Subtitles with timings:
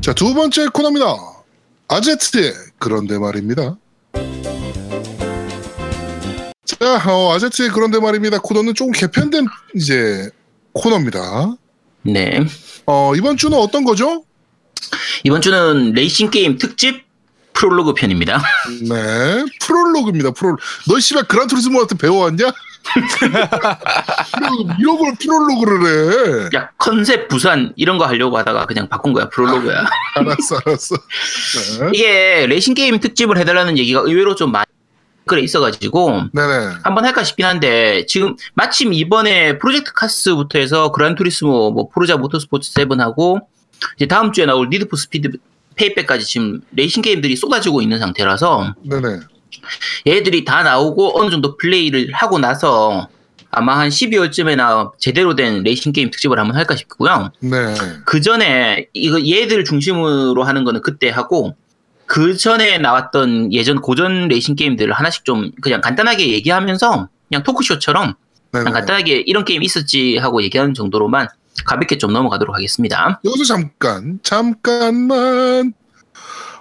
[0.00, 1.06] 자, 두 번째 코너입니다.
[1.88, 3.76] 아제트의 그런데 말입니다.
[6.64, 8.38] 자, 어, 아제트의 그런데 말입니다.
[8.38, 10.30] 코너는 조금 개편된 이제
[10.72, 11.54] 코너입니다.
[12.02, 12.40] 네.
[12.86, 14.24] 어, 이번 주는 어떤 거죠?
[15.24, 17.04] 이번 주는 레이싱 게임 특집
[17.52, 18.42] 프롤로그 편입니다.
[18.88, 20.30] 네, 프롤로그입니다.
[20.30, 20.56] 프롤.
[20.88, 22.52] 너 씨발 그란투리스모한테 배워왔냐?
[24.78, 26.56] 이런 걸 프롤로그를 해.
[26.56, 29.84] 야 컨셉 부산 이런 거 하려고 하다가 그냥 바꾼 거야 프롤로그야.
[30.16, 30.96] 알았어, 알았어.
[31.80, 31.90] 네.
[31.92, 34.64] 이게 레이싱 게임 특집을 해달라는 얘기가 의외로 좀 많이
[35.26, 36.78] 그래 있어가지고 네네.
[36.82, 42.72] 한번 할까 싶긴 한데 지금 마침 이번에 Project CARS부터 해서 Gran Turismo, 뭐 Forza Motorsport
[42.72, 43.40] 7하고
[43.96, 45.30] 이제 다음 주에 나올 Need for Speed
[45.76, 49.20] Payback까지 지금 레이싱 게임들이 쏟아지고 있는 상태라서 네네.
[50.06, 53.08] 얘들이 다 나오고 어느 정도 플레이를 하고 나서
[53.50, 57.32] 아마 한 12월쯤에나 제대로 된 레이싱 게임 특집을 한번 할까 싶고요.
[57.40, 57.74] 네.
[58.04, 61.56] 그 전에 이거 얘들 중심으로 하는 거는 그때 하고
[62.06, 68.14] 그 전에 나왔던 예전 고전 레이싱 게임들을 하나씩 좀 그냥 간단하게 얘기하면서 그냥 토크쇼처럼
[68.52, 68.64] 네네.
[68.64, 71.28] 그냥 간단하게 이런 게임 있었지 하고 얘기하는 정도로만
[71.64, 73.20] 가볍게 좀 넘어가도록 하겠습니다.
[73.24, 75.72] 여기서 잠깐, 잠깐만.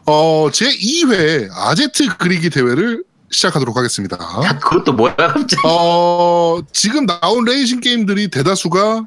[0.06, 4.18] 어, 제 2회 아제트 그리기 대회를 시작하도록 하겠습니다.
[4.44, 5.62] 야, 그것도 뭐야 갑자기?
[5.66, 9.06] 어, 지금 나온 레이싱 게임들이 대다수가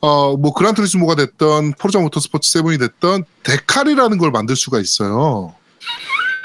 [0.00, 5.54] 어, 뭐 Gran Turismo가 됐던 Forza Motorsport 7이 됐던 데칼이라는 걸 만들 수가 있어요.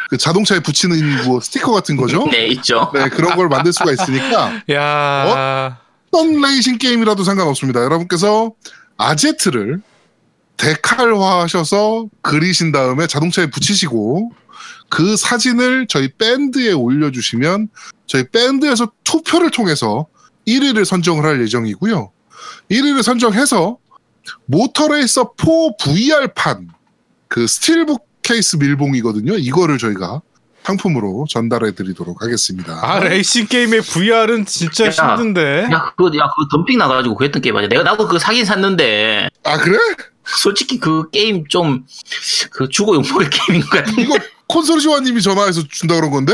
[0.09, 2.25] 그 자동차에 붙이는 뭐 스티커 같은 거죠?
[2.31, 2.89] 네 있죠.
[2.93, 5.77] 네, 그런 걸 만들 수가 있으니까 야.
[6.11, 7.83] 어떤 레이싱 게임이라도 상관없습니다.
[7.83, 8.51] 여러분께서
[8.97, 9.81] 아제트를
[10.57, 14.31] 데칼화하셔서 그리신 다음에 자동차에 붙이시고
[14.89, 17.69] 그 사진을 저희 밴드에 올려주시면
[18.07, 20.07] 저희 밴드에서 투표를 통해서
[20.47, 22.11] 1위를 선정을 할 예정이고요.
[22.71, 23.77] 1위를 선정해서
[24.45, 25.45] Moto Racer 4
[25.79, 26.69] VR판
[27.27, 29.35] 그 steelbook 케이스 밀봉이거든요.
[29.37, 30.21] 이거를 저희가
[30.63, 32.79] 상품으로 전달해 드리도록 하겠습니다.
[32.83, 34.89] 아 레이싱 게임의 VR은 진짜 야.
[35.15, 35.69] 힘든데.
[35.71, 37.69] 야 그거 야 그거 덤핑 나가지고 그랬던 게임 아니야?
[37.69, 39.77] 내가 나도 그거 사긴 샀는데 아 그래?
[40.25, 41.85] 솔직히 그 게임 좀
[42.51, 43.91] 그 주고 욕먹을 게임인 것 같아.
[43.97, 44.15] 이거
[44.49, 46.33] 콘솔시와님이 전화해서 준다 그런 건데?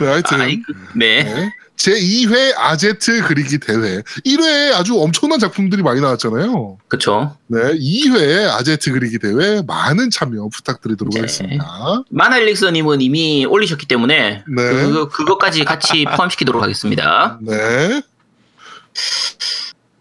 [0.00, 1.24] 네, 하여튼 아이, 그- 네.
[1.24, 1.52] 네.
[1.76, 6.76] 제 2회 아제트 그리기 대회 1회에 아주 엄청난 작품들이 많이 나왔잖아요.
[6.88, 7.36] 그쵸.
[7.46, 11.20] 네, 2회 아제트 그리기 대회 많은 참여 부탁드리도록 네.
[11.20, 12.02] 하겠습니다.
[12.10, 14.56] 마나일릭스님은 이미 올리셨기 때문에 네.
[14.56, 17.38] 그, 그것까지 같이 포함시키도록 하겠습니다.
[17.40, 18.02] 네.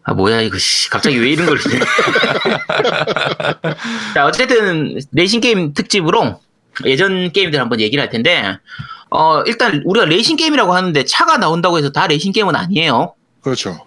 [0.04, 1.60] 아 뭐야 이거 씨 갑자기 왜 이런 걸
[4.16, 6.42] 자 어쨌든 레이싱 게임 특집으로
[6.86, 8.58] 예전 게임들 한번 얘기를 할 텐데
[9.10, 13.78] 어 일단 우리가 레이싱 게임이라고 하는데 차가 나온다고 해서 다 레이싱 게임은 아니에요 그렇죠.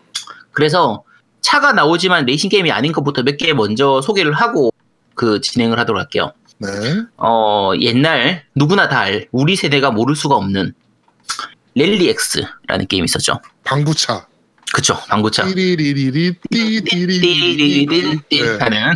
[0.52, 1.04] 그래서
[1.40, 4.72] 차가 나오지만 레이싱 게임이 아닌 것부터 몇 개 먼저 소개를 하고
[5.14, 6.68] 그 진행을 하도록 할게요 네.
[7.16, 10.72] 어 옛날 누구나 다 알 우리 세대가 모를 수가 없는
[11.74, 12.08] 랠리
[12.68, 14.26] X라는 게임이 있었죠 방구차.
[14.72, 15.44] 그쵸 방구차.
[18.60, 18.94] 하는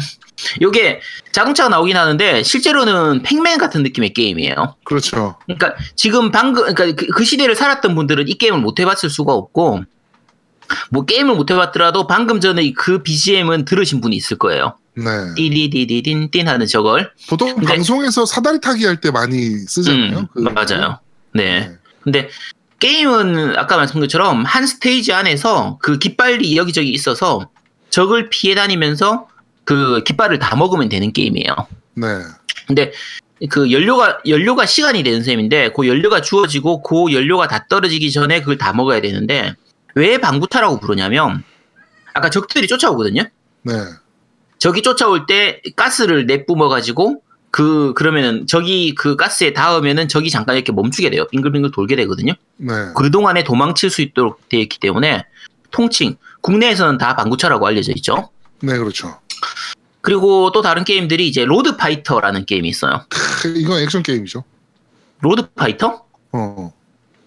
[0.61, 1.01] 요게
[1.33, 4.77] 자동차가 나오긴 하는데 실제로는 팩맨 같은 느낌의 게임이에요.
[4.85, 5.37] 그렇죠.
[5.47, 9.83] 그러니까 지금 방금 그러니까 그, 그 시대를 살았던 분들은 이 게임을 못 해봤을 수가 없고
[10.91, 14.77] 뭐 게임을 못 해봤더라도 방금 전에 그 BGM은 들으신 분이 있을 거예요.
[14.95, 15.05] 네.
[15.37, 17.13] 띠리디디딘딘 하는 저걸.
[17.29, 20.19] 보통 근데- 방송에서 사다리 타기 할 때 많이 쓰잖아요.
[20.19, 20.99] 음, 그- 맞아요.
[21.35, 21.61] 네.
[21.61, 21.73] 네.
[22.03, 22.29] 근데
[22.79, 27.49] 게임은 아까 말씀드린 것처럼 한 스테이지 안에서 그 깃발이 여기저기 있어서
[27.91, 29.29] 적을 피해 다니면서
[29.65, 31.55] 그 깃발을 다 먹으면 되는 게임이에요.
[31.95, 32.07] 네.
[32.67, 32.93] 근데
[33.51, 38.59] 그 연료가 연료가 시간이 되는 셈인데 그 연료가 주어지고 그 연료가 다 떨어지기 전에 그걸
[38.59, 39.55] 다 먹어야 되는데
[39.95, 41.43] 왜 방구타라고 부르냐면
[42.15, 43.25] 아까 적들이 쫓아오거든요.
[43.63, 43.73] 네.
[44.59, 50.73] 적이 쫓아올 때 가스를 내뿜어 가지고 그 그러면은 적이 그 가스에 닿으면은 적이 잠깐 이렇게
[50.73, 51.27] 멈추게 돼요.
[51.29, 52.35] 빙글빙글 돌게 되거든요.
[52.57, 52.73] 네.
[52.95, 55.25] 그 동안에 도망칠 수 있도록 되어 있기 때문에
[55.71, 58.31] 통칭 국내에서는 다 방구차라고 알려져 있죠.
[58.61, 59.19] 네, 그렇죠.
[60.01, 63.05] 그리고 또 다른 게임들이 이제 Road Fighter라는 게임이 있어요.
[63.09, 64.45] 크, 이건 액션 게임이죠.
[65.21, 66.05] Road Fighter?
[66.33, 66.73] 어.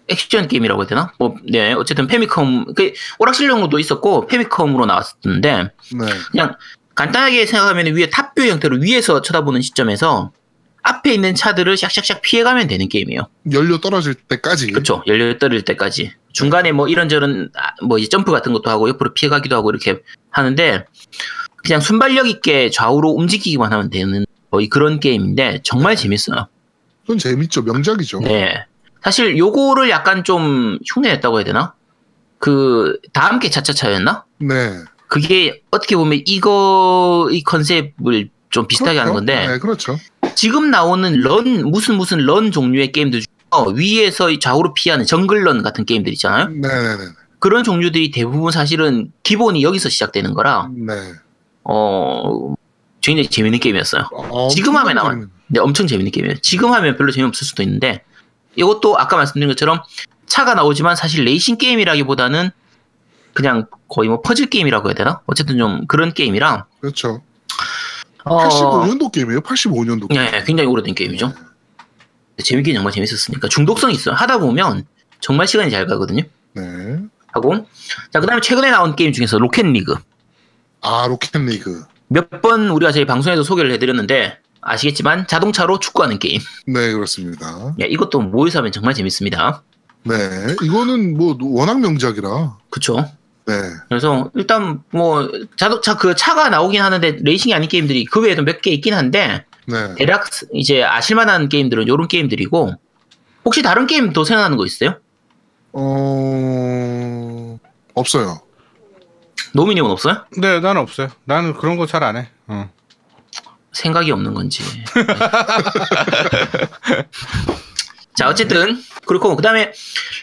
[0.08, 1.12] 액션 게임이라고 해야 되나?
[1.18, 6.06] 뭐, 네, 어쨌든 Famicom, 그, 오락실용으로도 있었고, Famicom으로 나왔었는데, 네.
[6.30, 6.56] 그냥
[7.00, 10.32] 간단하게 생각하면 위에 탑뷰 형태로 위에서 쳐다보는 시점에서
[10.82, 13.26] 앞에 있는 차들을 샥샥샥 피해가면 되는 게임이에요.
[13.52, 14.70] 연료 떨어질 때까지.
[14.72, 15.02] 그쵸.
[15.06, 16.12] 연료 떨어질 때까지.
[16.32, 20.00] 중간에 뭐 이런저런, 아, 뭐 이제 점프 같은 것도 하고, 옆으로 피해가기도 하고 이렇게
[20.30, 20.84] 하는데,
[21.64, 26.48] 그냥 순발력 있게 좌우로 움직이기만 하면 되는 거의 그런 게임인데, 정말 재밌어요.
[27.02, 27.62] 그건 재밌죠.
[27.62, 28.20] 명작이죠.
[28.20, 28.66] 네.
[29.02, 31.74] 사실 요거를 약간 좀 흉내냈다고 해야 되나?
[32.38, 34.24] 그 다음 게 차차차였나?
[34.38, 34.84] 네.
[35.10, 39.26] 그게 어떻게 보면 이거 이 컨셉을 좀 비슷하게 하는 그렇죠.
[39.26, 39.98] 건데 네, 그렇죠.
[40.36, 43.26] 지금 나오는 런 무슨 무슨 런 종류의 게임들 중에
[43.74, 46.46] 위에서 좌우로 피하는 정글런 같은 게임들 있잖아요.
[46.48, 47.04] 네 네 네.
[47.40, 50.92] 그런 종류들이 대부분 사실은 기본이 여기서 시작되는 거라 네.
[51.64, 52.54] 어
[53.00, 54.08] 굉장히 재밌는 게임이었어요.
[54.12, 54.96] 어, 지금 하면.
[54.96, 56.36] 재밌는- 네, 엄청 재밌는 게임이에요.
[56.42, 58.04] 지금 하면 별로 재미없을 수도 있는데
[58.54, 59.82] 이것도 아까 말씀드린 것처럼
[60.26, 62.50] 차가 나오지만 사실 레이싱 게임이라기보다는
[63.34, 65.20] 그냥 거의 뭐 퍼즐 게임이라고 해야 되나?
[65.26, 67.22] 어쨌든 좀 그런 게임이라 그렇죠.
[68.24, 69.40] 어, 85년도 게임이에요.
[69.40, 70.20] 85년도 게임.
[70.30, 71.32] 네, 굉장히 오래된 게임이죠.
[72.42, 74.14] 재밌긴 정말 재밌었으니까 중독성이 있어요.
[74.14, 74.86] 하다 보면
[75.20, 76.22] 정말 시간이 잘 가거든요.
[76.54, 76.98] 네.
[77.32, 77.66] 하고
[78.10, 79.94] 자 그다음에 최근에 나온 게임 중에서 Rocket League
[80.80, 81.84] 아 Rocket League.
[82.08, 86.40] 몇 번 우리가 저희 방송에서 소개를 해드렸는데 아시겠지만 자동차로 축구하는 게임.
[86.66, 87.46] 네 그렇습니다.
[87.80, 89.62] 야, 이것도 모여서 하면 정말 재밌습니다.
[90.02, 90.16] 네
[90.62, 92.56] 이거는 뭐 워낙 명작이라.
[92.70, 93.06] 그쵸?
[93.50, 93.62] 네.
[93.88, 98.70] 그래서 일단 뭐 자동차 그 차가 나오긴 하는데 레이싱이 아닌 게임들이 그 외에도 몇 개
[98.70, 99.94] 있긴 한데 네.
[99.96, 102.74] 대략 이제 아실만한 게임들은 이런 게임들이고
[103.44, 104.96] 혹시 다른 게임 더 생각나는 거 있어요?
[105.72, 107.58] 어
[107.94, 108.40] 없어요.
[109.54, 110.24] 노미님은 없어요?
[110.36, 111.08] 네, 나는 없어요.
[111.24, 112.28] 나는 그런 거 잘 안 해.
[112.46, 112.70] 어.
[113.72, 114.62] 생각이 없는 건지.
[118.20, 119.72] 자, 어쨌든, 그렇고, 그 다음에,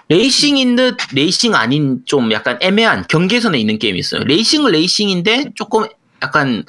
[0.10, 4.24] 레이싱인 듯, 레이싱 아닌, 좀 약간 애매한 경계선에 있는 게임이 있어요.
[4.24, 5.88] 레이싱은 레이싱인데, 조금
[6.22, 6.64] 약간,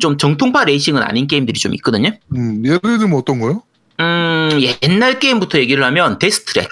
[0.00, 2.12] 좀 정통파 레이싱은 아닌 게임들이 좀 있거든요.
[2.34, 3.62] 음 예를 들면 어떤 거요?
[4.00, 4.48] 음,
[4.82, 6.70] 옛날 게임부터 얘기를 하면, Deathtrack.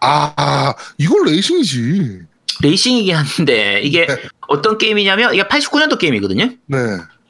[0.00, 2.20] 아, 아 이건 레이싱이지.
[2.62, 4.16] 레이싱이긴 한데, 이게 네.
[4.46, 6.50] 어떤 게임이냐면, 이게 89년도 게임이거든요.
[6.66, 6.78] 네.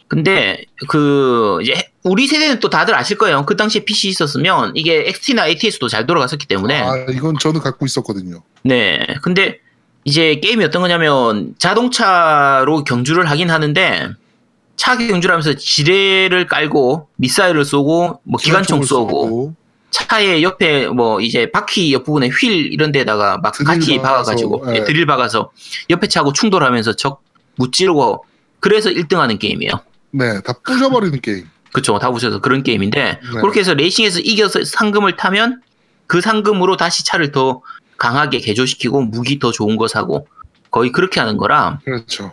[0.09, 3.45] 근데 그 이제 우리 세대는 또 다들 아실 거예요.
[3.47, 8.43] 그 당시에 PC 있었으면 이게 XT나 ATS도 잘 돌아갔었기 때문에 아 이건 저는 갖고 있었거든요.
[8.63, 9.05] 네.
[9.23, 9.59] 근데
[10.05, 14.11] 이제 게임이 어떤 거냐면 자동차로 경주를 하긴 하는데
[14.77, 19.55] 차 경주를 하면서 지뢰를 깔고 미사일을 쏘고 뭐 기관총 기관총을 쏘고
[19.91, 24.77] 차의 옆에 뭐 이제 바퀴 옆부분에 휠 이런 데다가 막 같이 박아가지고 예.
[24.77, 25.51] 예, 드릴 박아서
[25.91, 27.23] 옆에 차하고 충돌하면서 적
[27.57, 28.25] 무찌르고
[28.61, 29.73] 그래서 1등하는 게임이에요.
[30.13, 31.47] 네, 다 부셔버리는 게임.
[31.77, 31.99] 그쵸.
[31.99, 33.41] 다 보셔서 그런 게임인데, 네.
[33.43, 35.61] 그렇게 해서 레이싱에서 이겨서 상금을 타면,
[36.07, 37.61] 그 상금으로 다시 차를 더
[37.99, 40.27] 강하게 개조시키고, 무기 더 좋은 거 사고,
[40.71, 42.33] 거의 그렇게 하는 거라, 그렇죠.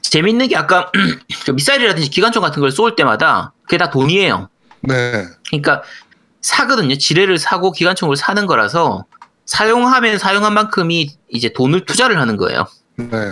[0.00, 0.90] 재밌는 게 아까,
[1.44, 4.48] 그 미사일이라든지 기관총 같은 걸 쏠 때마다, 그게 다 돈이에요.
[4.80, 5.26] 네.
[5.50, 5.82] 그러니까,
[6.40, 6.96] 사거든요.
[6.96, 9.04] 지뢰를 사고 기관총을 사는 거라서,
[9.44, 12.64] 사용하면 사용한 만큼이 이제 돈을 투자를 하는 거예요.
[12.96, 13.30] 네.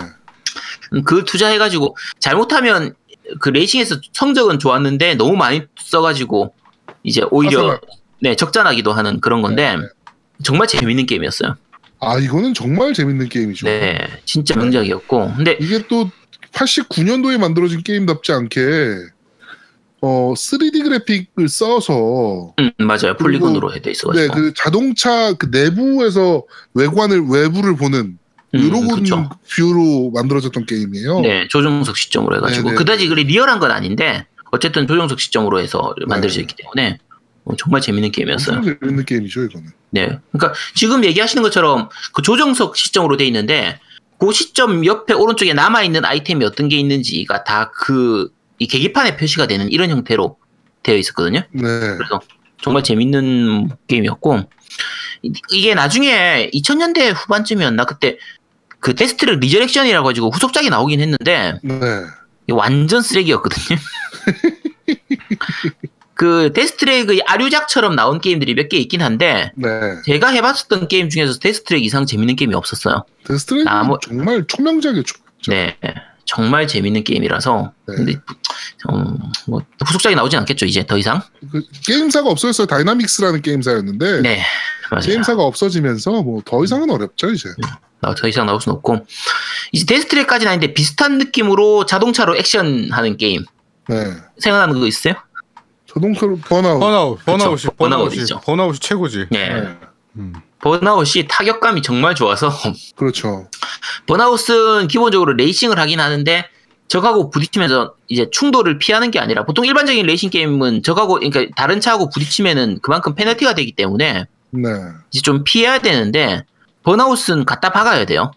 [0.93, 2.93] 음, 그 투자해가지고 잘못하면
[3.39, 6.53] 그 레이싱에서 성적은 좋았는데 너무 많이 써가지고
[7.03, 7.79] 이제 오히려 하산할.
[8.21, 9.87] 네 적자나기도 하는 그런 건데 네, 네.
[10.43, 11.55] 정말 재밌는 게임이었어요.
[12.01, 13.65] 아 이거는 정말 재밌는 게임이죠.
[13.65, 16.09] 네, 진짜 명작이었고 근데 이게 또
[16.53, 18.59] 89년도에 만들어진 게임답지 않게
[20.01, 26.43] 어 3D 그래픽을 써서 음, 맞아요 폴리곤으로 돼 네, 있어가지고 그 자동차 그 내부에서
[26.73, 28.17] 외관을 외부를 보는
[28.55, 29.29] 음, 이런 그쵸.
[29.55, 31.21] view로 만들어졌던 게임이에요.
[31.21, 35.93] 네 조종석 시점으로 해가지고 네, 네, 그다지 그리 리얼한 건 아닌데 어쨌든 조종석 시점으로 해서
[36.07, 36.97] 만들어져 있기 때문에
[37.45, 38.61] 어, 정말 재밌는 게임이었어요.
[38.81, 39.67] 재밌는 게임이죠 이거는.
[39.91, 40.17] 네.
[40.31, 43.79] 그러니까 지금 얘기하시는 것처럼 그 조종석 시점으로 돼 있는데
[44.19, 48.29] 그 시점 옆에 오른쪽에 남아 있는 아이템이 어떤 게 있는지가 다 그
[48.61, 50.35] 이 계기판에 표시가 되는 이런 형태로
[50.83, 51.43] 되어 있었거든요.
[51.53, 51.61] 네.
[51.61, 52.19] 그래서
[52.61, 54.41] 정말 재밌는 게임이었고
[55.21, 58.17] 이- 이게 나중에 2000년대 후반쯤이었나 그때
[58.79, 61.75] 그 Deathtrack Resurrection이라고 가지고 후속작이 나오긴 했는데 네.
[62.51, 63.77] 완전 쓰레기였거든요.
[66.13, 69.69] 그 Deathtrack의 아류작처럼 나온 게임들이 몇 개 있긴 한데 네.
[70.05, 73.05] 제가 해봤었던 게임 중에서 Deathtrack 이상 재밌는 게임이 없었어요.
[73.25, 75.03] 데스트레이는 아, 뭐- 정말 초명작이에요.
[75.03, 75.15] 초-
[75.47, 75.77] 네,
[76.25, 77.71] 정말 재밌는 게임이라서.
[77.87, 77.95] 네.
[77.95, 78.13] 근데
[78.91, 79.17] 음,
[79.47, 81.21] 뭐 후속작이 나오진 않겠죠 이제 더 이상.
[81.51, 82.67] 그 게임사가 없어졌어요.
[82.67, 84.41] Dynamix라는 게임사였는데 네,
[84.91, 85.05] 맞아요.
[85.05, 87.49] 게임사가 없어지면서 뭐 더 이상은 어렵죠 이제.
[88.01, 89.05] 나- 더 이상 나올 수는 없고
[89.71, 93.43] 이제 Deathtrack까지는 아닌데 비슷한 느낌으로 자동차로 액션하는 게임
[93.87, 94.13] 네.
[94.37, 95.15] 생각나는 거 있어요?
[95.93, 96.79] 자동차로 번아웃.
[96.79, 98.41] 번아웃, 번아웃이, 번아웃이죠.
[98.41, 99.25] 번아웃이 최고지.
[99.31, 99.49] 네.
[99.49, 99.77] 네.
[100.17, 100.33] 음.
[100.61, 102.51] 번아웃이 타격감이 정말 좋아서
[102.95, 103.49] 그렇죠.
[104.07, 106.45] Burnout은 기본적으로 레이싱을 하긴 하는데
[106.87, 112.09] 적하고 부딪히면서 이제 충돌을 피하는 게 아니라 보통 일반적인 레이싱 게임은 적하고 그러니까 다른 차하고
[112.09, 114.69] 부딪히면은 그만큼 페널티가 되기 때문에 네.
[115.11, 116.43] 이제 좀 피해야 되는데
[116.83, 118.31] Burnout은 갖다 박아야 돼요.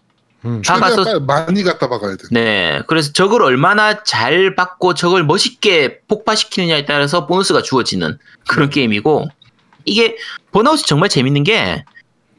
[0.45, 0.61] 음.
[0.65, 2.23] 박아서 많이 갖다 박아야 돼.
[2.31, 9.27] 네, 그래서 적을 얼마나 잘 받고 적을 멋있게 폭파시키느냐에 따라서 보너스가 주어지는 그런 게임이고
[9.85, 10.17] 이게
[10.51, 11.85] 번아웃이 정말 재밌는 게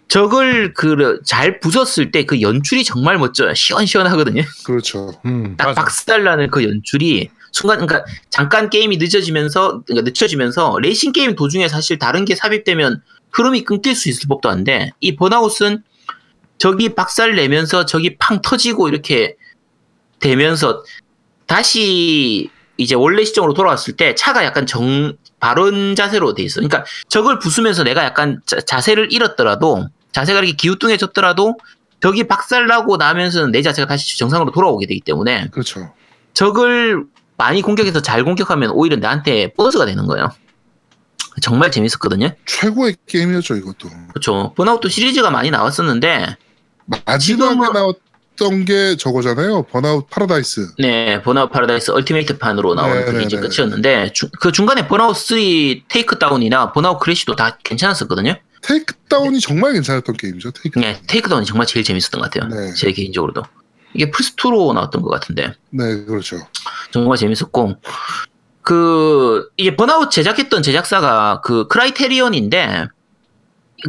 [0.09, 3.55] 적을 그 잘 부쉈을 때 그 연출이 정말 멋져요.
[3.55, 4.43] 시원시원하거든요.
[4.67, 5.13] 그렇죠.
[5.25, 5.75] 음, 딱.
[5.75, 12.25] 박살나는 그 연출이 순간 그러니까 잠깐 게임이 늦어지면서 그러니까 늦춰지면서 레이싱 게임 도중에 사실 다른
[12.27, 13.01] 게 삽입되면
[13.33, 15.83] 흐름이 끊길 수 있을 법도 한데 이 번아웃은
[16.59, 19.37] 저기 박살 내면서 저기 팡 터지고 이렇게
[20.21, 20.83] 되면서
[21.47, 26.61] 다시 이제 원래 시점으로 돌아왔을 때 차가 약간 정 바른 자세로 돼 있어.
[26.61, 31.59] 그러니까 저걸 부수면서 내가 약간 자, 세를 잃었더라도 자세가 이렇게 기우뚱해졌더라도
[32.01, 35.93] 저기 박살나고 나면서는 내 자세가 다시 정상으로 돌아오게 되기 때문에 그렇죠.
[36.33, 37.05] 적을
[37.37, 40.31] 많이 공격해서 잘 공격하면 오히려 나한테 보너스가 되는 거예요.
[41.43, 42.31] 정말 재밌었거든요.
[42.47, 43.89] 최고의 게임이었죠 이것도.
[44.11, 44.53] 그렇죠.
[44.57, 46.37] 번아웃도 시리즈가 많이 나왔었는데
[47.07, 49.65] 마지막에 나왔던 게 저거잖아요.
[49.65, 50.75] Burnout Paradise.
[50.79, 53.49] 네, Burnout Paradise Ultimate 판으로 나온 네, 그게 네, 이제 네.
[53.49, 55.37] 끝이었는데 주- 그 중간에 번아웃 3
[55.89, 58.37] Takedown이나 Burnout Crash도 다 괜찮았었거든요.
[58.63, 60.53] Takedown이 정말 괜찮았던 게임이죠.
[60.53, 60.79] Take.
[60.79, 62.49] 네, Takedown이 정말 제일 재밌었던 것 같아요.
[62.49, 62.73] 네.
[62.75, 63.43] 제 개인적으로도.
[63.97, 66.39] 이게 플스2로 나왔던 것 같은데 네, 그렇죠.
[66.91, 67.77] 정말 재밌었고
[68.65, 72.87] 그 이게 번아웃 제작했던 제작사가 그 Criterion인데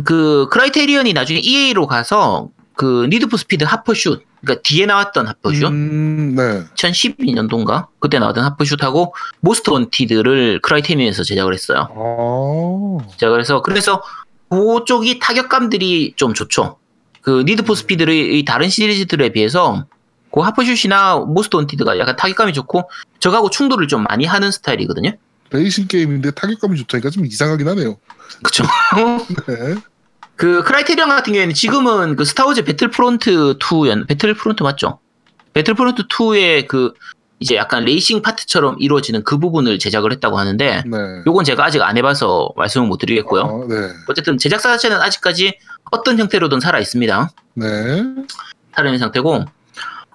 [0.03, 5.38] 그 Criterion이 나중에 EA로 가서 그 Need for Speed Hot Pursuit 그러니까 뒤에 나왔던 Hot
[5.38, 6.65] Pursuit 음, 네.
[6.75, 11.88] 2012년도인가 그때 나왔던 하프슛하고 모스트 원티드를 크라이테리언에서 제작을 했어요.
[11.89, 14.03] 아, 제작을 해서 그래서
[14.50, 16.77] 그쪽이 타격감들이 좀 좋죠.
[17.22, 19.86] 그 Need for Speed의 다른 시리즈들에 비해서
[20.36, 22.89] 그 Hot Pursuit이나 Most Wanted가 약간 타격감이 좋고
[23.20, 25.13] 적하고 충돌을 좀 많이 하는 스타일이거든요.
[25.51, 27.98] 레이싱 게임인데 타격감이 좋다니까 좀 이상하긴 하네요.
[28.44, 28.65] 그쵸.
[29.48, 29.75] 네.
[30.36, 35.00] 그 Criterion 같은 경우에는 지금은 그 Star Wars Battlefront 2연 Battlefront 맞죠?
[35.54, 36.92] Battlefront 2의 그
[37.39, 40.98] 이제 약간 레이싱 파트처럼 이루어지는 그 부분을 제작을 했다고 하는데 네.
[41.25, 43.42] 요건 제가 아직 안 해봐서 말씀을 못 드리겠고요.
[43.42, 43.94] 아, 네.
[44.10, 45.58] 어쨌든 제작사 자체는 아직까지
[45.92, 47.30] 어떤 형태로든 살아 있습니다.
[47.54, 48.04] 네.
[48.74, 49.46] 살아 있는 상태고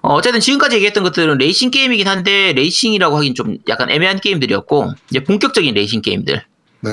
[0.01, 5.23] 어, 어쨌든 지금까지 얘기했던 것들은 레이싱 게임이긴 한데 레이싱이라고 하긴 좀 약간 애매한 게임들이었고 이제
[5.23, 6.43] 본격적인 레이싱 게임들
[6.81, 6.91] 네.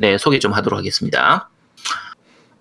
[0.00, 1.48] 네, 소개 좀 하도록 하겠습니다.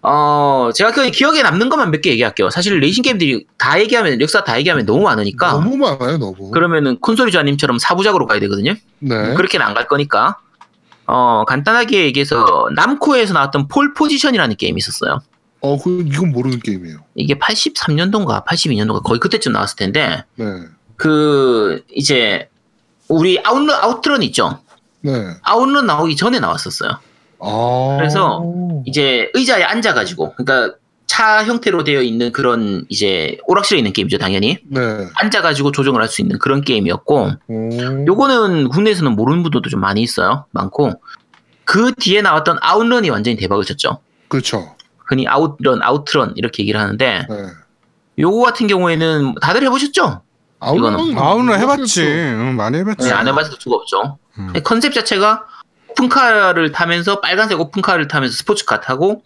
[0.04, 2.50] 어, 제가 그 기억에 남는 것만 몇 개 얘기할게요.
[2.52, 5.54] 사실 레이싱 게임들이 다 얘기하면, 역사 다 얘기하면 너무 많으니까.
[5.54, 6.52] 너무 많아요, 너무.
[6.52, 8.76] 그러면은 콘솔이 조아님처럼 사부작으로 가야 되거든요.
[9.00, 9.34] 네.
[9.34, 10.38] 그렇게는 안 갈 거니까.
[11.08, 15.20] 어, 간단하게 얘기해서, 남코에서 나왔던 폴 포지션이라는 게임이 있었어요.
[15.62, 17.00] 어, 그, 이건 모르는 게임이에요.
[17.16, 20.46] 이게 83년도인가 82년도인가 거의 그때쯤 나왔을 텐데, 네.
[20.96, 22.50] 그, 이제,
[23.08, 24.60] 우리 아웃런, 아웃런 있죠?
[25.02, 25.12] 네.
[25.42, 27.00] 아웃런 나오기 전에 나왔었어요.
[27.40, 27.96] 아.
[27.98, 28.44] 그래서
[28.86, 30.76] 이제 의자에 앉아가지고, 그러니까
[31.08, 34.60] 차 형태로 되어 있는 그런 이제 오락실에 있는 게임이죠, 당연히.
[34.70, 35.08] 네.
[35.16, 38.06] 앉아가지고 조정을 할 수 있는 그런 게임이었고, 오.
[38.06, 40.46] 요거는 국내에서는 모르는 분들도 좀 많이 있어요.
[40.52, 41.02] 많고.
[41.64, 44.00] 그 뒤에 나왔던 아웃런이 완전히 대박을 쳤죠.
[44.28, 44.76] 그렇죠.
[45.08, 47.36] 흔히 아웃런, 아웃런 이렇게 얘기를 하는데, 네.
[48.20, 50.22] 요거 같은 경우에는 다들 해보셨죠?
[50.60, 52.02] 아웃런은 아우는 해봤지.
[52.04, 53.08] 응, 많이 해봤지.
[53.08, 54.18] 네, 안 해봤을 수가 없죠.
[54.40, 54.54] 음.
[54.64, 55.46] 컨셉 자체가
[55.90, 59.24] 오픈카를 타면서 빨간색 오픈카를 타면서 스포츠카 타고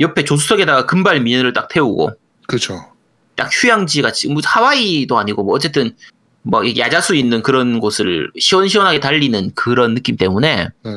[0.00, 2.12] 옆에 조수석에다가 금발 미녀를 딱 태우고
[2.46, 2.92] 그렇죠.
[3.34, 5.96] 딱 휴양지 같이 뭐 하와이도 아니고 뭐 어쨌든
[6.42, 10.90] 뭐 야자수 있는 그런 곳을 시원시원하게 달리는 그런 느낌 때문에 네.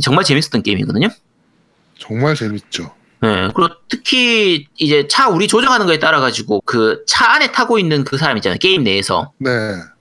[0.00, 1.08] 정말 재밌었던 게임이거든요.
[1.98, 2.92] 정말 재밌죠.
[3.20, 8.04] 네, 그리고 특히 이제 차 우리 조정하는 거에 따라 가지고 그 차 안에 타고 있는
[8.04, 9.50] 그 사람 있잖아요 게임 내에서 네.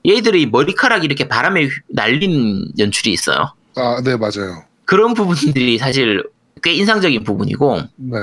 [0.08, 3.54] 얘들이 머리카락이 이렇게 바람에 휘- 날리는 연출이 있어요.
[3.76, 4.64] 아, 네, 맞아요.
[4.86, 6.24] 그런 부분들이 사실
[6.64, 8.18] 꽤 인상적인 부분이고 네.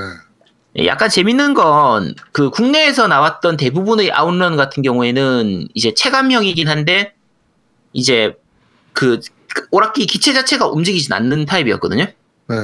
[0.85, 7.13] 약간 재밌는 건 그 국내에서 나왔던 대부분의 아웃런 같은 경우에는 이제 체감형이긴 한데
[7.93, 8.33] 이제
[8.93, 9.19] 그,
[9.53, 12.05] 그 오락기 기체 자체가 움직이진 않는 타입이었거든요.
[12.47, 12.55] 네.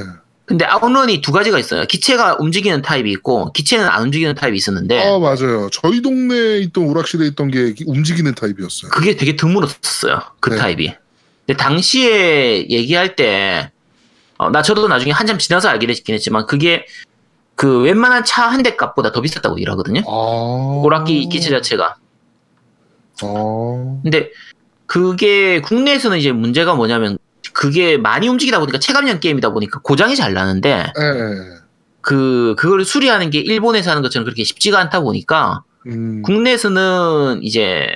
[0.44, 1.84] 근데 아웃런이 두 가지가 있어요.
[1.86, 5.68] 기체가 움직이는 타입이 있고 기체는 안 움직이는 타입이 있었는데 아, 맞아요.
[5.72, 8.90] 저희 동네에 있던 오락실에 있던 게 움직이는 타입이었어요.
[8.90, 10.20] 그게 되게 드물었어요.
[10.40, 10.56] 그 네.
[10.56, 10.94] 타입이.
[11.46, 13.70] 근데 당시에 얘기할 때,
[14.38, 16.86] 어, 나 저도 나중에 한참 지나서 알게 됐긴 했지만, 그게
[17.54, 20.02] 그 웬만한 차 한 대 값보다 더 비쌌다고 일하거든요.
[20.06, 20.80] 아.
[20.84, 21.96] 오락기 기체 자체가.
[23.22, 24.00] 아.
[24.02, 24.30] 근데
[24.86, 27.18] 그게 국내에서는 이제 문제가 뭐냐면,
[27.52, 31.34] 그게 많이 움직이다 보니까 체감형 게임이다 보니까 고장이 잘 나는데, 예, 예.
[32.00, 36.22] 그, 그걸 수리하는 게 일본에서 하는 것처럼 그렇게 쉽지가 않다 보니까, 음.
[36.22, 37.86] 국내에서는 이제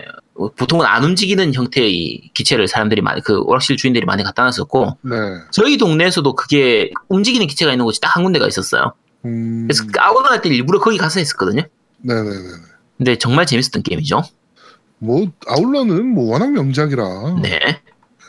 [0.56, 5.16] 보통은 안 움직이는 형태의 기체를 사람들이 많이 그 오락실 주인들이 많이 갖다 놨었고 네.
[5.50, 8.92] 저희 동네에서도 그게 움직이는 기체가 있는 곳이 딱 한 군데가 있었어요.
[9.24, 9.66] 음.
[9.66, 11.62] 그래서 그 아웃런 할때 일부러 거기 가서 했었거든요.
[12.02, 12.32] 네네네.
[12.98, 14.22] 근데 정말 재밌었던 게임이죠.
[14.98, 17.36] 뭐 OutRun은 뭐 워낙 명작이라.
[17.42, 17.80] 네.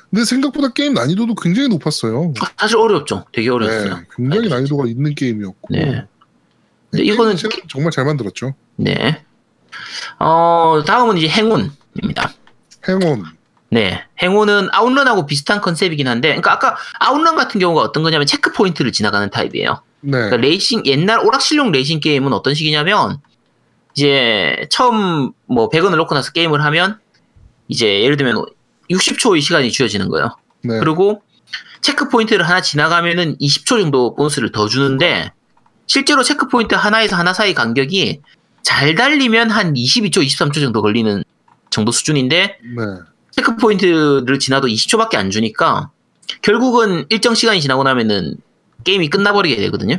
[0.10, 2.34] 근데 생각보다 게임 난이도도 굉장히 높았어요.
[2.58, 3.26] 사실 어렵죠.
[3.34, 3.96] 되게 어려웠어요.
[3.98, 5.68] 네, 굉장히 난이도가 있는 게임이었고.
[5.70, 6.06] 네.
[6.90, 7.36] 근데 이거는
[7.68, 8.56] 정말 잘 만들었죠.
[8.78, 9.24] 네.
[10.20, 12.32] 어 다음은 이제 Hang-On입니다.
[12.88, 13.25] Hang-On.
[13.70, 18.94] 네, Hang-On은 OutRun하고 비슷한 컨셉이긴 한데, 그러니까 아까 OutRun 같은 경우가 어떤 거냐면 체크 포인트를
[18.94, 19.82] 지나가는 타입이에요.
[20.00, 20.12] 네.
[20.12, 23.20] 그러니까 레이싱 옛날 오락실용 레이싱 게임은 어떤 식이냐면
[23.94, 27.00] 이제 처음 뭐 100원을 넣고 나서 게임을 하면
[27.68, 28.46] 이제 예를 들면
[28.89, 30.36] 60초의 시간이 주어지는 거예요.
[30.63, 30.79] 네.
[30.79, 31.22] 그리고
[31.82, 35.32] 체크 포인트를 하나 지나가면은 20초 정도 보너스를 더 주는데
[35.86, 38.22] 실제로 체크 포인트 하나에서 하나 사이 간격이
[38.63, 41.24] 잘 달리면 한 22초, 23초 정도 걸리는
[41.70, 42.84] 정도 수준인데 네.
[43.32, 45.91] 체크 포인트를 지나도 20초밖에 안 주니까
[46.41, 48.36] 결국은 일정 시간이 지나고 나면은
[48.84, 49.98] 게임이 끝나버리게 되거든요.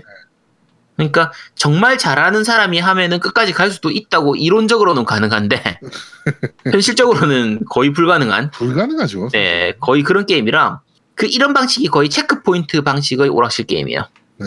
[0.99, 5.79] 그러니까 정말 잘하는 사람이 하면은 끝까지 갈 수도 있다고 이론적으로는 가능한데
[6.73, 9.29] 현실적으로는 거의 불가능한 불가능하죠.
[9.33, 10.81] 네, 거의 그런 게임이라
[11.15, 14.03] 그 이런 방식이 거의 체크 포인트 방식의 오락실 게임이에요.
[14.41, 14.47] 네.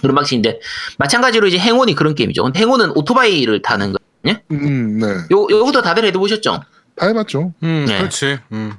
[0.00, 0.60] 그런 방식인데
[0.98, 2.44] 마찬가지로 이제 행운이 그런 게임이죠.
[2.44, 4.42] 근데 행운은 오토바이를 타는 거거든요.
[4.52, 5.06] 음, 네.
[5.32, 6.62] 요 요것도 다들 해보셨죠?
[6.96, 7.54] 다 해봤죠.
[7.64, 7.98] 음, 네.
[7.98, 8.38] 그렇지.
[8.52, 8.74] 음.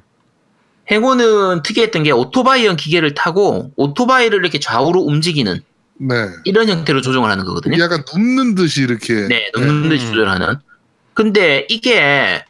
[0.90, 5.62] 행운은 특이했던 게 오토바이형 기계를 타고 오토바이를 이렇게 좌우로 움직이는
[6.02, 6.14] 네.
[6.44, 7.78] 이런 형태로 조종을 하는 거거든요.
[7.82, 9.26] 약간 눕는 듯이 이렇게.
[9.28, 10.12] 네, 넘는 듯이 음.
[10.12, 10.54] 조절하는.
[11.12, 12.42] 근데 이게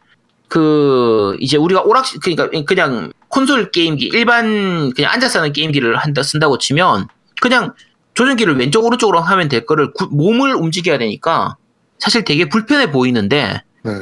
[0.49, 6.59] 그 이제 우리가 오락실 그러니까 그냥 콘솔 게임기 일반 그냥 앉아서 하는 게임기를 한다 쓴다고
[6.59, 7.07] 치면
[7.41, 7.73] 그냥
[8.15, 11.57] 조종기를 왼쪽 오른쪽으로 하면 될 거를 구- 몸을 움직여야 되니까
[11.99, 13.93] 사실 되게 불편해 보이는데 네.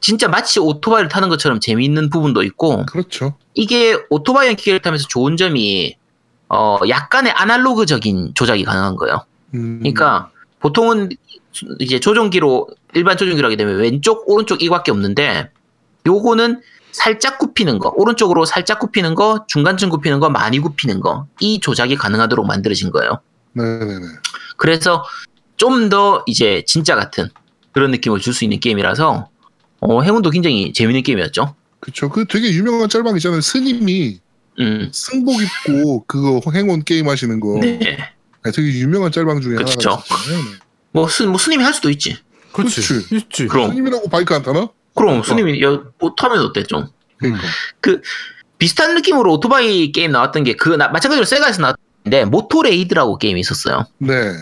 [0.00, 3.36] 진짜 마치 오토바이를 타는 것처럼 재미있는 부분도 있고 그렇죠.
[3.54, 5.96] 이게 오토바이 기계를 타면서 좋은 점이
[6.48, 9.24] 어 약간의 아날로그적인 조작이 가능한 거예요.
[9.54, 11.10] 음, 그러니까 보통은
[11.78, 15.50] 이제 조종기로 일반 조종기로 하게 되면 왼쪽 오른쪽 이거밖에 없는데
[16.06, 16.60] 요거는
[16.92, 21.96] 살짝 굽히는 거 오른쪽으로 살짝 굽히는 거 중간쯤 굽히는 거 많이 굽히는 거 이 조작이
[21.96, 23.20] 가능하도록 만들어진 거예요.
[23.52, 24.06] 네네네.
[24.56, 25.04] 그래서
[25.56, 27.28] 좀 더 이제 진짜 같은
[27.72, 29.28] 그런 느낌을 줄 수 있는 게임이라서
[29.80, 31.54] 어, 행운도 굉장히 재밌는 게임이었죠.
[31.80, 32.08] 그쵸.
[32.08, 33.40] 그 되게 유명한 짤방 있잖아요.
[33.40, 34.20] 스님이
[34.60, 37.58] 음, 승복 입고 그거 Hang-On 게임 하시는 거.
[37.60, 37.78] 네.
[37.78, 39.90] 네, 되게 유명한 짤방 중에 그쵸.
[39.90, 40.42] 하나가 있잖아요.
[40.42, 40.58] 네.
[40.92, 42.16] 뭐, 스, 뭐 스님이 할 수도 있지.
[42.52, 42.80] 그렇지.
[42.80, 43.16] 그렇지.
[43.16, 43.46] 있지.
[43.46, 44.68] 그럼 스님이라고 바이크 안 타나?
[44.94, 46.88] 그럼 스님이 야, 뭐 타면 어때 좀?
[47.18, 47.42] 그러니까.
[48.58, 53.86] 비슷한 느낌으로 오토바이 게임 나왔던 게 그 마찬가지로 세가에서 나왔는데 Motor Raid라고 게임이 있었어요.
[53.98, 54.32] 네.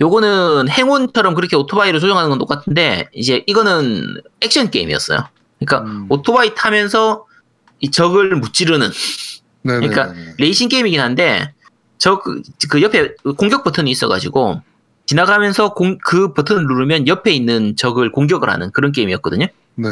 [0.00, 5.26] 요거는 Hang-On처럼 그렇게 오토바이를 조종하는 건 똑같은데 이제 이거는 액션 게임이었어요.
[5.58, 6.06] 그러니까 음.
[6.08, 7.26] 오토바이 타면서
[7.80, 8.90] 이 적을 무찌르는
[9.62, 9.88] 네네.
[9.88, 11.52] 그러니까 레이싱 게임이긴 한데
[11.98, 12.42] 저그
[12.82, 14.62] 옆에 공격 버튼이 있어가지고
[15.06, 19.46] 지나가면서 공, 그 버튼을 누르면 옆에 있는 적을 공격을 하는 그런 게임이었거든요.
[19.76, 19.88] 네.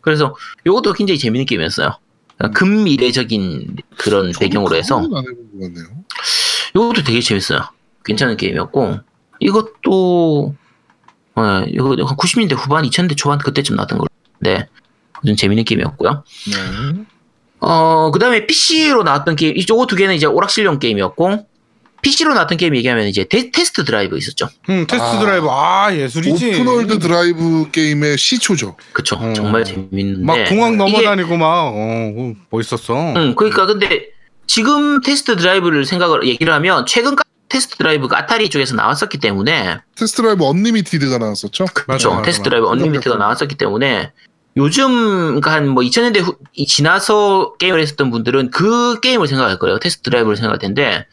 [0.00, 1.96] 그래서 요것도 굉장히 재밌는 게임이었어요.
[2.36, 5.02] 그러니까 근미래적인 그런 배경으로 해서.
[6.74, 7.60] 이것도 되게 재밌어요.
[8.04, 8.98] 괜찮은 게임이었고
[9.40, 10.54] 이것도
[11.34, 14.68] 어, 이거 90년대 후반, 2000년대 초반 그때쯤 나왔던 건데
[15.24, 16.24] 좀 재밌는 게임이었고요.
[16.50, 17.04] 네.
[17.60, 21.46] 어 그 다음에 PC로 나왔던 게임 이쪽 두 개는 이제 오락실용 게임이었고
[22.00, 24.48] PC로 나왔던 게임 얘기하면 이제 Te, st Drive 있었죠.
[24.70, 25.18] 음, 테스트 아.
[25.18, 26.46] 드라이브 아 예술이지.
[26.54, 28.76] open world 드라이브 게임의 시초죠.
[28.92, 29.16] 그쵸.
[29.16, 29.32] 어.
[29.32, 33.14] 정말 재밌는데 막 공항 이게- 넘어다니고 막 어, 어, 멋있었어.
[33.16, 34.06] 응, 그러니까 근데
[34.46, 37.16] 지금 Test Drive를 생각을 얘기를 하면 최근
[37.48, 41.64] 테스트 드라이브가 아타리 쪽에서 나왔었기 때문에 Test Drive Unlimited가 나왔었죠.
[41.74, 42.10] 그렇죠.
[42.10, 42.50] 맞아, 테스트 맞아.
[42.50, 44.12] Drive Unlimited가 나왔었기 때문에
[44.58, 44.88] 요즘
[45.40, 49.78] 그러니까 한 뭐 2000년대 후, 이 지나서 게임을 했었던 분들은 그 게임을 생각할 거예요.
[49.78, 51.06] 테스트 드라이브를 생각할 텐데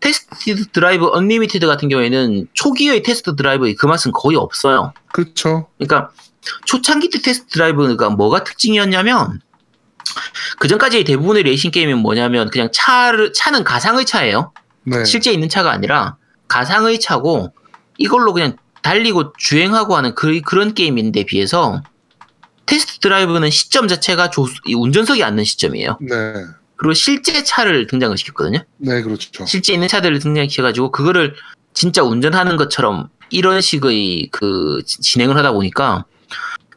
[0.00, 4.92] Test Drive Unlimited 같은 경우에는 초기의 테스트 드라이브의 그 맛은 거의 없어요.
[5.12, 5.68] 그렇죠.
[5.78, 6.10] 그러니까
[6.64, 9.40] 초창기 때 테스트 드라이브가 뭐가 특징이었냐면
[10.58, 14.52] 그 전까지 대부분의 레이싱 게임은 뭐냐면 그냥 차를 차는 가상의 차예요.
[14.84, 15.04] 네.
[15.04, 16.16] 실제 있는 차가 아니라
[16.48, 17.52] 가상의 차고
[17.98, 21.82] 이걸로 그냥 달리고 주행하고 하는 그, 그런 게임인데 비해서
[22.66, 25.98] 테스트 드라이브는 시점 자체가 조, 이 운전석이 앉는 시점이에요.
[26.00, 26.14] 네.
[26.76, 28.64] 그리고 실제 차를 등장을 시켰거든요.
[28.78, 29.44] 네, 그렇죠.
[29.46, 31.34] 실제 있는 차들을 등장시켜가지고 그거를
[31.74, 36.04] 진짜 운전하는 것처럼 이런 식의 그 지- 진행을 하다 보니까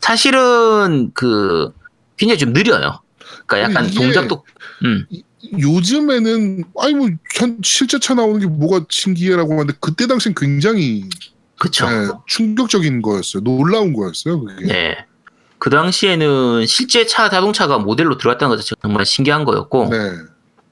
[0.02, 1.72] 사실은 그
[2.18, 3.02] 굉장히 좀 느려요.
[3.48, 4.44] 그러니까 약간 동작도
[4.84, 5.06] 음
[5.58, 11.10] 요즘에는 아니 뭐 현- 실제 차 나오는 게 뭐가 신기해라고 하는데 그때 당시엔 굉장히
[11.58, 11.90] 그쵸.
[11.90, 13.44] 네, 충격적인 거였어요.
[13.44, 14.44] 놀라운 거였어요.
[14.44, 14.66] 그게.
[14.66, 15.06] 네.
[15.66, 20.12] 그 당시에는 실제 차 자동차가 모델로 들어갔다는 것 자체가 정말 신기한 거였고 네.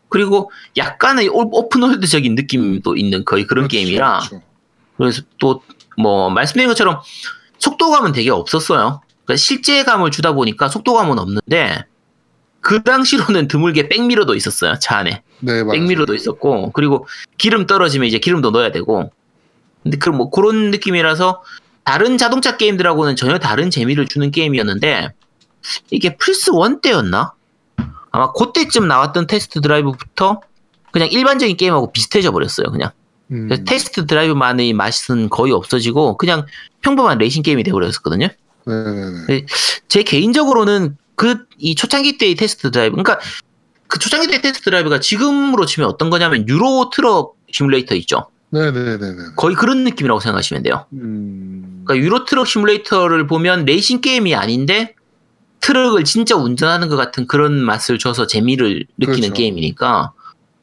[0.08, 4.42] 그리고 약간의 오- 오픈월드적인 느낌도 있는 거의 그런 그렇죠, 게임이라 그렇죠.
[4.98, 5.62] 그래서 또
[5.98, 7.00] 뭐 말씀드린 것처럼
[7.58, 9.02] 속도감은 되게 없었어요.
[9.26, 11.86] 그러니까 실제감을 주다 보니까 속도감은 없는데
[12.62, 15.64] 그 당시로는 드물게 백미러도 있었어요 차 안에 네.
[15.64, 17.08] 백미러도 있었고 그리고
[17.40, 19.12] 기름 떨어지면 이제 기름도 넣어야 되고
[19.84, 21.44] 근데 그뭐 그런 느낌이라서
[21.84, 25.10] 다른 자동차 게임들하고는 전혀 다른 재미를 주는 게임이었는데
[25.92, 27.34] 이게 플스 1 때였나
[28.12, 30.42] 아마 그때쯤 나왔던 테스트 드라이브부터
[30.92, 32.72] 그냥 일반적인 게임하고 비슷해져 버렸어요.
[32.72, 32.92] 그냥
[33.32, 33.50] 음.
[33.66, 36.46] 테스트 드라이브만의 맛은 거의 없어지고 그냥
[36.82, 38.28] 평범한 레이싱 게임이 돼버렸었거든요.
[38.66, 39.46] 네네네.
[39.88, 43.20] 제 개인적으로는 그 이 초창기 때의 테스트 드라이브, 그러니까
[43.88, 48.28] 그 초창기 때 테스트 드라이브가 지금으로 치면 어떤 거냐면 유로 트럭 시뮬레이터 있죠.
[48.54, 49.18] 네네네네.
[49.36, 50.86] 거의 그런 느낌이라고 생각하시면 돼요.
[50.94, 51.82] 음.
[51.86, 54.96] 그러니까 유로 트럭 시뮬레이터를 보면 레이싱 게임이 아닌데
[55.60, 59.34] 트럭을 진짜 운전하는 것 같은 그런 맛을 줘서 재미를 느끼는 그렇죠.
[59.34, 60.14] 게임이니까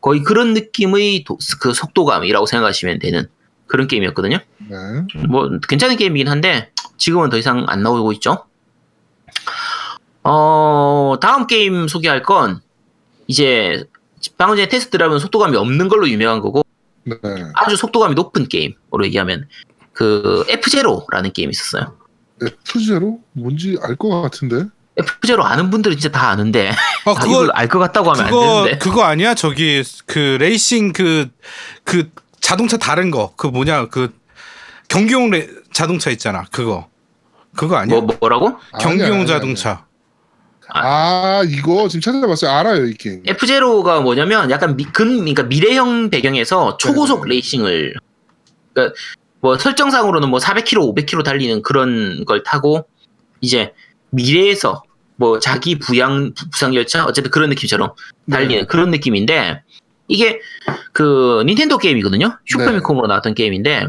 [0.01, 3.27] 거의 그런 느낌의 도- 그 속도감이라고 생각하시면 되는
[3.67, 4.39] 그런 게임이었거든요.
[4.69, 4.77] 네.
[5.29, 8.45] 뭐 괜찮은 게임이긴 한데 지금은 더 이상 안 나오고 있죠.
[10.23, 12.61] 어 다음 게임 소개할 건
[13.27, 13.85] 이제
[14.37, 16.63] 방금 전에 테스트 드라이브는 속도감이 없는 걸로 유명한 거고
[17.05, 17.17] 네.
[17.55, 19.49] 아주 속도감이 높은 게임으로 얘기하면
[19.93, 21.97] 그 F0라는 게임이 있었어요.
[22.41, 24.65] F0 뭔지 알 것 같은데.
[24.97, 26.71] F0 아는 분들은 진짜 다 아는데
[27.05, 29.35] 어 다 그거 이걸 알 것 같다고 하면 그거 안 되는데 그거 아니야?
[29.35, 32.11] 저기 그 레이싱 그그
[32.41, 34.13] 자동차 다른 거 그 뭐냐 그
[34.89, 36.45] 경기용 레, 자동차 있잖아.
[36.51, 36.89] 그거
[37.57, 38.01] 그거 아니야?
[38.01, 38.59] 뭐 뭐라고?
[38.81, 39.71] 경기용 아니야, 아니야, 자동차.
[39.71, 39.85] 아
[41.49, 42.51] 이거 지금 찾아봤어요.
[42.51, 43.23] 알아요 이 게임.
[43.25, 47.31] F-Zero가 뭐냐면 약간 미, 근 그러니까 미래형 배경에서 초고속 네.
[47.31, 47.95] 레이싱을
[48.73, 48.95] 그러니까
[49.41, 52.87] 뭐 설정상으로는 뭐 400km, 500km 달리는 그런 걸 타고
[53.41, 53.73] 이제
[54.11, 54.83] 미래에서
[55.17, 57.93] 뭐 자기 부양 부상 열차 어쨌든 그런 느낌처럼
[58.31, 58.67] 달리는 네.
[58.67, 59.63] 그런 느낌인데
[60.09, 60.41] 이게
[60.93, 62.29] 그 닌텐도 게임이거든요.
[62.29, 62.35] 네.
[62.47, 63.87] 슈퍼패미콤으로 나왔던 게임인데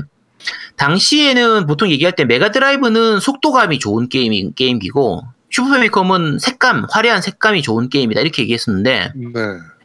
[0.76, 8.22] 당시에는 보통 얘기할 때 메가드라이브는 속도감이 좋은 게임이 게임기고 슈퍼패미컴은 색감 화려한 색감이 좋은 게임이다
[8.22, 9.40] 이렇게 얘기했었는데 네.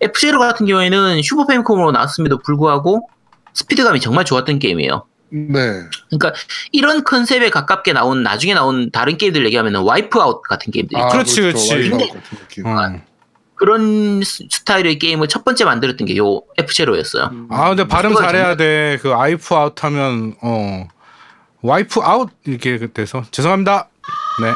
[0.09, 3.09] F0 같은 경우에는 슈퍼패미컴으로 나왔음에도 불구하고
[3.55, 5.07] 스피드감이 정말 좋았던 게임이에요.
[5.33, 5.83] 네.
[6.09, 6.33] 그러니까
[6.73, 11.75] 이런 컨셉에 가깝게 나온 나중에 나온 다른 게임들 얘기하면 Wipeout 같은 게임들 아, 그렇지, 그렇죠.
[11.75, 11.91] 그렇지.
[11.93, 12.67] Wipeout 느낌.
[12.67, 13.01] 어.
[13.57, 17.33] 그런 스- 스타일의 게임을 첫 번째 만들었던 게 요 F-Zero였어요.
[17.33, 17.49] 음.
[17.51, 18.99] 아 근데 발음 잘해야 돼.
[19.03, 20.87] 그 와이프 아웃 하면 어
[21.63, 23.89] 와이프 아웃 이렇게 돼서 죄송합니다.
[24.43, 24.53] 네.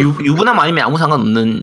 [0.00, 1.62] 유, 유부남 아니면 아무 상관없는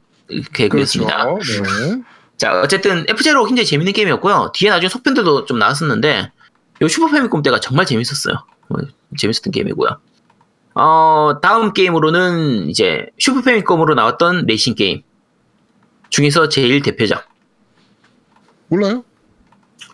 [0.54, 1.26] 개그였습니다.
[1.26, 1.64] 그렇죠.
[1.64, 2.02] 네.
[2.38, 4.52] 자, 어쨌든 F-Zero 굉장히 재밌는 게임이었고요.
[4.54, 6.32] 뒤에 나중에 속편들도 좀 나왔었는데,
[6.82, 8.36] 요 슈퍼 패미콤 때가 정말 재밌었어요.
[8.70, 8.76] 어,
[9.18, 10.00] 재밌었던 게임이고요.
[10.76, 15.02] 어, 다음 게임으로는 이제 슈퍼 패미콤으로 나왔던 레이싱 게임
[16.10, 17.28] 중에서 제일 대표작.
[18.70, 19.04] 몰라요?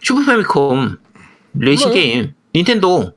[0.02, 0.98] 슈퍼 패미콤
[1.56, 2.04] 레이싱 몰라요.
[2.04, 3.14] 게임, 닌텐도,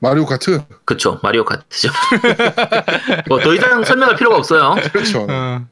[0.00, 0.62] 마리오 카트.
[0.84, 1.88] 그쵸, 마리오 카트죠.
[3.28, 4.76] 뭐 더 이상 설명할 필요가 없어요.
[4.92, 5.26] 그렇죠.
[5.28, 5.66] 어.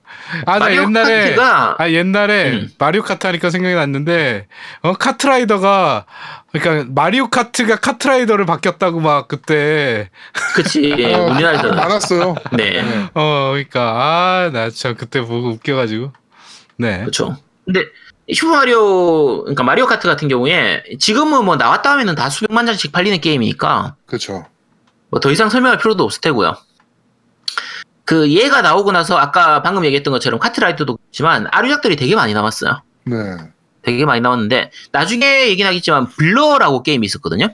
[0.47, 2.69] 아나 마리오 옛날에 카트가 아 옛날에 음.
[2.79, 4.49] 마리오 카트 하니까 생각이 났는데
[4.83, 6.07] 어 카트라이더가
[6.53, 10.11] 그러니까 마리오 카트가 카트라이더를 바뀌었다고 막 그때
[10.57, 11.77] 그치, 어, 우리나라에서는.
[11.77, 12.35] 많았어요.
[12.53, 12.83] 네.
[12.83, 13.09] 네.
[13.15, 16.13] 어 그러니까 아 나 참 그때 보고 웃겨가지고
[16.79, 16.99] 네.
[17.01, 17.37] 그렇죠.
[17.65, 17.85] 근데
[18.33, 23.97] 슈퍼마리오 그러니까 마리오 카트 같은 경우에 지금은 뭐 나왔다 하면은 다 수백만 장씩 팔리는 게임이니까
[24.07, 24.47] 그렇죠.
[25.11, 26.55] 뭐 더 이상 설명할 필요도 없을 테고요.
[28.05, 32.83] 그 얘가 나오고 나서 아까 방금 얘기했던 것처럼 카트라이더도 있지만 아류작들이 되게 많이 나왔어요.
[33.05, 33.17] 네.
[33.83, 37.49] 되게 많이 나왔는데 나중에 얘기는 하겠지만 Blur라고 게임이 있었거든요.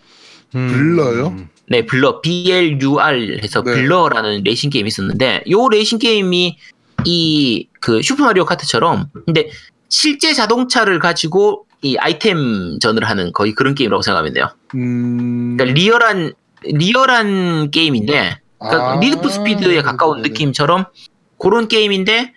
[0.54, 0.68] 음.
[0.68, 1.36] Blur요?
[1.68, 3.72] 네, Blur B-L-U-R 해서 네.
[3.72, 6.58] Blur라는 레이싱 게임이 있었는데 요 레이싱 게임이
[7.04, 9.50] 이 그 슈퍼마리오 카트처럼 근데
[9.92, 14.48] 실제 자동차를 가지고 이 아이템 전을 하는 거의 그런 게임이라고 생각하면 돼요.
[14.74, 15.56] 음.
[15.56, 16.32] 그러니까 리얼한
[16.64, 20.28] 리얼한 게임인데 그러니까 아, Need for Speed에 가까운 네네.
[20.30, 20.86] 느낌처럼
[21.38, 22.32] 그런 게임인데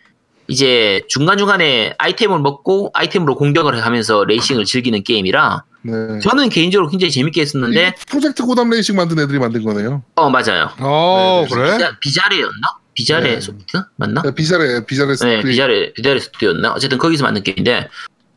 [0.48, 6.20] 이제 중간중간에 아이템을 먹고 아이템으로 공격을 하면서 레이싱을 즐기는 게임이라 네.
[6.20, 10.04] 저는 개인적으로 굉장히 재밌게 했었는데 이 Project Gotham Racing 만든 애들이 만든 거네요.
[10.16, 10.72] 어 맞아요.
[10.80, 11.56] 어 네, 네.
[11.56, 11.72] 그래?
[11.78, 12.85] Biza, Bizarre였나?
[12.96, 13.40] Bizarre 네.
[13.42, 14.22] 소프트 맞나?
[14.24, 15.42] 네, Bizarre Bizarre 네.
[15.44, 16.74] Bizarre Bizarre 스튜디오였나?
[16.74, 17.90] 어쨌든 거기서 만든 게임인데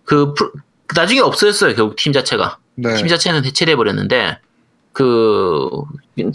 [0.04, 0.34] 그
[0.94, 1.74] 나중에 없어졌어요.
[1.74, 2.94] 결국 팀 자체가 네.
[2.96, 4.38] 팀 자체는 해체돼 버렸는데
[4.92, 5.68] 그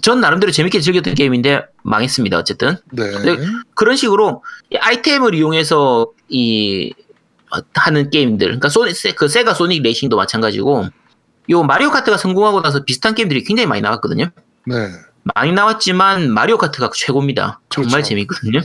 [0.02, 2.38] 전 나름대로 재밌게 즐겼던 게임인데 망했습니다.
[2.38, 3.12] 어쨌든 네.
[3.24, 3.38] 네.
[3.76, 6.94] 그런 식으로 이 아이템을 이용해서 이
[7.56, 10.88] 어, 하는 게임들, 그러니까 소니, 세, 그 세가 소닉 레이싱도 마찬가지고
[11.50, 14.30] 요 마리오 카트가 성공하고 나서 비슷한 게임들이 굉장히 많이 나왔거든요.
[14.66, 14.76] 네.
[15.24, 17.60] 많이 나왔지만 마리오 카트가 최고입니다.
[17.70, 18.10] 정말 그렇죠.
[18.10, 18.62] 재밌거든요.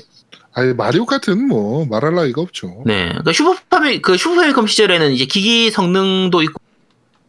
[0.55, 2.83] 아니 마리오 카트는 뭐 말할 나위가 없죠.
[2.85, 6.61] 네, 그러니까 슈퍼파미 그 슈퍼패미컴 시절에는 이제 기기 성능도 있고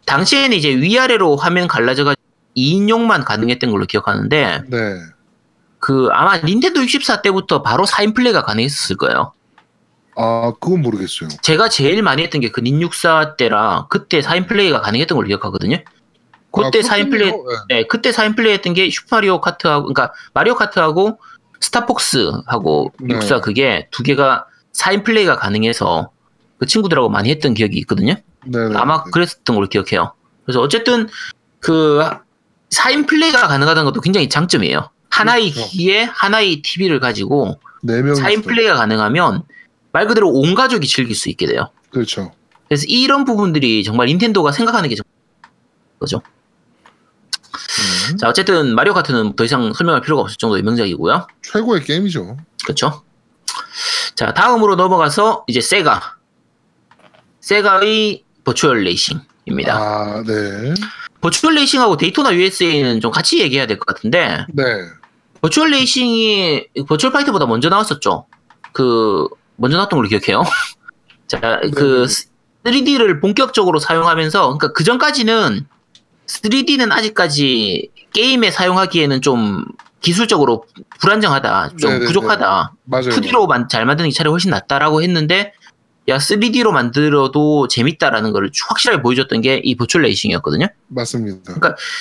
[0.05, 2.15] 당시에는 이제 위아래로 화면 갈라져가
[2.57, 4.77] 2인용만 가능했던 걸로 기억하는데 네.
[5.77, 9.33] 그 아마 닌텐도 64 때부터 바로 4인 플레이가 가능했을 거예요.
[10.15, 11.29] 아 그건 모르겠어요.
[11.43, 15.77] 제가 제일 많이 했던 게 그 닌64 때라 그때 4인 플레이가 가능했던 걸로 기억하거든요.
[16.51, 17.57] 그때 아, 4인 플레이 그렇군요.
[17.69, 21.19] 네, 그때 4인 플레이 했던 게 슈퍼마리오 카트하고 그러니까 마리오 카트하고
[21.61, 23.15] 스타폭스하고 네.
[23.15, 26.11] 64 그게 두 개가 4인 플레이가 가능해서
[26.57, 28.15] 그 친구들하고 많이 했던 기억이 있거든요.
[28.45, 28.75] 네, 네.
[28.75, 30.13] 아마 그랬었던 걸로 기억해요.
[30.45, 31.07] 그래서 어쨌든
[31.59, 32.01] 그
[32.71, 34.89] 4인 플레이가 가능하다는 것도 굉장히 장점이에요.
[35.09, 35.69] 하나의 그렇죠.
[35.69, 39.43] 기기에 하나의 TV를 가지고 네 4인 플레이가 가능하면
[39.91, 41.71] 말 그대로 온 가족이 즐길 수 있게 돼요.
[41.89, 42.31] 그렇죠.
[42.67, 45.03] 그래서 이런 부분들이 정말 닌텐도가 생각하는 게 정-
[45.99, 46.21] 거죠.
[48.11, 48.17] 네.
[48.17, 51.27] 자, 어쨌든 마리오 카트는 더 이상 설명할 필요가 없을 정도의 명작이고요.
[51.41, 52.37] 최고의 게임이죠.
[52.63, 53.03] 그렇죠.
[54.15, 56.15] 자, 다음으로 넘어가서 이제 세가.
[57.41, 59.75] 세가의 Virtua Racing입니다.
[59.75, 60.73] 아, 네.
[61.21, 64.63] Virtua Racing하고 데이토나 USA는 좀 같이 얘기해야 될 것 같은데, 네.
[65.41, 68.25] Virtua Racing이 Virtua Fighter보다 먼저 나왔었죠.
[68.73, 70.43] 그, 먼저 나왔던 걸로 기억해요.
[71.27, 72.05] 자, 그,
[72.65, 75.67] 3D를 본격적으로 사용하면서, 그러니까 그 전까지는
[76.29, 79.65] 3D는 아직까지 게임에 사용하기에는 좀
[80.01, 80.63] 기술적으로
[80.99, 82.05] 불안정하다, 좀 네네네.
[82.05, 82.73] 부족하다.
[82.85, 83.09] 맞아요.
[83.09, 85.53] 2D로 잘 만드는 게 차라리 훨씬 낫다라고 했는데
[86.07, 90.67] 야 3D로 만들어도 재밌다라는 걸 확실하게 보여줬던 게 이 버추얼 레이싱이었거든요.
[90.87, 91.53] 맞습니다.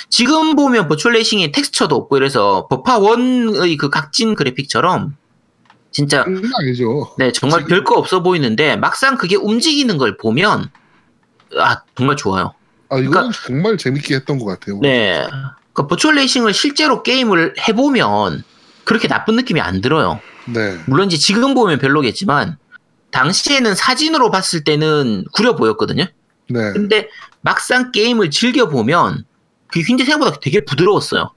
[0.09, 5.15] 지금 보면 버추얼 레이싱에 텍스처도 없고 이래서 버파 1의 그 각진 그래픽처럼
[5.91, 7.13] 진짜 장난 아니죠.
[7.17, 10.69] 네 정말 별거 없어 보이는데 막상 그게 움직이는 걸 보면
[11.59, 12.53] 아 정말 좋아요.
[12.89, 14.79] 아, 이거는 그러니까- 정말 재밌게 했던 것 같아요.
[14.81, 15.27] 네.
[15.73, 18.43] 그 Virtua Racing을 실제로 게임을 해보면
[18.83, 20.19] 그렇게 나쁜 느낌이 안 들어요.
[20.45, 20.77] 네.
[20.87, 22.57] 물론 이제 지금 보면 별로겠지만
[23.11, 26.05] 당시에는 사진으로 봤을 때는 구려 보였거든요.
[26.49, 26.71] 네.
[26.73, 27.07] 근데
[27.41, 29.23] 막상 게임을 즐겨 보면
[29.67, 31.31] 그게 굉장히 생각보다 되게 부드러웠어요.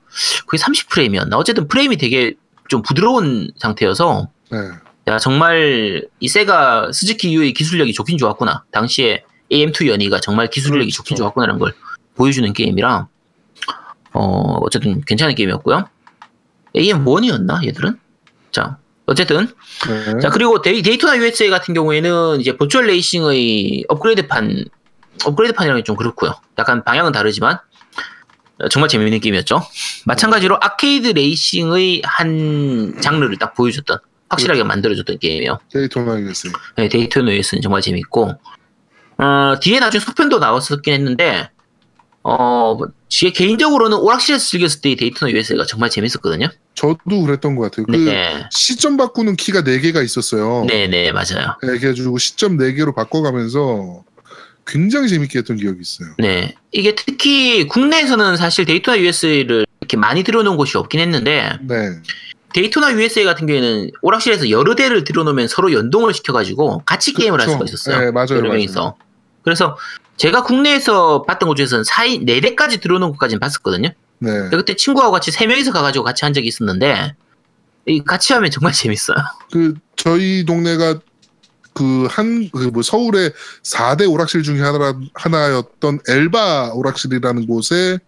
[0.46, 1.34] 그게 30프레임이었나?
[1.34, 2.34] 어쨌든 프레임이 되게
[2.68, 4.58] 좀 부드러운 상태여서 네.
[5.08, 8.64] 야 정말 이 세가 스즈키 유의 기술력이 좋긴 좋았구나.
[8.72, 10.96] 당시에 AM2 연이가 정말 기술력이 그렇죠.
[10.96, 11.74] 좋긴 좋았구나라는 걸
[12.14, 13.06] 보여주는 게임이라
[14.14, 14.20] 어
[14.62, 15.88] 어쨌든 괜찮은 게임이었고요.
[16.74, 17.98] AM1이었나 얘들은?
[18.50, 19.48] 자 어쨌든
[19.86, 20.18] 네.
[20.20, 24.64] 자 그리고 데이, Daytona USA 같은 경우에는 이제 Virtua Racing의 업그레이드판
[25.24, 26.34] 업그레이드판이라는 게좀 그렇고요.
[26.58, 27.58] 약간 방향은 다르지만
[28.58, 29.60] 어, 정말 재미있는 게임이었죠.
[30.06, 35.58] 마찬가지로 아케이드 레이싱의 한 장르를 딱 보여줬던 확실하게 만들어줬던 게임이에요.
[35.70, 36.52] Daytona USA.
[36.76, 38.34] 네, Daytona US는 정말 재밌고
[39.22, 41.48] 어, 뒤에 나중에 속편도 나왔었긴 했는데
[42.24, 42.76] 어,
[43.08, 46.48] 제 개인적으로는 오락실에서 즐겼을 때 데이토나 US가 정말 재밌었거든요.
[46.74, 47.86] 저도 그랬던 것 같아요.
[47.86, 50.64] 그 네, 시점 바꾸는 키가 4개가 있었어요.
[50.68, 51.56] 네, 네, 맞아요.
[51.62, 54.04] 네, 그래가지고 시점 4개로 바꿔가면서
[54.66, 56.14] 굉장히 재밌게 했던 기억이 있어요.
[56.18, 56.54] 네.
[56.70, 61.90] 이게 특히 국내에서는 사실 데이토나 USA를 이렇게 많이 들여놓은 곳이 없긴 했는데, 네.
[62.54, 67.64] 데이토나 USA 같은 경우에는 오락실에서 여러 대를 들여놓으면 서로 연동을 시켜가지고 같이 게임을 할 수가.
[67.64, 67.98] 있었어요.
[67.98, 68.52] 네, 맞아요, 여러 맞아요.
[68.52, 68.96] 명이서.
[69.42, 69.76] 그래서
[70.16, 73.90] 제가 국내에서 봤던 곳 중에서는 4인, 4대까지 들여놓은 곳까지는 봤었거든요.
[74.18, 74.30] 네.
[74.50, 77.14] 그때 친구하고 같이 3명이서 가가지고 같이 한 적이 있었는데,
[77.86, 79.16] 이 같이 하면 정말 재밌어요.
[79.50, 81.00] 그 저희 동네가
[81.74, 83.32] 그 한 그 뭐 서울의
[83.64, 87.98] 4대 오락실 중에 하나 하나였던 엘바 오락실이라는 곳에서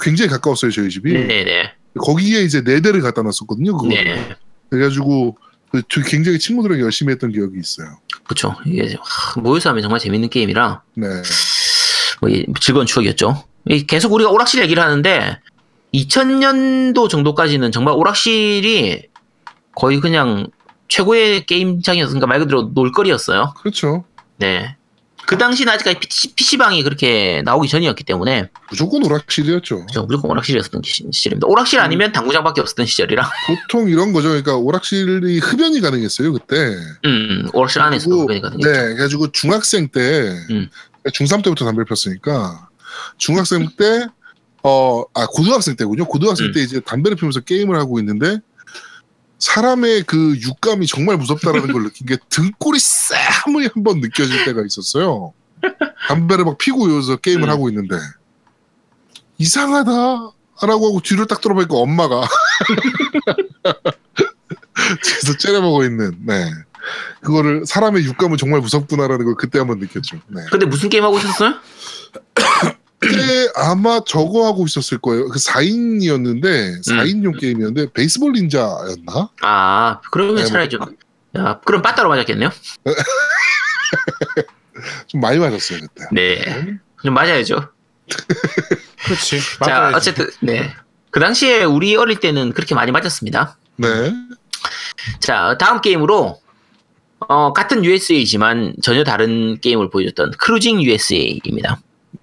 [0.00, 1.72] 굉장히 가까웠어요 저희 집이 네네.
[2.00, 4.34] 거기에 이제 네 대를 갖다 놨었거든요 그거 네.
[4.70, 5.36] 그래가지고
[5.70, 7.98] 그 저- 굉장히 친구들이랑 열심히 했던 기억이 있어요
[8.28, 8.54] 그쵸.
[8.66, 13.44] 이게 하, 모여서 하면 정말 재밌는 게임이라, 네뭐 이- 즐거운 추억이었죠.
[13.68, 15.38] 이 계속 우리가 오락실 얘기를 하는데
[15.94, 19.08] 2000년도 정도까지는 정말 오락실이
[19.74, 20.46] 거의 그냥
[20.88, 23.54] 최고의 게임장이었으니까 말 그대로 놀거리였어요.
[23.58, 24.04] 그렇죠
[24.38, 24.76] 네.
[25.26, 25.98] 그 당시는 아직까지
[26.36, 28.48] PC, 방이 그렇게 나오기 전이었기 때문에.
[28.70, 29.86] 무조건 오락실이었죠.
[29.92, 31.48] 저 무조건 오락실이었던 시- 시절입니다.
[31.48, 33.28] 오락실 아니면 당구장밖에 없었던 시절이라.
[33.48, 34.28] 보통 이런 거죠.
[34.28, 36.76] 그러니까 오락실이 흡연이 가능했어요 그때.
[37.04, 38.58] 음, 오락실 안에서 그리고- 그러니까 네,
[38.94, 40.00] 그래가지고 중학생 때,
[40.50, 40.68] 음.
[41.12, 42.68] 중3 때부터 담배를 폈으니까,
[43.18, 44.06] 중학생 때,
[44.62, 46.06] 어, 아, 고등학생 때군요.
[46.06, 46.52] 고등학생 음.
[46.52, 48.38] 때 이제 담배를 피우면서 게임을 하고 있는데,
[49.38, 55.34] 사람의 그 육감이 정말 무섭다라는 걸 느낀 게 등골이 쌈이 한번 느껴질 때가 있었어요.
[56.08, 57.50] 담배를 막 피고 여기서 게임을 음.
[57.50, 57.96] 하고 있는데,
[59.38, 59.90] 이상하다.
[60.62, 62.22] 라고 하고 뒤를 딱 돌아보니까 엄마가
[65.04, 66.50] 뒤에서 째려보고 있는, 네.
[67.20, 70.18] 그거를 사람의 육감은 정말 무섭구나라는 걸 그때 한번 느꼈죠.
[70.28, 70.42] 네.
[70.50, 71.54] 근데 무슨 게임 하고 있었어요?
[72.98, 75.28] 그때 아마 저거 하고 있었을 거예요.
[75.28, 79.30] 그 4인이었는데 4인용 게임이었는데 베이스볼 닌자였나?
[79.42, 80.96] 아, 그러면 네, 차라리 뭐- 좀,
[81.36, 82.50] 야, 그럼 빠따로 맞았겠네요?
[85.06, 86.04] 좀 많이 맞았어요 그때.
[86.12, 86.78] 네.
[87.02, 87.68] 좀 맞아야죠.
[89.04, 89.40] 그렇지.
[89.64, 89.96] 자, 맞아야지.
[89.96, 90.72] 어쨌든, 네.
[91.10, 93.56] 그 당시에 우리 어릴 때는 그렇게 많이 맞았습니다.
[93.76, 94.12] 네.
[95.20, 96.40] 자, 다음 게임으로,
[97.28, 101.80] 어, 같은 USA지만 전혀 다른 게임을 보여줬던 크루징 USA입니다.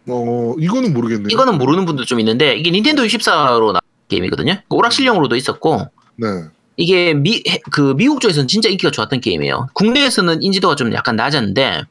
[0.08, 1.28] 어 이거는 모르겠네요.
[1.30, 4.56] 이거는 모르는 분도 좀 있는데, 이게 닌텐도 64로 나온 게임이거든요.
[4.70, 6.28] 그 오락실용으로도 있었고, 네.
[6.76, 9.68] 이게 미, 해- 그 미국 쪽에서는 진짜 인기가 좋았던 게임이에요.
[9.74, 11.84] 국내에서는 인지도가 좀 약간 낮았는데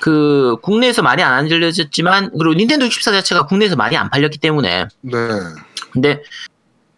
[0.00, 5.18] 그 국내에서 많이 안 알려졌지만 그리고 닌텐도 64 자체가 국내에서 많이 안 팔렸기 때문에 네.
[5.90, 6.22] 근데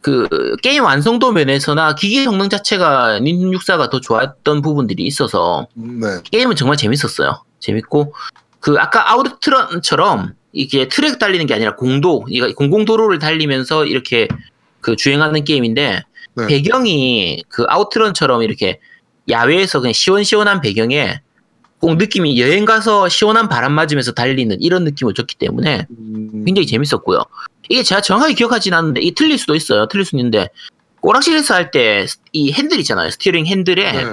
[0.00, 6.20] 그 게임 완성도 면에서나 기기 성능 자체가 닌텐도 64가 더 좋았던 부분들이 있어서 네.
[6.32, 7.44] 게임은 정말 재밌었어요.
[7.60, 8.12] 재밌고
[8.60, 14.28] 그 아까 아우트런처럼 이게 트랙 달리는 게 아니라 공도, 공공도로를 달리면서 이렇게
[14.80, 16.02] 그 주행하는 게임인데
[16.34, 16.46] 네.
[16.46, 18.80] 배경이 그 아우트런처럼 이렇게
[19.28, 21.20] 야외에서 그냥 시원시원한 배경에
[21.80, 27.22] 꼭 느낌이 여행 가서 시원한 바람 맞으면서 달리는 이런 느낌을 줬기 때문에 음, 굉장히 재밌었고요.
[27.68, 29.86] 이게 제가 정확하게 기억하진 않는데 이 틀릴 수도 있어요.
[29.86, 30.48] 틀릴 수도 있는데
[31.02, 33.10] 오락실에서 할 때 이 핸들 있잖아요.
[33.10, 34.04] 스티어링 핸들에 네.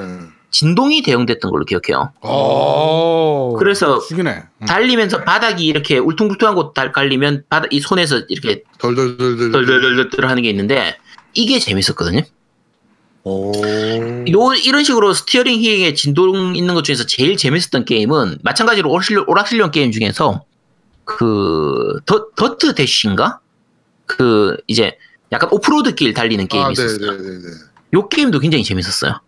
[0.60, 2.14] 진동이 대응됐던 걸로 기억해요.
[2.22, 3.58] 오.
[3.60, 4.00] 그래서.
[4.14, 4.44] 응.
[4.66, 9.52] 달리면서 바닥이 이렇게 울퉁불퉁한 곳 달- 깔리면 바닥 이 손에서 이렇게 덜덜덜덜.
[9.52, 10.96] 덜덜덜덜 하는 게 있는데
[11.34, 12.22] 이게 재밌었거든요.
[13.26, 13.52] 오.
[14.32, 19.72] 요 이런 식으로 스티어링 휠에 진동 있는 것 중에서 제일 재밌었던 게임은 마찬가지로 오락실, 오락실용
[19.72, 20.46] 게임 중에서
[21.04, 23.40] 그 더, Dirt Dash인가?
[24.06, 24.98] 그 이제
[25.34, 27.12] 약간 오프로드 길 달리는 게임이 아, 있었어요.
[27.12, 27.44] 네네네네.
[27.96, 29.20] 요 게임도 굉장히 재밌었어요.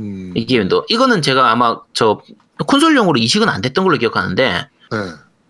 [0.00, 2.20] 음, 이 게임도 이거는 제가 아마 저
[2.66, 4.98] 콘솔용으로 이식은 안 됐던 걸로 기억하는데 네.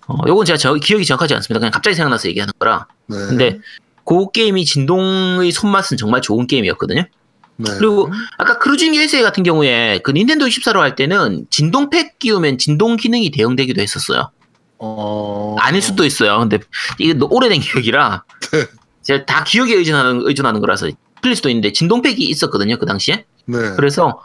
[0.07, 1.59] 어, 요건 제가 저, 기억이 정확하지 않습니다.
[1.61, 2.87] 그냥 갑자기 생각나서 얘기하는 거라.
[3.07, 3.17] 네.
[3.17, 3.59] 근데
[4.05, 7.05] 그 게임이 진동의 손맛은 정말 좋은 게임이었거든요.
[7.57, 7.71] 네.
[7.79, 13.31] 그리고 아까 Cruis'n USA 같은 경우에 그 닌텐도 64로 할 때는 진동팩 끼우면 진동 기능이
[13.31, 14.31] 대응되기도 했었어요.
[14.79, 15.57] 어.
[15.59, 16.39] 아닐 수도 있어요.
[16.41, 16.59] 근데
[16.99, 18.67] 이게 오래된 기억이라 네.
[19.03, 20.91] 제가 다 기억에 의존하는 의존하는 거라서
[21.23, 23.25] 틀릴 수도 있는데 진동팩이 있었거든요 그 당시에.
[23.47, 23.59] 네.
[23.77, 24.23] 그래서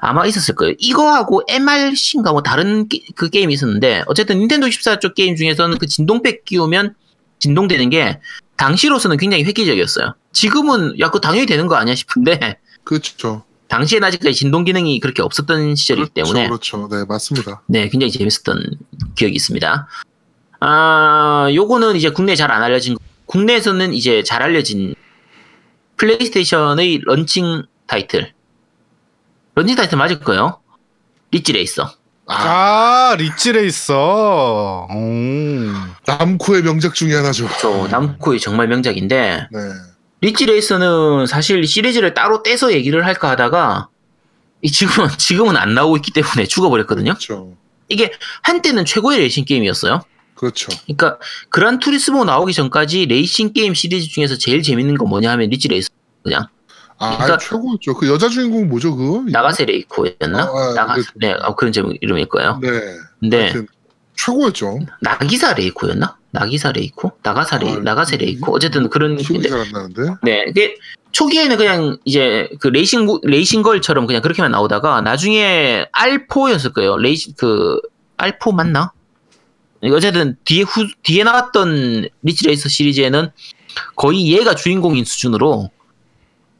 [0.00, 0.74] 아마 있었을 거예요.
[0.78, 6.44] 이거하고 MRC인가 뭐 다른 게- 그 게임이 있었는데 어쨌든 닌텐도 14쪽 게임 중에서는 그 진동팩
[6.44, 6.94] 끼우면
[7.38, 8.20] 진동되는 게
[8.56, 10.14] 당시로서는 굉장히 획기적이었어요.
[10.32, 13.44] 지금은 야 그거 당연히 되는 거 아니야 싶은데 그렇죠.
[13.68, 16.88] 당시엔 아직까지 진동 기능이 그렇게 없었던 시절이기 때문에 그렇죠.
[16.90, 17.62] 네, 맞습니다.
[17.66, 18.62] 네 굉장히 재밌었던
[19.16, 19.88] 기억이 있습니다.
[20.60, 24.94] 아 요거는 이제 국내에 잘안 알려진 거- 국내에서는 이제 잘 알려진
[25.96, 28.32] 플레이스테이션의 런칭 타이틀
[29.56, 30.60] 런칭 타이틀 맞을 거예요.
[31.30, 31.90] 리치 레이서.
[32.26, 34.86] 아, 아, 리치 레이서.
[34.90, 34.96] 오.
[36.06, 37.48] 남코의 명작 중에 하나죠.
[37.60, 39.58] 저 남코의 정말 명작인데 네.
[40.20, 43.88] 리치 레이서는 사실 시리즈를 따로 떼서 얘기를 할까 하다가
[44.60, 47.14] 이 지금은 지금은 안 나오고 있기 때문에 죽어버렸거든요.
[47.14, 47.56] 그렇죠.
[47.88, 50.02] 이게 한때는 최고의 레이싱 게임이었어요.
[50.34, 50.68] 그렇죠.
[50.84, 55.68] 그러니까 Gran Turismo 나오기 전까지 레이싱 게임 시리즈 중에서 제일 재밌는 건 뭐냐 하면 Ridge
[55.68, 55.88] Racer
[56.22, 56.48] 그냥
[56.98, 57.94] 아, 그러니까- 최고였죠.
[57.94, 59.22] 그 여자 주인공 뭐죠, 그거?
[59.28, 60.38] 나가세 레이코였나?
[60.42, 62.58] 아, 아, 나가 그- 네 어, 그런 제목 이름일 거예요.
[62.62, 62.68] 네.
[63.20, 63.52] 근데
[64.16, 64.78] 최고였죠.
[65.02, 66.16] 나기사 레이코였나?
[66.30, 67.12] 나기사 레이코?
[67.22, 70.02] 나가사 레이 아, 나가세 레이코 어쨌든 그런 기억이 잘 안 나는데.
[70.22, 70.76] 네, 이게
[71.12, 76.96] 초기에는 그냥 이제 그 레이싱 레이싱 걸처럼 그냥 그렇게만 나오다가 나중에 R4였을 거예요.
[76.98, 77.78] 레이싱 그
[78.16, 78.92] R4 맞나?
[79.92, 83.30] 어쨌든 뒤에 후 뒤에 나왔던 Ridge Racer 시리즈에는
[83.94, 85.70] 거의 얘가 주인공인 수준으로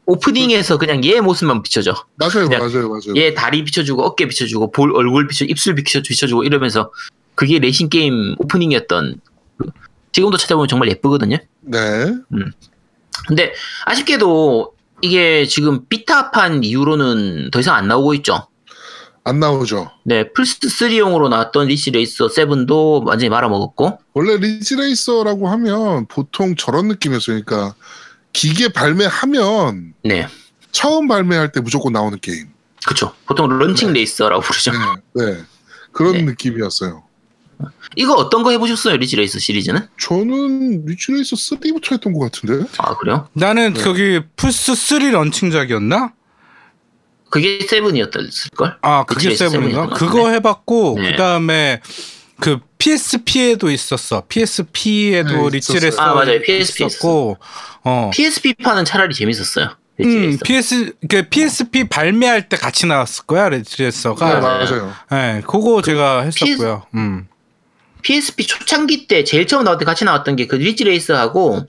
[0.07, 1.93] 오프닝에서 그냥 얘 모습만 비춰져.
[2.15, 3.15] 맞아요, 맞아요, 맞아요.
[3.17, 6.91] 얘 다리 비춰주고 어깨 비춰주고 볼 얼굴 비춰 입술 비춰 비춰주고 이러면서
[7.35, 9.19] 그게 레이싱 게임 오프닝이었던.
[9.57, 9.69] 그-
[10.13, 11.37] 지금도 찾아보면 정말 예쁘거든요.
[11.61, 11.77] 네.
[13.27, 13.53] 근데
[13.85, 18.47] 아쉽게도 이게 지금 비타판 이후로는 더 이상 안 나오고 있죠.
[19.25, 19.91] 안 나오죠.
[20.05, 27.41] 네, 플스3용으로 나왔던 Ridge Racer 7도 완전히 말아먹었고, 원래 Ridge Racer라고 하면 보통 저런 느낌이었어요.
[27.43, 27.75] 그러니까
[28.33, 30.27] 기계 발매하면 네,
[30.71, 32.47] 처음 발매할 때 무조건 나오는 게임.
[32.85, 33.13] 그쵸.
[33.25, 33.99] 보통 런칭 네.
[33.99, 34.71] 레이서라고 부르죠.
[34.71, 35.25] 네.
[35.25, 35.37] 네.
[35.91, 36.21] 그런 네.
[36.23, 37.03] 느낌이었어요.
[37.95, 39.87] 이거 어떤 거 해보셨어요, Ridge Racer 시리즈는?
[39.99, 42.67] 저는 Ridge Racer 3부터 했던 것 같은데.
[42.77, 43.27] 아, 그래요?
[43.33, 43.83] 나는 네.
[43.83, 46.13] 거기 플스 3 런칭작이었나?
[47.29, 48.77] 그게 7이었을걸?
[48.81, 49.87] 아, 그게 Ridge Racer 7인가?
[49.89, 50.29] 그거.
[50.29, 51.11] 해봤고 네.
[51.11, 51.81] 그다음에
[52.39, 54.23] 그 PSP에도 있었어.
[54.27, 55.89] PSP에도 네, Ridge 있었어요.
[55.89, 56.41] Racer 아, 맞아요.
[56.41, 57.37] PSP 있었고,
[57.83, 58.11] 어.
[58.13, 59.69] PSP판은 차라리 재밌었어요.
[60.01, 60.37] 음.
[60.43, 64.33] PS 그 PSP 발매할 때 같이 나왔을 거야 리치 레이서가.
[64.35, 64.93] 네, 맞아요.
[65.09, 66.85] 네, 그거 제가 했었고요.
[66.93, 67.27] 음.
[68.03, 71.65] PSP 초창기 때 제일 처음 나올 때 같이 나왔던 게 그 Ridge Racer하고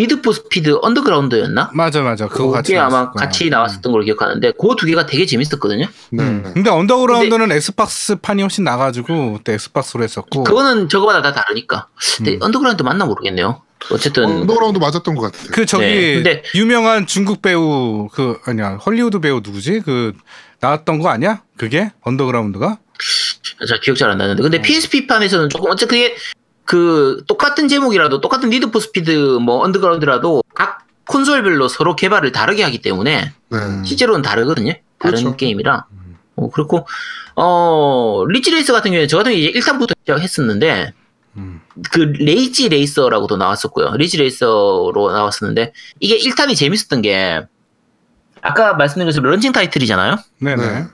[0.00, 1.70] Need for Speed Underground였나?
[1.74, 2.26] 맞아 맞아.
[2.26, 3.24] 그거 같이 아마 거야.
[3.26, 5.86] 같이 나왔었던 걸로 기억하는데 그 두 개가 되게 재밌었거든요.
[6.10, 6.22] 네.
[6.24, 6.50] 음.
[6.54, 10.44] 근데 Underground는 엑스박스 판이 훨씬 나가지고 그때 엑스박스로 했었고.
[10.44, 11.88] 그거는 저거마다 다 다르니까.
[12.16, 12.38] 근데 음.
[12.42, 13.60] 언더그라운드 맞나 모르겠네요.
[13.90, 15.48] 어쨌든 언더그라운드 맞았던 것 같아요.
[15.52, 20.12] 그 저기 네, 근데- 유명한 중국 배우 그 아니야 헐리우드 배우 누구지 그
[20.60, 21.42] 나왔던 거 아니야?
[21.58, 22.78] 그게 Underground가?
[23.68, 24.62] 잘 기억 잘 안 나는데 근데 음.
[24.62, 26.14] PSP판에서는 조금 어쨌든 그게
[26.70, 32.80] 그 똑같은 제목이라도 똑같은 Need for Speed 뭐 Underground라도 각 콘솔별로 서로 개발을 다르게 하기
[32.80, 33.58] 때문에 네.
[33.84, 34.74] 실제로는 다르거든요.
[35.00, 35.36] 다른 그렇죠.
[35.36, 35.86] 게임이라.
[36.36, 36.86] 어, 그렇고
[37.34, 40.92] 어 Ridge Racer 같은 경우에 저 같은 경우에 이제 1탄부터 시작했었는데
[41.38, 41.60] 음.
[41.90, 43.96] 그 Rage Racer라고도 나왔었고요.
[43.96, 47.42] Ridge Racer로 나왔었는데 이게 1탄이 재밌었던 게
[48.42, 50.18] 아까 말씀드린 것처럼 런칭 타이틀이잖아요.
[50.38, 50.68] 네네.
[50.68, 50.86] 네.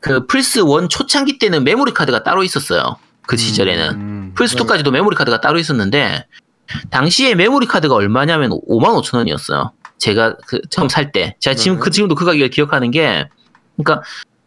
[0.00, 2.96] 그 플스 1 초창기 때는 메모리 카드가 따로 있었어요.
[3.26, 3.90] 그 시절에는.
[3.90, 4.13] 음.
[4.34, 6.26] 플스 2까지도 메모리 카드가 따로 있었는데
[6.90, 9.72] 당시에 메모리 카드가 얼마냐면 5만 5천 원이었어요.
[9.98, 11.36] 제가 그 처음 살 때.
[11.40, 11.82] 제가 지금 네.
[11.84, 13.28] 그 지금도 그 가격을 기억하는 게
[13.76, 14.02] 그러니까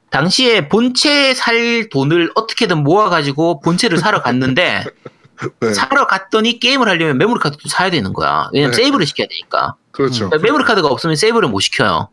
[0.09, 4.83] 당시에 본체 살 돈을 어떻게든 모아가지고 본체를 사러 갔는데
[5.61, 5.73] 네.
[5.73, 8.49] 사러 갔더니 게임을 하려면 메모리 카드도 사야 되는 거야.
[8.53, 8.77] 왜냐면 네.
[8.83, 9.75] 세이브를 시켜야 되니까.
[9.91, 10.29] 그렇죠.
[10.29, 12.09] 그러니까 메모리 카드가 없으면 세이브를 못 시켜요.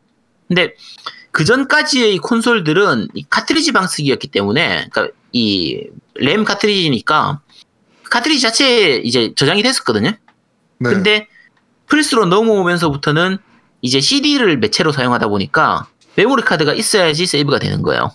[0.48, 0.74] 근데
[1.30, 7.40] 그 전까지의 콘솔들은 이 카트리지 방식이었기 때문에, 그러니까 이 램 카트리지니까
[8.11, 10.11] 카트리지 자체에 이제 저장이 됐었거든요.
[10.11, 10.90] 네.
[10.90, 11.28] 근데
[11.86, 13.38] 플스로 넘어오면서부터는
[13.82, 15.86] 이제 CD를 매체로 사용하다 보니까
[16.16, 18.11] 메모리 카드가 있어야지 세이브가 되는 거예요.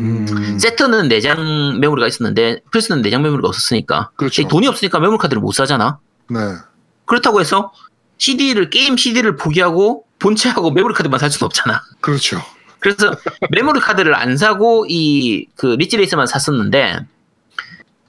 [0.00, 4.46] 음, 새턴은 내장 메모리가 있었는데 플스는 내장 메모리가 없었으니까 그렇죠.
[4.48, 5.98] 돈이 없으니까 메모리 카드를 못 사잖아.
[6.30, 6.38] 네.
[7.04, 7.72] 그렇다고 해서
[8.18, 11.82] CD를 게임 CD를 포기하고 본체하고 메모리 카드만 살 수는 없잖아.
[12.00, 12.40] 그렇죠.
[12.80, 13.14] 그래서
[13.50, 17.00] 메모리 카드를 안 사고 이 그 릿지 레이서만 샀었는데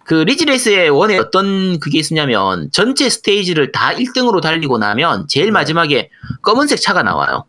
[0.06, 6.10] 그 릿지레이서 원에 어떤 그게 있었냐면 전체 스테이지를 다 1등으로 달리고 나면 제일 마지막에
[6.43, 7.45] 검은색 차가 나와요.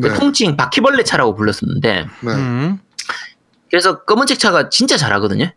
[0.00, 0.14] 그 네.
[0.14, 2.32] 통칭 바퀴벌레 차라고 불렀었는데 네.
[2.34, 2.78] 음.
[3.70, 5.50] 그래서 검은색 차가 진짜 잘하거든요.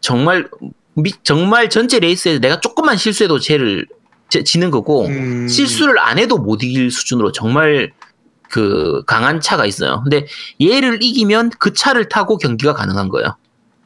[0.00, 0.48] 정말
[0.94, 3.86] 미- 정말 전체 레이스에서 내가 조금만 실수해도 쟤를
[4.30, 7.92] 쟤- 지는 거고 음, 실수를 안 해도 못 이길 수준으로 정말
[8.48, 10.00] 그 강한 차가 있어요.
[10.02, 10.26] 근데
[10.62, 13.36] 얘를 이기면 그 차를 타고 경기가 가능한 거예요.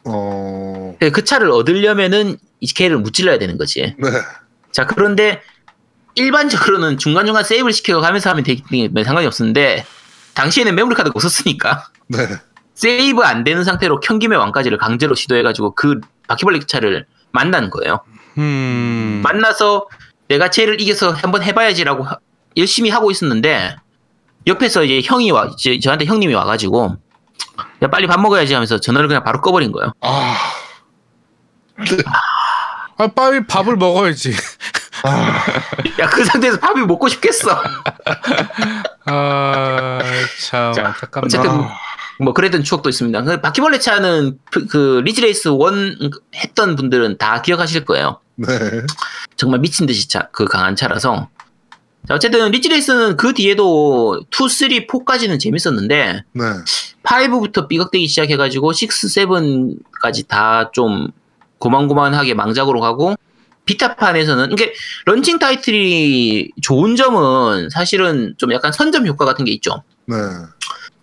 [0.05, 0.64] 어,
[0.99, 3.95] 그 차를 얻으려면은 이 걔를 무찔러야 되는 거지.
[3.99, 4.09] 네.
[4.73, 5.41] 자 그런데
[6.15, 9.85] 일반적으로는 중간중간 세이브를 시켜가면서 하면 되기 때문에 상관이 없었는데
[10.35, 12.19] 당시에는 메모리 카드가 없었으니까 네.
[12.75, 18.01] 세이브 안 되는 상태로 현김의 왕까지를 강제로 시도해가지고 그 바퀴벌레 차를 만난 거예요.
[18.39, 19.21] 음.
[19.25, 19.87] 만나서
[20.29, 22.19] 내가 쟤를 이겨서 한번 해봐야지라고 하-
[22.57, 23.77] 열심히 하고 있었는데
[24.47, 26.97] 옆에서 이제 형이 와 이제 저한테 형님이 와가지고
[27.83, 29.93] 야 빨리 밥 먹어야지 하면서 전화를 그냥 바로 꺼버린 거예요.
[30.01, 30.35] 아,
[32.97, 34.33] 아, 빨리 밥을 먹어야지.
[35.03, 35.45] 아,
[35.99, 37.63] 야그 상태에서 밥이 먹고 싶겠어.
[39.07, 39.99] 아,
[40.49, 40.95] 참 자.
[41.23, 41.77] 어쨌든 아.
[42.21, 43.23] 뭐 그랬던 추억도 있습니다.
[43.23, 45.99] 그 바퀴벌레 차는 그- 그 릿지레이서 원
[46.37, 48.21] 했던 분들은 다 기억하실 거예요.
[48.37, 48.49] 네.
[49.37, 51.29] 정말 미친 듯이 차, 그 강한 차라서.
[52.07, 56.45] 자, 어쨌든 릿지레이서는 그 뒤에도 2, 3, 4까지는 재밌었는데 네.
[57.03, 61.09] 5부터 삐걱대기 시작해가지고 6, 7까지 다 좀
[61.59, 63.15] 고만고만하게 망작으로 가고
[63.67, 64.75] 비타판에서는 이게
[65.07, 69.83] 런칭 타이틀이 좋은 점은 사실은 좀 약간 선점 효과 같은 게 있죠.
[70.07, 70.17] 네.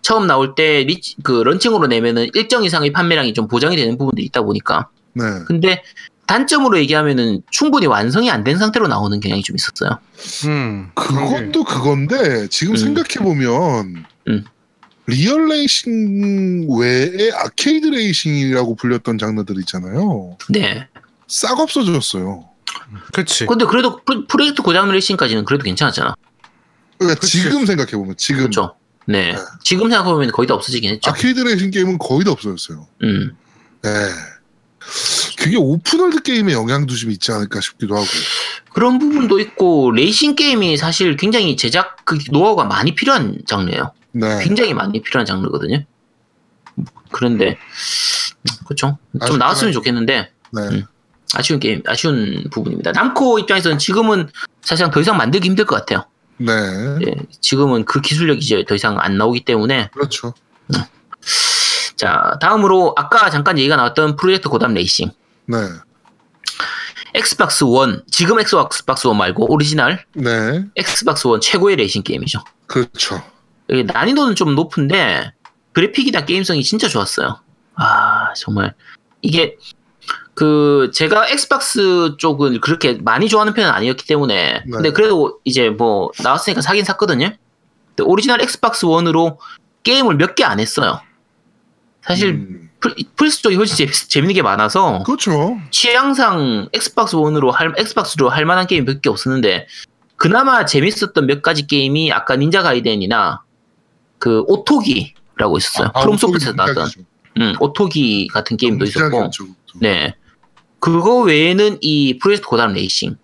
[0.04, 0.86] 처음 나올 때
[1.24, 4.90] 그 런칭으로 내면은 일정 이상의 판매량이 좀 보장이 되는 부분들이 있다 보니까.
[5.14, 5.24] 네.
[5.48, 5.84] 근데
[6.28, 10.00] 단점으로 얘기하면은 충분히 완성이 안 된 상태로 나오는 경향이 좀 있었어요.
[10.46, 10.90] 음.
[10.96, 12.78] 그것도 그건데 지금 음.
[12.78, 14.46] 생각해 보면 음.
[15.12, 20.38] 리얼 레이싱 외에 아케이드 레이싱이라고 불렸던 장르들 있잖아요.
[20.50, 20.88] 네.
[21.28, 22.46] 싹 없어졌어요.
[23.12, 23.46] 그렇지.
[23.46, 26.16] 근데 그래도 프로- 프로젝트 고담 레이싱까지는 그래도 괜찮았잖아.
[26.98, 27.42] 그러니까 그치.
[27.42, 28.76] 지금 생각해 보면 지금 그렇죠.
[29.06, 29.34] 네.
[29.34, 29.38] 네.
[29.64, 31.12] 지금 생각해 보면 거의 다 없어지긴 했죠.
[31.12, 32.88] 아케이드 레이싱 게임은 거의 다 없어졌어요.
[33.04, 33.36] 음.
[33.84, 33.90] 네.
[35.38, 38.06] 그게 open world 게임에 영향도 좀 있지 않을까 싶기도 하고.
[38.74, 43.92] 그런 부분도 있고, 레이싱 게임이 사실 굉장히 제작 그 노하우가 많이 필요한 장르예요.
[44.14, 44.44] 네.
[44.44, 45.84] 굉장히 많이 필요한 장르거든요.
[47.12, 47.58] 그런데,
[48.66, 48.98] 그렇죠.
[49.26, 49.38] 좀.
[49.38, 50.62] 나왔으면 좋겠는데, 네.
[50.62, 50.86] 음.
[51.34, 52.92] 아쉬운 게임, 아쉬운 부분입니다.
[52.92, 54.30] 남코 입장에서는 지금은
[54.62, 56.06] 사실상 더 이상 만들기 힘들 것 같아요.
[56.38, 56.52] 네.
[57.06, 60.34] 예, 지금은 그 기술력이 이제 더 이상 안 나오기 때문에 그렇죠.
[61.96, 65.12] 자 다음으로 아까 잠깐 얘기가 나왔던 프로젝트 고담 레이싱
[65.46, 65.58] 네.
[67.14, 70.66] 엑스박스 원 지금 엑스박스 원 말고 오리지널 네.
[70.76, 72.40] 엑스박스 원 최고의 레이싱 게임이죠.
[72.66, 73.24] 그렇죠.
[73.76, 75.32] 난이도는 좀 높은데
[75.74, 77.40] 그래픽이나 게임성이 진짜 좋았어요.
[77.76, 78.74] 아 정말
[79.22, 79.56] 이게
[80.34, 84.72] 그 제가 엑스박스 쪽은 그렇게 많이 좋아하는 편은 아니었기 때문에 네.
[84.72, 87.32] 근데 그래도 이제 뭐 나왔으니까 사긴 샀거든요.
[87.90, 89.40] 근데 오리지널 엑스박스 원으로
[89.84, 91.02] 게임을 몇 개 안 했어요.
[92.02, 95.60] 사실 음, 플, 플스 쪽이 훨씬 재밌, 재밌는 게 많아서 그렇죠.
[95.70, 99.68] 취향상 엑스박스 원으로 할 엑스박스로 할 만한 게임 몇개 없었는데
[100.16, 103.44] 그나마 재밌었던 몇 가지 게임이 아까 닌자 가이덴이나
[104.22, 105.90] 그 오토기라고 있었어요.
[105.96, 106.90] 아, 프롬 소프트에서 나왔던.
[107.40, 109.80] 음, 오토기 같은 게임도 있었고 무지하겠죠, 그것도.
[109.82, 110.14] 네
[110.80, 113.16] 그거 외에는 이 프로젝트 고담 레이싱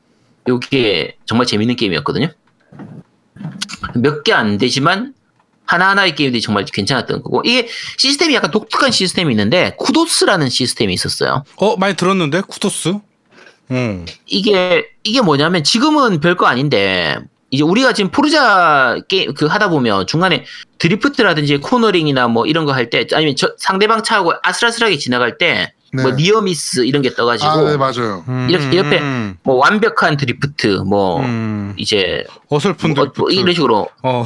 [0.47, 2.29] 요게 정말 재밌는 게임이었거든요.
[3.95, 5.13] 몇 개 안 되지만
[5.65, 7.67] 하나하나의 게임들이 정말 괜찮았던 거고 이게
[7.97, 11.43] 시스템이 약간 독특한 시스템이 있는데 kudos라는 시스템이 있었어요.
[11.57, 12.95] 어 많이 들었는데 kudos.
[13.69, 14.05] 음.
[14.25, 17.17] 이게 이게 뭐냐면 지금은 별거 아닌데
[17.49, 20.45] 이제 우리가 지금 포르자 게임 그 하다 보면 중간에
[20.79, 25.57] 드리프트라든지 코너링이나 뭐 이런 거 할 때 아니면 저 상대방 차하고 아슬아슬하게 지나갈 때뭐
[25.93, 26.11] 네.
[26.17, 28.23] near miss 이런 게 떠가지고 아, 네, 맞아요.
[28.49, 29.37] 이렇게 옆에 음.
[29.43, 31.73] 뭐 완벽한 드리프트 뭐 음.
[31.77, 33.19] 이제 어설픈 뭐, 드리프트.
[33.21, 34.25] 뭐 이런 식으로 어.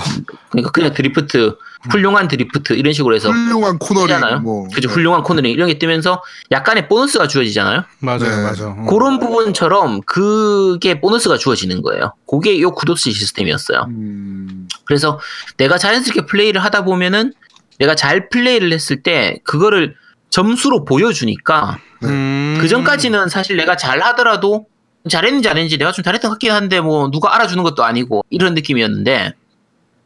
[0.49, 1.55] 그러니까 그냥 드리프트
[1.89, 4.43] 훌륭한 드리프트 이런 식으로 해서 훌륭한 코너링.
[4.43, 4.67] 뭐.
[4.73, 4.93] 그죠 네.
[4.93, 6.21] 훌륭한 코너링 이런 게 뜨면서
[6.51, 7.84] 약간의 보너스가 주어지잖아요.
[7.99, 8.43] 맞아요, 네.
[8.43, 8.67] 맞아.
[8.67, 8.86] 어.
[8.88, 12.13] 그런 부분처럼 그게 보너스가 주어지는 거예요.
[12.27, 13.86] 그게 요 구도스 시스템이었어요.
[13.89, 15.19] 음, 그래서
[15.57, 17.34] 내가 자연스럽게 플레이를 하다 보면은
[17.79, 19.95] 내가 잘 플레이를 했을 때 그거를
[20.29, 22.57] 점수로 보여주니까 음.
[22.61, 24.67] 그 전까지는 사실 내가 잘 하더라도
[25.09, 28.53] 잘했는지 안 했는지 내가 좀 잘했던 것 같긴 한데 뭐 누가 알아주는 것도 아니고 이런
[28.53, 29.34] 느낌이었는데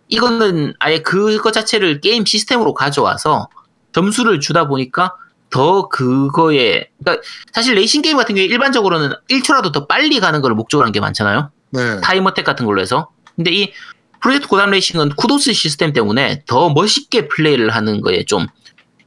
[0.07, 3.49] 이거는 아예 그거 자체를 게임 시스템으로 가져와서
[3.91, 5.15] 점수를 주다 보니까
[5.49, 10.85] 더 그거에 그러니까 사실 레이싱 게임 같은 경우에 일반적으로는 1초라도 더 빨리 가는 걸 목적으로
[10.85, 11.49] 한게 많잖아요.
[11.71, 12.01] 네.
[12.01, 13.09] time attack 같은 걸로 해서.
[13.35, 13.73] 근데 이
[14.21, 18.47] 프로젝트 고담 레이싱은 kudos 시스템 때문에 더 멋있게 플레이를 하는 거에 좀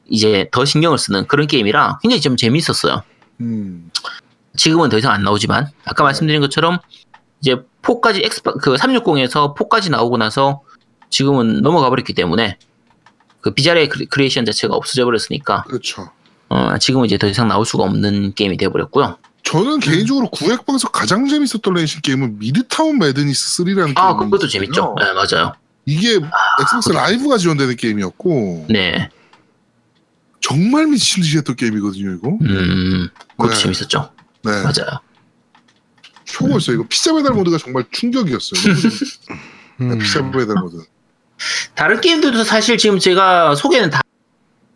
[0.08, 3.02] 이제 더 신경을 쓰는 그런 게임이라 굉장히 좀 재밌었어요.
[3.40, 3.90] 음,
[4.56, 6.78] 지금은 더 이상 안 나오지만 아까 말씀드린 것처럼
[7.40, 10.62] 이제 4까지 엑스파 그 360에서 4까지 나오고 나서
[11.10, 12.58] 지금은 넘어가 버렸기 때문에
[13.40, 16.10] 그 크리- 크리에이션 자체가 없어져 버렸으니까 그렇죠.
[16.48, 19.18] 어, 지금은 이제 더 이상 나올 수가 없는 게임이 되어 버렸고요.
[19.44, 24.48] 저는 개인적으로 구엑박에서 가장 재밌었던 레이싱 게임은 미드타운 매드니스 3라는 아, 게임이 그것도 있었거든요.
[24.48, 24.94] 재밌죠.
[24.98, 25.54] 네, 맞아요.
[25.86, 26.14] 이게
[26.60, 29.08] 엑스박스 라이브가 지원되는 게임이었고 네.
[30.40, 32.28] 정말 미친 듯이 했던 게임이거든요, 이거.
[32.42, 33.08] 음.
[33.38, 33.56] 그것도 네.
[33.56, 34.10] 재밌었죠.
[34.44, 34.50] 네.
[34.62, 35.00] 맞아요.
[36.24, 36.76] 초보였어요.
[36.76, 38.74] 이거 피자 배달 모드가 정말 충격이었어요.
[39.80, 39.88] 음.
[39.90, 40.84] 네, 피자 배달 모드.
[41.74, 44.00] 다른 게임들도 사실 지금 제가 소개는 다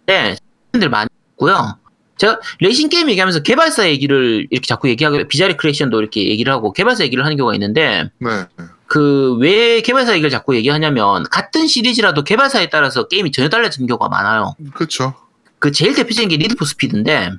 [0.09, 0.39] 했는데
[0.73, 1.79] 들 많이 했고요.
[2.19, 7.05] 제가 레이싱 게임 얘기하면서 개발사 얘기를 이렇게 자꾸 얘기하고 비자르 크리에이션도 이렇게 얘기를 하고 개발사
[7.05, 8.47] 얘기를 하는 경우가 있는데 네.
[8.87, 14.55] 그왜 개발사 얘기를 자꾸 얘기하냐면 같은 시리즈라도 개발사에 따라서 게임이 전혀 달라지는 경우가 많아요.
[14.75, 15.15] 그렇죠.
[15.59, 17.31] 그 제일 대표적인 게 니드 포 스피드인데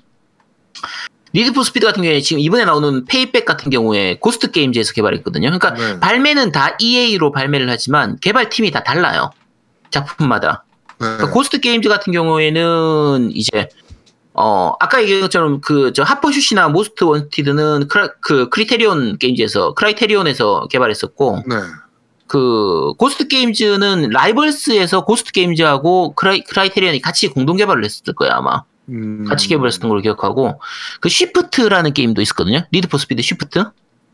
[1.33, 5.49] Need for Speed 같은 경우에 지금 이번에 나오는 Payback 같은 경우에 Ghost Games에서 개발했거든요.
[5.49, 5.99] 그러니까 네.
[5.99, 9.31] 발매는 다 EA로 발매를 하지만 개발팀이 다 달라요.
[9.89, 10.63] 작품마다.
[10.99, 11.07] 네.
[11.07, 13.67] 그러니까 Ghost Games 같은 경우에는 이제
[14.35, 20.67] 어 아까 얘기한 것처럼 그 저 Hot Pursuit이나 Most Wanted는 크라, 그 Criterion Games에서 Criterion에서
[20.69, 21.55] 개발했었고 네.
[22.27, 29.25] 그 Ghost Games는 Rivals에서 Ghost Games하고 크라이, Criterion이 같이 공동 개발을 했을 거예요 아마 음,
[29.25, 30.59] 같이 개발했었던 걸로 기억하고
[30.99, 33.59] 그 Shift라는 게임도 있었거든요 Need for Speed Shift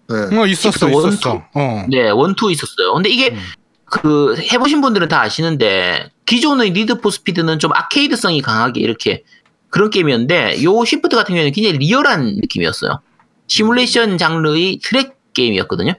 [0.09, 0.37] 네.
[0.37, 1.43] 어 있었어 Shift one, 있었어.
[1.53, 1.85] 어.
[1.89, 3.39] 네 one two 있었어요 근데 이게 음.
[3.85, 9.23] 그 해보신 분들은 다 아시는데 기존의 Need for Speed는 좀 아케이드성이 강하게 이렇게
[9.69, 13.01] 그런 게임이었는데 요 Shift 같은 경우에는 굉장히 리얼한 느낌이었어요.
[13.47, 15.93] 시뮬레이션 장르의 트랙 게임이었거든요.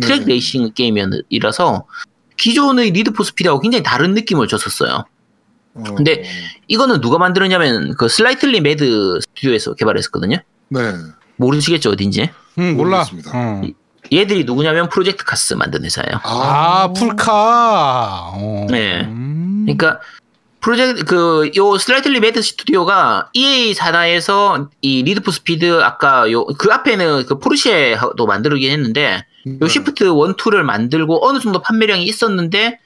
[0.00, 0.26] 트랙 네.
[0.26, 1.86] 레이싱 게임이라서
[2.36, 5.04] 기존의 Need for Speed하고 굉장히 다른 느낌을 줬었어요.
[5.78, 6.24] 어, 근데
[6.68, 10.38] 이거는 누가 만들었냐면 그 Slightly Mad Studio에서 개발했었거든요.
[10.68, 10.80] 네.
[11.36, 12.30] 모르시겠죠 어딘지?
[12.58, 13.04] 음, 몰라.
[13.32, 13.62] 어.
[14.12, 16.20] 얘들이 누구냐면 Project CARS 만든 회사예요.
[16.24, 18.30] 아 풀카.
[18.34, 18.66] 어.
[18.70, 19.02] 네.
[19.04, 19.64] 음.
[19.66, 20.00] 그러니까
[20.60, 26.72] 프로젝트 그 요 Slightly Mad Studio가 EA 산하에서 이 Need for Speed 아까 요 그
[26.72, 29.68] 앞에는 그 포르쉐도 만들긴 했는데 요 네.
[29.68, 32.80] Shift 1, 2를 만들고 어느 정도 판매량이 있었는데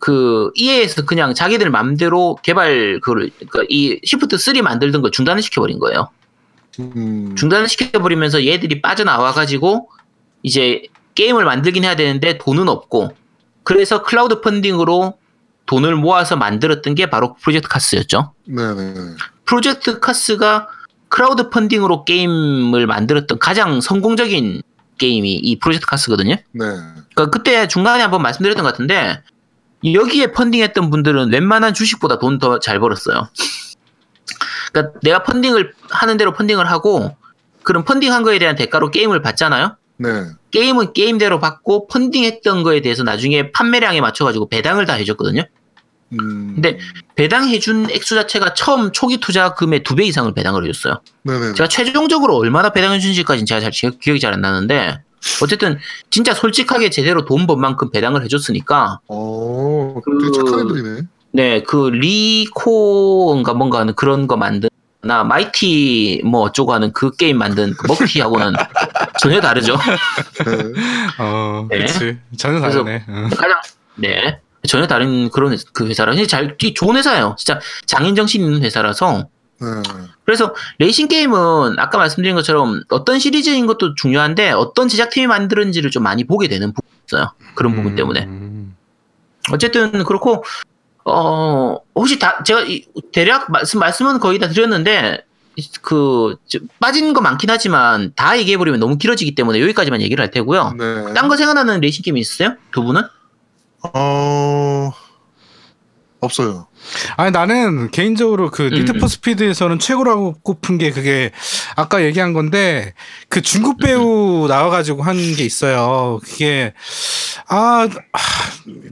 [0.00, 5.78] 그 EA에서 그냥 자기들 맘대로 개발 그걸 그러니까 이 Shift 3 만들던 걸 중단을 시켜버린
[5.78, 6.08] 거예요.
[6.80, 9.90] 음, 중단을 시켜버리면서 얘들이 빠져나와 가지고
[10.42, 10.82] 이제
[11.14, 13.10] 게임을 만들긴 해야 되는데 돈은 없고
[13.62, 15.18] 그래서 크라우드 펀딩으로
[15.66, 18.32] 돈을 모아서 만들었던 게 바로 Project CARS였죠.
[18.46, 18.94] 네네.
[19.44, 20.68] Project CARS가
[21.10, 24.62] 크라우드 펀딩으로 게임을 만들었던 가장 성공적인
[24.96, 26.36] 게임이 이 Project CARS거든요.
[26.36, 26.64] 네.
[27.14, 29.22] 그러니까 그때 중간에 한번 말씀드렸던 것 같은데
[29.84, 33.28] 여기에 펀딩했던 분들은 웬만한 주식보다 돈 더 잘 벌었어요.
[34.72, 37.16] 그러니까 내가 펀딩을 하는 대로 펀딩을 하고
[37.62, 39.76] 그럼 펀딩한 거에 대한 대가로 게임을 받잖아요.
[39.98, 40.08] 네.
[40.50, 45.42] 게임은 게임대로 받고 펀딩했던 거에 대해서 나중에 판매량에 맞춰가지고 배당을 다 해줬거든요.
[46.12, 46.78] 음, 근데
[47.14, 51.00] 배당해준 액수 자체가 처음 초기 투자금의 두 배 이상을 배당을 해줬어요.
[51.22, 51.54] 네네.
[51.54, 55.02] 제가 최종적으로 얼마나 배당해준지까지는 제가 잘 기- 기억이 잘 안 나는데
[55.42, 55.78] 어쨌든
[56.08, 59.00] 진짜 솔직하게 제대로 돈 번 만큼 배당을 해줬으니까
[60.00, 61.02] 어, 그- 되게 착한 애들이네.
[61.32, 64.68] 네 그 ReCore인가 뭔가 하는 그런 거 만든
[65.02, 68.52] 나 Mighty 뭐 어쩌고 하는 그 게임 만든 그 먹튀하고는
[69.20, 69.76] 전혀 다르죠.
[70.44, 70.52] 네.
[71.18, 71.78] 어, 네.
[71.78, 72.18] 그렇지.
[72.36, 73.04] 전혀 다르네.
[73.08, 73.28] 어.
[73.34, 73.60] 가장
[73.94, 74.40] 네.
[74.68, 76.14] 전혀 다른 그런 회- 그 회사라.
[76.14, 77.34] 진짜 잘, 이 좋은 회사예요.
[77.38, 79.28] 진짜 장인 정신 있는 회사라서.
[79.60, 79.66] 네.
[80.24, 86.24] 그래서 레이싱 게임은 아까 말씀드린 것처럼 어떤 시리즈인 것도 중요한데 어떤 제작팀이 만드는지를 좀 많이
[86.24, 87.32] 보게 되는 부분이 있어요.
[87.54, 88.24] 그런 부분 때문에.
[88.24, 88.49] 음.
[89.52, 90.44] 어쨌든 그렇고
[91.04, 95.24] 어 혹시 다 제가 이- 대략 말씀 말씀은 거의 다 드렸는데
[95.82, 100.30] 그 저- 빠진 거 많긴 하지만 다 얘기해 버리면 너무 길어지기 때문에 여기까지만 얘기를 할
[100.30, 100.74] 테고요.
[100.78, 101.12] 네.
[101.14, 102.54] 딴거 생각나는 레이싱 게임 있으세요?
[102.70, 103.02] 두 분은?
[103.82, 104.90] 어
[106.20, 106.66] 없어요.
[107.16, 111.30] 아니 나는 개인적으로 그 음, 니드포 스피드에서는 최고라고 꼽은 게 그게
[111.76, 112.94] 아까 얘기한 건데
[113.28, 116.20] 그 중국 음, 배우 나와가지고 한 게 있어요.
[116.22, 116.74] 그게
[117.48, 117.88] 아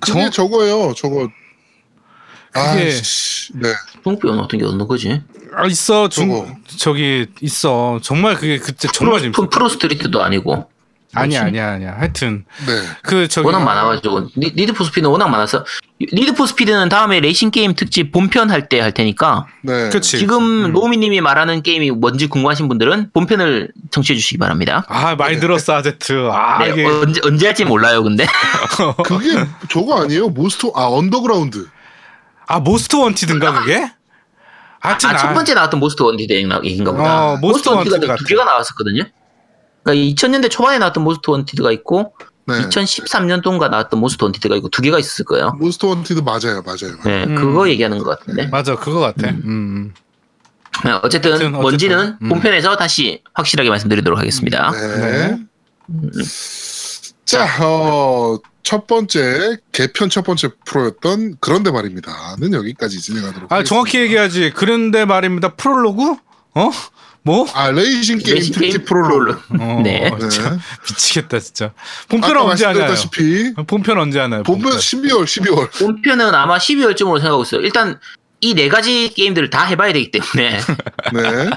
[0.00, 0.94] 그게 정- 저거예요.
[0.94, 1.28] 저거.
[2.52, 3.52] 그게- 아씨.
[3.54, 3.68] 네.
[4.02, 5.22] 중국 배우는 어떤 게 없는 거지?
[5.54, 6.48] 아, 있어 중 저거.
[6.78, 9.36] 저기 있어 정말 그게 그때 정말 재밌어.
[9.36, 10.68] 프로, 프로 스트리트도 아니고
[11.14, 11.42] 아니야?
[11.44, 11.96] 아니야 아니야.
[11.98, 12.72] 하여튼 네.
[13.02, 15.64] 그 저기 워낙 많아가지고 니- 니드포 스피드는 워낙 많아서
[16.12, 19.88] 니드포 스피드는 다음에 레이싱 게임 특집 본편 할 때 할 테니까 네.
[19.88, 20.18] 그치.
[20.18, 20.72] 지금 음.
[20.72, 24.84] 로미님이 말하는 게임이 뭔지 궁금하신 분들은 본편을 청취해 주시기 바랍니다.
[24.88, 26.28] 아 많이 들었어 아제트.
[26.30, 28.26] 아 네, 이게 언제 언제 할지 몰라요, 근데.
[29.04, 30.28] 그게 저거 아니에요?
[30.28, 31.66] 몬스터 아 언더그라운드.
[32.46, 33.90] 아 Most Wanted인가 그게?
[34.80, 37.24] 하여튼 아, 첫 아, 번째 나왔던 Most Wanted 얘기인가 보다.
[37.32, 38.16] 어, Most Wanted Wanted가.
[38.16, 39.04] 두 개가 나왔었거든요.
[39.88, 42.14] 그러니까 2000년대 초반에 나왔던 Most Wanted가 있고
[42.46, 42.54] 네.
[42.54, 45.52] 2013년도인가 나왔던 Most Wanted가 있고 두 개가 있었을 거예요.
[45.58, 46.62] Most Wanted 맞아요.
[46.64, 46.96] 맞아요.
[47.04, 47.34] 네, 음.
[47.34, 48.46] 그거 얘기하는 것 같은데.
[48.46, 49.28] 맞아 그거 같아.
[49.28, 49.92] 음.
[50.84, 52.28] 네, 어쨌든 어쨌든, 뭔지는 어쨌든, 음.
[52.28, 54.70] 본편에서 다시 확실하게 말씀드리도록 하겠습니다.
[54.72, 55.38] 네.
[55.86, 56.22] 네.
[57.24, 63.52] 자, 어, 첫 번째 개편 첫 번째 프로였던 그런데 말입니다.는 여기까지 진행하도록.
[63.52, 64.52] 아 정확히 얘기하지.
[64.54, 65.54] 그런데 말입니다.
[65.54, 66.16] 프롤로그?
[66.54, 66.70] 어?
[67.28, 67.46] 뭐?
[67.52, 69.40] 아 레이싱 게임 레이싱 특집 게임 프롤로그.
[69.60, 70.10] 어, 네.
[70.18, 70.58] 진짜 네.
[70.88, 71.72] 미치겠다 진짜.
[72.08, 72.86] 본편 언제 하나요?
[72.88, 74.42] 말씀드렸다시피 본편 언제 하나요?
[74.44, 75.70] 본편 12월 12월.
[75.78, 77.60] 본편은 아마 12월쯤으로 생각하고 있어요.
[77.60, 77.98] 일단
[78.40, 80.60] 이 네 가지 게임들을 다 해봐야 되기 때문에
[81.12, 81.50] 네.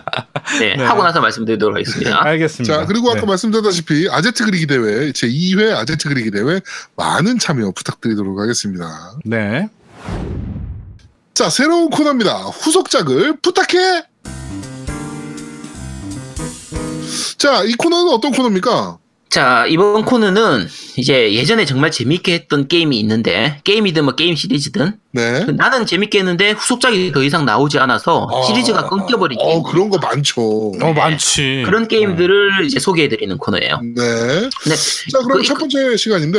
[0.59, 0.84] 네, 네.
[0.84, 2.22] 하고 나서 말씀드리도록 하겠습니다.
[2.26, 2.74] 알겠습니다.
[2.76, 3.28] 자 그리고 아까 네.
[3.28, 6.59] 말씀드렸다시피 아제트 그리기 대회 제 2회 아제트 그리기 대회
[6.97, 9.13] 많은 참여 부탁드리도록 하겠습니다.
[9.24, 9.69] 네.
[11.36, 12.34] 자 새로운 코너입니다.
[12.45, 14.03] 후속작을 부탁해.
[17.38, 18.97] 자 이 코너는 어떤 코너입니까?
[19.30, 25.45] 자, 이번 코너는 이제 예전에 정말 재밌게 했던 게임이 있는데, 게임이든 뭐 게임 시리즈든, 네.
[25.55, 29.49] 나는 재밌게 했는데 후속작이 더 이상 나오지 않아서 아, 시리즈가 끊겨버린 게임.
[29.59, 30.41] 어 그런 거 많죠.
[30.82, 31.64] 어 많지.
[31.66, 33.80] 그런 게임들을 이제 소개해드리는 코너예요.
[33.95, 34.49] 네.
[34.64, 36.38] 근데, 자 그럼 그- 첫 번째 시간인데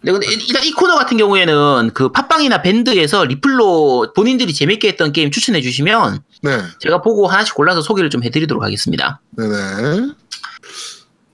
[0.00, 5.30] 네, 근데 일단 이 코너 같은 경우에는 그 팟빵이나 밴드에서 리플로 본인들이 재밌게 했던 게임
[5.30, 6.62] 추천해 주시면 네.
[6.78, 9.20] 제가 보고 하나씩 골라서 소개를 좀 해드리도록 하겠습니다.
[9.36, 10.12] 네네.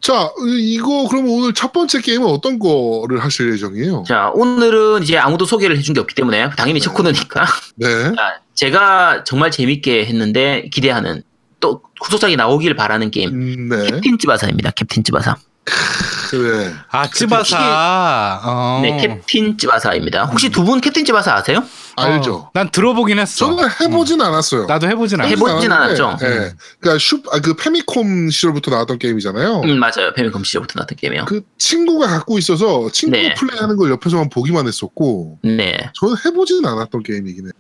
[0.00, 4.04] 자, 이거 그러면 오늘 첫 번째 게임은 어떤 거를 하실 예정이에요?
[4.06, 7.46] 자, 오늘은 이제 아무도 소개를 해준 게 없기 때문에 당연히 첫 코너니까.
[7.76, 7.86] 네.
[8.14, 11.22] 자, 제가 정말 재밌게 했는데 기대하는
[11.60, 13.30] 또 후속작이 나오길 바라는 게임.
[13.30, 13.92] 음, 네.
[13.92, 14.72] 캡틴 츠바사입니다.
[14.72, 15.36] 캡틴 츠바사.
[16.30, 16.72] 그래.
[16.90, 18.40] 아 츠바사.
[18.44, 18.80] 어.
[18.82, 20.24] 네, 캡틴 츠바사입니다.
[20.26, 21.62] 혹시 두 분 캡틴 츠바사 아세요?
[21.96, 22.34] 알죠.
[22.34, 23.46] 어, 난 들어보긴 했어.
[23.54, 24.66] 저는 해보진 않았어요.
[24.66, 25.34] 나도 해보진 않았어.
[25.36, 26.24] 해보- 해보진 않았는데, 않았죠?
[26.26, 26.52] 네.
[26.80, 29.60] 그러니까 슈, 아, 그 패미컴 시절부터 나왔던 게임이잖아요.
[29.60, 30.12] 음, 맞아요.
[30.16, 31.26] 패미컴 시절부터 나왔던 게임이요.
[31.26, 33.32] 그 친구가 갖고 있어서 친구 네.
[33.34, 35.76] 플레이하는 걸 옆에서만 보기만 했었고 네.
[35.94, 37.50] 저는 해보진 않았던 게임이긴 해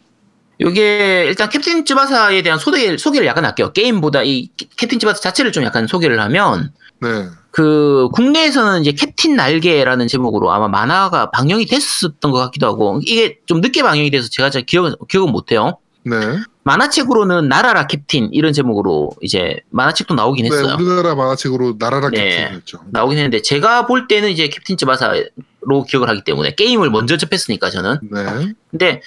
[0.60, 0.66] 요.
[0.66, 3.72] 요게 일단 캡틴 찌바사에 대한 소개, 소개를 약간 할게요.
[3.72, 7.26] 게임보다 이 캡틴 찌바사 자체를 좀 약간 소개를 하면 네.
[7.50, 13.60] 그 국내에서는 이제 캡틴 날개라는 제목으로 아마 만화가 방영이 됐었던 것 같기도 하고 이게 좀
[13.60, 15.78] 늦게 방영이 돼서 제가 잘 기억은 기억은 못해요.
[16.04, 16.16] 네.
[16.64, 20.76] 만화책으로는 나라라 캡틴 이런 제목으로 이제 만화책도 나오긴 네, 했어요.
[20.78, 22.38] 우리나라 만화책으로 나라라 네.
[22.38, 22.84] 캡틴이었죠.
[22.90, 27.98] 나오긴 했는데 제가 볼 때는 이제 캡틴 찌바사로 기억을 하기 때문에 게임을 먼저 접했으니까 저는.
[28.10, 28.54] 네.
[28.70, 29.02] 근데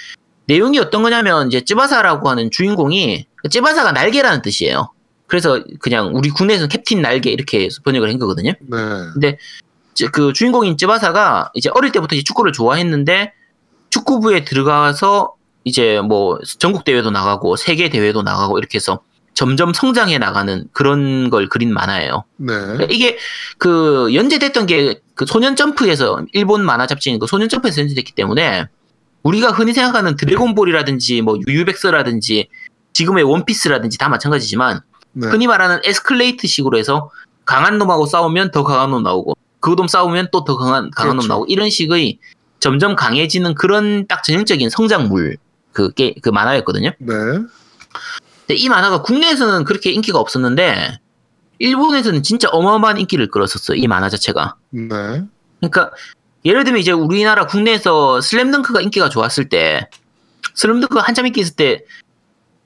[0.48, 4.92] 내용이 어떤 거냐면 이제 찌바사라고 하는 주인공이 찌바사가 날개라는 뜻이에요.
[5.28, 8.54] 그래서 그냥 우리 국내에서는 캡틴 날개 이렇게 번역을 한 거거든요.
[9.20, 9.38] 네.
[9.92, 13.34] 이제 그 주인공인 찌바사가 이제 어릴 때부터 이제 축구를 좋아했는데
[13.90, 15.34] 축구부에 들어가서
[15.66, 19.02] 이제 뭐 전국 대회도 나가고 세계 대회도 나가고 이렇게 해서
[19.34, 22.24] 점점 성장해 나가는 그런 걸 그린 만화예요.
[22.38, 22.54] 네.
[22.54, 23.18] 그러니까 이게
[23.58, 28.68] 그 연재됐던 게 그 소년 점프에서 일본 만화 잡지인 그 소년 점프에서 연재됐기 때문에
[29.28, 32.48] 우리가 흔히 생각하는 드래곤볼이라든지 뭐 유유백서라든지
[32.94, 34.80] 지금의 원피스라든지 다 마찬가지지만
[35.12, 35.28] 네.
[35.28, 37.10] 흔히 말하는 escalate식으로 해서
[37.46, 41.24] 강한 놈하고 싸우면 더 강한 놈 나오고 그 놈 싸우면 또 더 강한 강한 놈
[41.24, 41.28] 그렇죠.
[41.28, 42.20] 나오고 이런 식의
[42.60, 45.38] 점점 강해지는 그런 딱 전형적인 성장물
[45.74, 46.92] 그, 게, 그 만화였거든요.
[47.00, 47.14] 네.
[48.50, 51.00] 이 만화가 국내에서는 그렇게 인기가 없었는데
[51.60, 53.78] 일본에서는 진짜 어마어마한 인기를 끌었었어요.
[53.78, 54.56] 이 만화 자체가.
[54.70, 54.88] 네.
[55.60, 55.92] 그러니까
[56.48, 59.90] 예를 들면 이제 우리나라 국내에서 슬램덩크가 인기가 좋았을 때
[60.56, 61.84] 슬램덩크가 한참 인기 있을 때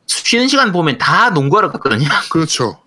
[0.05, 2.07] 쉬는 시간 보면 다 농구하러 갔거든요.
[2.29, 2.79] 그렇죠.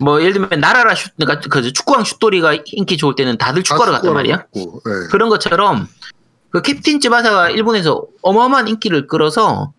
[0.00, 4.14] 뭐 예를 들면 나라라 슛, 그러니까 그 축구왕 슛돌이가 인기 좋을 때는 다들 축구하러 갔단
[4.14, 4.36] 말이야.
[4.38, 4.92] 갔고, 네.
[5.10, 5.86] 그런 것처럼
[6.50, 9.74] 그 캡틴 츠바사가 일본에서 어마어마한 인기를 끌어서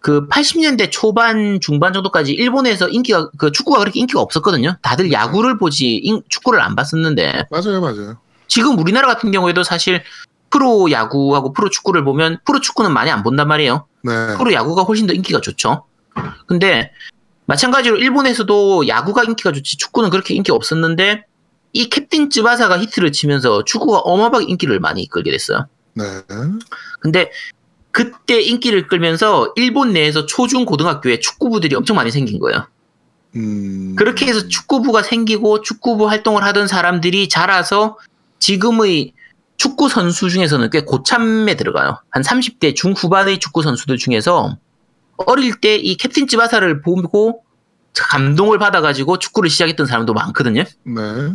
[0.00, 4.76] 그 80년대 초반 중반 정도까지 일본에서 인기가 그 축구가 그렇게 인기가 없었거든요.
[4.80, 8.16] 다들 야구를 보지 인- 축구를 안 봤었는데 맞아요, 맞아요.
[8.54, 10.04] 지금 우리나라 같은 경우에도 사실
[10.48, 13.88] 프로 야구하고 프로 축구를 보면 프로 축구는 많이 안 본단 말이에요.
[14.04, 14.36] 네.
[14.36, 15.86] 프로 야구가 훨씬 더 인기가 좋죠.
[16.46, 16.92] 근데
[17.46, 21.24] 마찬가지로 일본에서도 야구가 인기가 좋지 축구는 그렇게 인기 없었는데
[21.72, 25.66] 이 캡틴 츠바사가 히트를 치면서 축구가 어마어마하게 인기를 많이 끌게 됐어요.
[25.94, 26.04] 네.
[27.00, 27.32] 근데
[27.90, 32.68] 그때 인기를 끌면서 일본 내에서 초중 고등학교에 축구부들이 엄청 많이 생긴 거예요.
[33.34, 33.96] 음.
[33.96, 37.98] 그렇게 해서 축구부가 생기고 축구부 활동을 하던 사람들이 자라서
[38.38, 39.12] 지금의
[39.56, 42.00] 축구 선수 중에서는 꽤 고참에 들어가요.
[42.10, 44.58] 한 30대 중후반의 축구 선수들 중에서
[45.16, 47.42] 어릴 때 이 캡틴 츠바사를 보고
[47.96, 50.64] 감동을 받아가지고 축구를 시작했던 사람도 많거든요.
[50.82, 51.32] 네.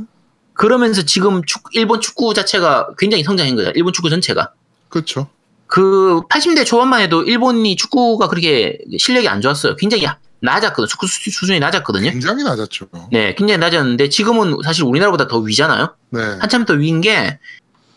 [0.53, 3.71] 그러면서 지금 축- 일본 축구 자체가 굉장히 성장한 거예요.
[3.75, 4.51] 일본 축구 전체가.
[4.89, 5.29] 그렇죠.
[5.67, 9.75] 그 80대 초반만 해도 일본이 축구가 그렇게 실력이 안 좋았어요.
[9.77, 10.05] 굉장히
[10.41, 10.87] 낮았거든요.
[10.87, 12.09] 축구 수- 수준이 낮았거든요.
[12.11, 12.87] 굉장히 낮았죠.
[13.11, 15.95] 네, 굉장히 낮았는데 지금은 사실 우리나라보다 더 위잖아요.
[16.11, 16.21] 네.
[16.39, 17.39] 한참 더 위인 게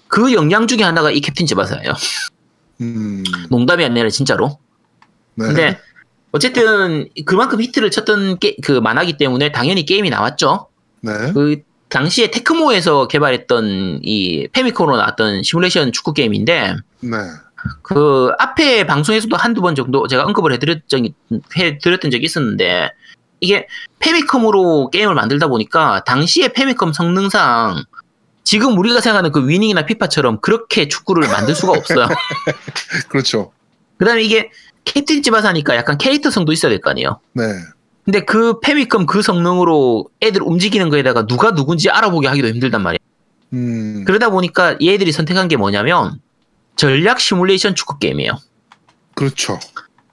[0.08, 1.94] 그 영향 중에 하나가 이 캡틴 츠바사예요.
[2.82, 3.22] 음.
[3.48, 4.58] 농담이 아니라 진짜로.
[5.36, 5.46] 네.
[5.46, 5.80] 근데
[6.32, 10.68] 어쨌든 그만큼 히트를 쳤던 게, 그 만화기 때문에 당연히 게임이 나왔죠.
[11.00, 11.12] 네.
[11.32, 17.16] 그 당시에 테크모에서 개발했던 이 패미컴으로 나왔던 시뮬레이션 축구 게임인데 네.
[17.82, 21.14] 그 앞에 방송에서도 한두 번 정도 제가 언급을 해드렸 적이,
[21.56, 22.90] 해드렸던 적이 있었는데
[23.40, 23.66] 이게
[23.98, 27.84] 패미컴으로 게임을 만들다 보니까 당시에 패미컴 성능상
[28.44, 32.08] 지금 우리가 생각하는 그 위닝이나 피파처럼 그렇게 축구를 만들 수가 없어요.
[33.08, 33.52] 그렇죠.
[33.96, 34.50] 그 다음에 이게
[34.84, 37.20] 캡틴 찌바사니까 약간 캐릭터성도 있어야 될 거 아니에요.
[37.34, 37.44] 네.
[38.04, 42.98] 근데 그 페미컴 그 성능으로 애들 움직이는 거에다가 누가 누군지 알아보게 하기도 힘들단 말이에요.
[43.52, 44.04] 음.
[44.06, 46.18] 그러다 보니까 얘들이 선택한 게 뭐냐면
[46.76, 48.38] 전략 시뮬레이션 축구 게임이에요.
[49.14, 49.58] 그렇죠.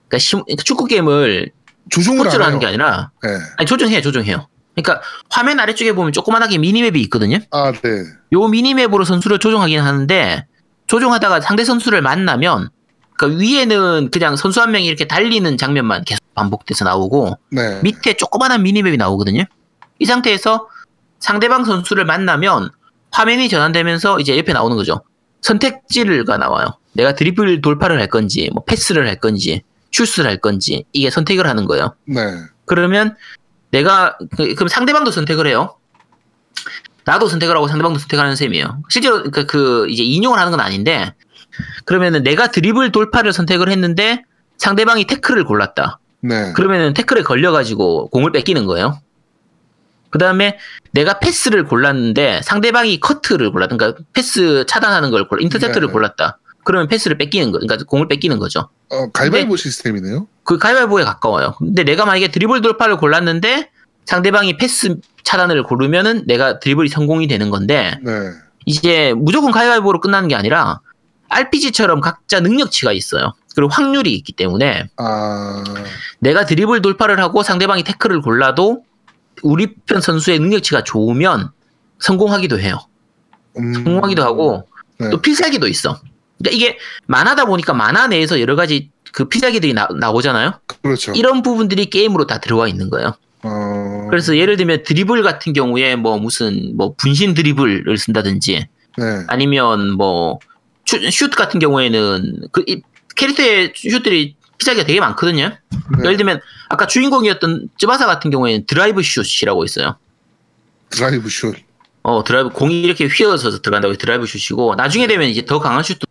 [0.08, 1.50] 그러니까 시- 그러니까 축구 게임을
[1.90, 2.66] 조종을 하는 게.
[2.66, 3.30] 아니라 네.
[3.56, 5.00] 아니 조정해요 조정해요 그러니까
[5.30, 7.88] 화면 아래쪽에 보면 조그만하게 미니맵이 있거든요 아, 네.
[8.32, 10.46] 요 미니맵으로 선수를 조정하긴 하는데
[10.86, 12.68] 조정하다가 상대 선수를 만나면
[13.16, 17.80] 그러니까 위에는 그냥 선수 한 명이 이렇게 달리는 장면만 계속 반복돼서 나오고 네.
[17.82, 19.44] 밑에 조그만한 미니맵이 나오거든요
[19.98, 20.68] 이 상태에서
[21.18, 22.70] 상대방 선수를 만나면
[23.10, 25.02] 화면이 전환되면서 이제 옆에 나오는 거죠
[25.42, 29.62] 선택지가 나와요 내가 드리블 돌파를 할 건지 뭐 패스를 할 건지
[29.92, 32.20] 슛을 할 건지 이게 선택을 하는 거예요 네.
[32.66, 33.16] 그러면
[33.70, 35.76] 내가 그- 그럼 상대방도 선택을 해요.
[37.04, 38.82] 나도 선택을 하고 상대방도 선택하는 셈이에요.
[38.88, 41.14] 실제로 그, 그 이제 인용을 하는 건 아닌데
[41.84, 44.22] 그러면은 내가 드리블 돌파를 선택을 했는데
[44.58, 45.98] 상대방이 태클을 골랐다.
[46.20, 46.52] 네.
[46.52, 49.00] 그러면은 태클에 걸려가지고 공을 뺏기는 거예요.
[50.10, 50.58] 그 다음에
[50.92, 53.76] 내가 패스를 골랐는데 상대방이 커트를 골랐다.
[53.76, 55.92] 그러니까 패스 차단하는 걸 골라, 인터셉트를 네.
[55.92, 56.38] 골랐다.
[56.64, 58.68] 그러면 패스를 뺏기는 거, 그러니까 공을 뺏기는 거죠.
[58.90, 60.26] 어, 가위바위보 시스템이네요.
[60.44, 61.54] 그 가위바위보에 가까워요.
[61.58, 63.70] 근데 내가 만약에 드리블 돌파를 골랐는데
[64.04, 68.12] 상대방이 패스 차단을 고르면은 내가 드리블이 성공이 되는 건데 네.
[68.66, 70.80] 이제 무조건 가위바위보로 끝나는 게 아니라
[71.28, 73.34] RPG처럼 각자 능력치가 있어요.
[73.54, 75.64] 그리고 확률이 있기 때문에 아,
[76.18, 78.82] 내가 드리블 돌파를 하고 상대방이 태클을 골라도
[79.42, 81.50] 우리 편 선수의 능력치가 좋으면
[81.98, 82.78] 성공하기도 해요.
[83.58, 83.74] 음.
[83.74, 84.66] 성공하기도 하고
[84.98, 85.10] 네.
[85.10, 86.00] 또 필살기도 있어.
[86.38, 90.60] 그러니까 이게 만화다 보니까 만화 내에서 여러 가지 그 필살기들이 나, 나오잖아요.
[90.82, 91.12] 그렇죠.
[91.12, 93.14] 이런 부분들이 게임으로 다 들어와 있는 거예요.
[93.42, 98.66] 어, 그래서 예를 들면 드리블 같은 경우에 뭐 무슨 뭐 분신 드리블을 쓴다든지
[98.98, 99.04] 네.
[99.28, 100.38] 아니면 뭐
[100.84, 102.82] 슛, 슛 같은 경우에는 그이
[103.16, 105.56] 캐릭터의 슛들이 피자기가 되게 많거든요.
[105.70, 106.04] 네.
[106.04, 109.96] 예를 들면 아까 주인공이었던 쯔바사 같은 경우에는 드라이브 슛이라고 있어요.
[110.88, 111.54] 드라이브 슛.
[112.02, 116.06] 어 드라이브 공이 이렇게 휘어져서 들어간다고 드라이브 슛이고 나중에 되면 이제 더 강한 슛도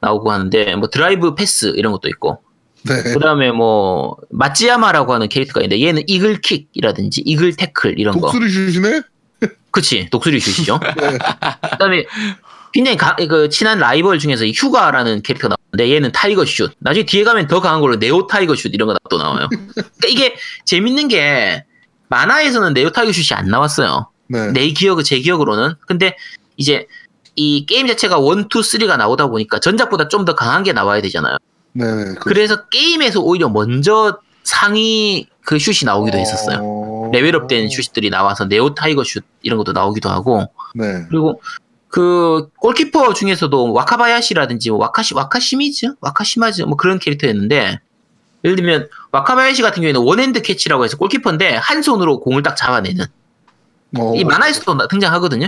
[0.00, 2.42] 나오고 하는데 뭐 드라이브 패스 이런 것도 있고
[2.82, 3.02] 네.
[3.02, 8.50] 그 다음에 뭐 마찌야마라고 하는 캐릭터가 있는데 얘는 eagle 킥이라든지 eagle 태클 이런 거 독수리
[8.50, 9.02] 슛이네?
[9.70, 10.80] 그치 독수리 슛이죠.
[11.00, 11.18] 네.
[11.70, 12.04] 그 다음에
[12.74, 16.72] 굉장히 가- 그 친한 라이벌 중에서 이 휴가라는 캐릭터가 나오는데 얘는 tiger 슛.
[16.80, 19.48] 나중에 뒤에 가면 더 강한 걸로 neo tiger 슛 이런 거 또 나와요.
[19.48, 21.64] 그러니까 이게 재밌는 게
[22.08, 24.10] 만화에서는 neo tiger 슛이 안 나왔어요.
[24.28, 24.50] 네.
[24.52, 25.74] 내 기억 제 기억으로는.
[25.86, 26.16] 근데
[26.56, 26.86] 이제
[27.36, 31.36] 이 게임 자체가 1, 2, 3가 나오다 보니까 전작보다 좀 더 강한 게 나와야 되잖아요.
[31.74, 31.84] 네.
[31.84, 32.04] 네.
[32.14, 36.58] 그- 그래서 게임에서 오히려 먼저 상위 그 슛이 나오기도 했었어요.
[36.62, 41.04] 어, level up된 슛들이 나와서 neo tiger 슛 이런 것도 나오기도 하고 네.
[41.08, 41.40] 그리고
[41.94, 47.78] 그 골키퍼 중에서도 와카바야시라든지 뭐 와카시 와카시미즈 와카시마즈 뭐 그런 캐릭터였는데
[48.42, 53.04] 예를 들면 와카바야시 같은 경우에는 one hand 캐치라고 해서 골키퍼인데 한 손으로 공을 딱 잡아내는
[53.96, 55.46] 어, 이 만화에서도 나- 등장하거든요.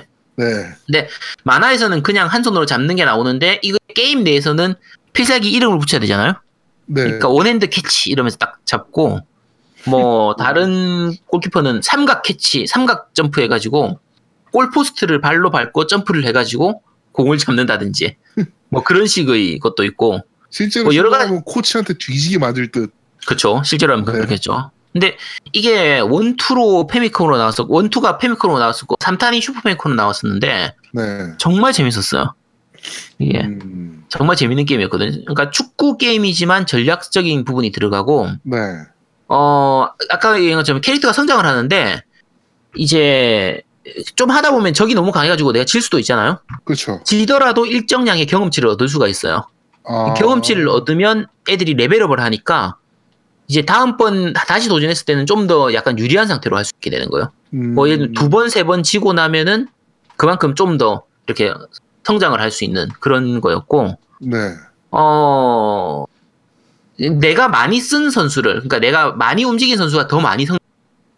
[0.89, 1.09] 네.
[1.43, 4.77] 만화에서는 그냥 한 손으로 잡는 게 나오는데 이거 게임 내에서는
[5.15, 6.35] 필살기 이름을 붙여야 되잖아요.
[6.85, 7.03] 네.
[7.03, 9.19] 그러니까 one hand 캐치 이러면서 딱 잡고
[9.89, 13.99] 뭐 다른 골키퍼는 삼각 캐치, 삼각 점프 해가지고
[14.57, 16.81] 골 포스트를 발로 밟고 점프를 해가지고
[17.13, 18.17] 공을 잡는다든지
[18.71, 22.91] 뭐 그런 식의 것도 있고 실제로 뭐 여러 가지- 코치한테 뒤지게 맞을 듯.
[23.27, 24.13] 그쵸 실제로 하면 네.
[24.13, 24.71] 그렇겠죠.
[24.95, 25.19] 근데
[25.53, 31.03] 이게 원투로 페미컴으로 나왔었고 원투가 페미컴으로 나왔었고 3탄이 슈퍼 페미컴으로 나왔었는데 네.
[31.37, 32.33] 정말 재밌었어요.
[33.19, 35.11] 이게 음, 정말 재밌는 게임이었거든요.
[35.27, 38.57] 그러니까 축구 게임이지만 전략적인 부분이 들어가고 네.
[39.29, 42.01] 어, 아까 얘기한 것처럼 캐릭터가 성장을 하는데,
[42.77, 43.61] 이제,
[44.17, 46.39] 좀 하다 보면 적이 너무 강해가지고 내가 질 수도 있잖아요?
[46.65, 47.01] 그렇죠.
[47.05, 49.47] 지더라도 일정량의 경험치를 얻을 수가 있어요.
[49.85, 52.77] 아, 경험치를 얻으면 애들이 레벨업을 하니까,
[53.49, 57.31] 이제 다음번 다시 도전했을 때는 좀 더 약간 유리한 상태로 할 수 있게 되는 거예요.
[57.55, 59.69] 음, 뭐, 예를 두 번, 세 번 지고 나면은
[60.17, 61.53] 그만큼 좀 더 이렇게
[62.03, 64.37] 성장을 할 수 있는 그런 거였고, 네.
[64.91, 66.05] 어,
[66.99, 70.59] 내가 많이 쓴 선수를, 그러니까 내가 많이 움직인 선수가 더 많이 성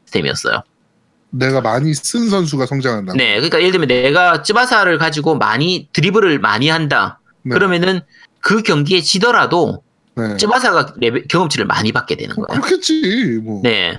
[0.05, 0.63] 시스템이었어요.
[1.31, 3.13] 내가 많이 쓴 선수가 성장한다.
[3.15, 7.21] 네, 그러니까 예를 들면 내가 쯔바사를 가지고 많이 드리블을 많이 한다.
[7.43, 7.53] 네.
[7.55, 8.01] 그러면은
[8.41, 9.83] 그 경기에 지더라도
[10.17, 10.37] 네.
[10.37, 12.61] 쯔바사가 레벨, 경험치를 많이 받게 되는 뭐 거예요.
[12.61, 13.41] 그렇겠지.
[13.45, 13.61] 뭐.
[13.63, 13.97] 네,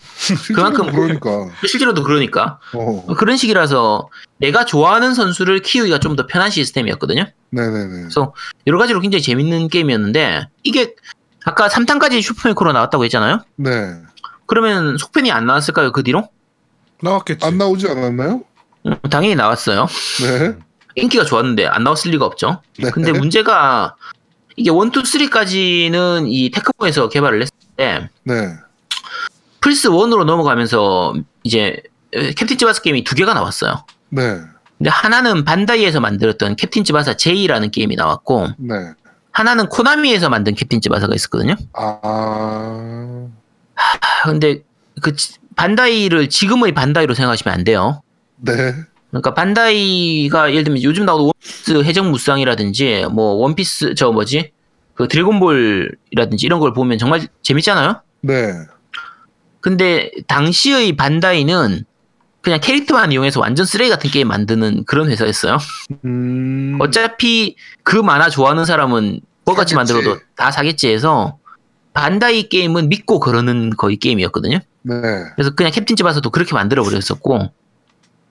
[0.54, 1.50] 그만큼- 그러니까.
[1.66, 3.06] 실제로도 그러니까 어.
[3.16, 4.10] 그런 식이라서
[4.40, 7.26] 내가 좋아하는 선수를 키우기가 좀 더 편한 시스템이었거든요.
[7.52, 7.88] 네네네.
[8.02, 8.34] 그래서
[8.68, 10.96] 여러 가지로 굉장히 재밌는 게임이었는데 이게
[11.46, 13.42] 아까 3탄까지 슈퍼패미컴으로 나왔다고 했잖아요.
[13.56, 13.94] 네.
[14.46, 15.92] 그러면 속편이 안 나왔을까요?
[15.94, 16.28] 그 뒤로?
[17.02, 17.46] 나왔겠지.
[17.46, 18.42] 안 나오지 않았나요?
[18.86, 19.88] 음, 당연히 나왔어요.
[20.22, 20.56] 네.
[20.96, 22.62] 인기가 좋았는데 안 나왔을 리가 없죠.
[22.78, 22.90] 네.
[22.92, 23.96] 근데 문제가
[24.56, 24.80] 이게 1, 2,
[25.30, 28.54] 3까지는 이 테크모에서 개발을 했을 때 네.
[29.62, 31.82] 플스 1으로 넘어가면서 이제
[32.12, 33.86] 캡틴 츠바사 게임이 두 개가 나왔어요.
[34.10, 34.40] 네.
[34.78, 38.74] 근데 하나는 반다이에서 만들었던 캡틴 츠바사 J라는 게임이 나왔고 네.
[39.32, 41.56] 하나는 코나미에서 만든 캡틴 츠바사가 있었거든요.
[41.74, 43.28] 아.
[43.76, 44.64] 아, 근데
[45.02, 48.02] 그 지- 반다이를 지금의 반다이로 생각하시면 안 돼요.
[48.38, 48.54] 네.
[49.10, 54.54] 그러니까 반다이가 예를 들면 요즘 나오는 원피스 해적 무쌍이라든지 뭐 원피스 저 뭐지
[54.94, 58.02] 그 드래곤볼이라든지 이런 걸 보면 정말 재밌잖아요.
[58.22, 58.54] 네.
[59.60, 61.84] 근데 당시의 반다이는
[62.40, 65.58] 그냥 캐릭터만 이용해서 완전 쓰레기 같은 게임 만드는 그런 회사였어요.
[66.06, 66.78] 음.
[66.80, 69.76] 어차피 그 만화 좋아하는 사람은 뭐같이.
[69.76, 71.38] 만들어도 다 사겠지 해서
[71.92, 74.60] 반다이 게임은 믿고 그러는 거의 게임이었거든요.
[74.82, 74.96] 네.
[75.36, 77.52] 그래서 그냥 캡틴 츠바사도 그렇게 만들어 버렸었고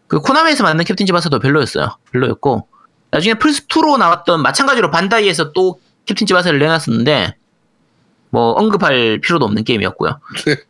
[0.06, 1.96] 그 코나미에서 만든 캡틴 츠바사도 별로였어요.
[2.12, 2.66] 별로였고
[3.10, 7.34] 나중에 플스 2로 나왔던 마찬가지로 반다이에서 또 캡틴 츠바사를 내놨었는데
[8.30, 10.20] 뭐 언급할 필요도 없는 게임이었고요.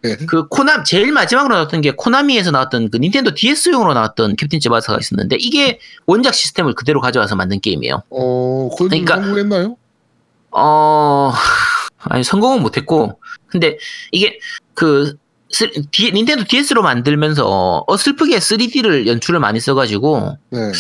[0.02, 0.16] 네.
[0.28, 5.36] 그 코나 제일 마지막으로 나왔던 게 코나미에서 나왔던 그 닌텐도 DS용으로 나왔던 캡틴 츠바사가 있었는데
[5.40, 8.02] 이게 원작 시스템을 그대로 가져와서 만든 게임이에요.
[8.10, 9.76] 어, 그러니까- 성공했나요?
[10.52, 11.32] 어,
[12.04, 13.76] 아니, 성공은 못했고, 근데
[14.12, 14.38] 이게
[14.74, 15.14] 그,
[15.50, 20.72] 쓰- 디- 닌텐도 DS로 만들면서 어슬프게 3D를 연출을 많이 써가지고 네.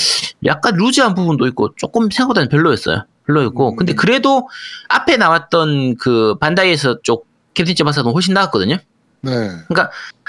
[0.44, 3.04] 약간 루즈한 부분도 있고 조금 생각보다는 별로였어요.
[3.26, 3.76] 별로였고, 음.
[3.76, 4.48] 근데 그래도
[4.88, 8.78] 앞에 나왔던 그 반다이에서 쪽 캡틴 츠바사도 훨씬 나았거든요.
[9.22, 9.50] 네.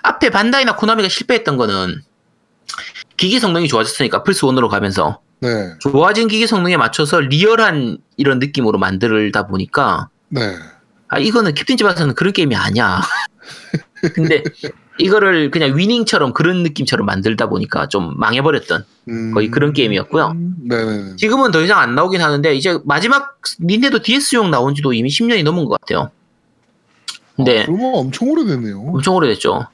[0.04, 2.02] 앞에 반다이나 코나미가 실패했던 거는
[3.18, 5.74] 기기 성능이 좋아졌으니까 플스 1으로 가면서 네.
[5.80, 10.56] 좋아진 기기 성능에 맞춰서 리얼한 이런 느낌으로 만들다 보니까 네.
[11.10, 13.02] 아 이거는 캡틴 츠바사는 그런 게임이 아니야.
[14.14, 14.44] 근데
[15.00, 19.34] 이거를 그냥 위닝처럼 그런 느낌처럼 만들다 보니까 좀 망해버렸던 음.
[19.34, 20.36] 거의 그런 게임이었고요.
[20.68, 21.16] 네네.
[21.18, 25.66] 지금은 더 이상 안 나오긴 하는데 이제 마지막 닌텐도 DS용 나온 지도 이미 10년이 넘은
[25.66, 26.12] 것 같아요.
[27.36, 28.80] 근데 아, 그러면 엄청 오래됐네요.
[28.94, 29.66] 엄청 오래됐죠.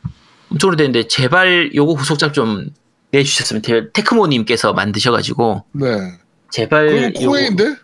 [0.52, 2.68] 엄청 오래됐는데 제발 요거 후속작 좀
[3.12, 3.62] 내주셨으면.
[3.94, 6.20] 테크모님께서 만드셔가지고 네.
[6.52, 7.76] 제발 요거- 코에이인데?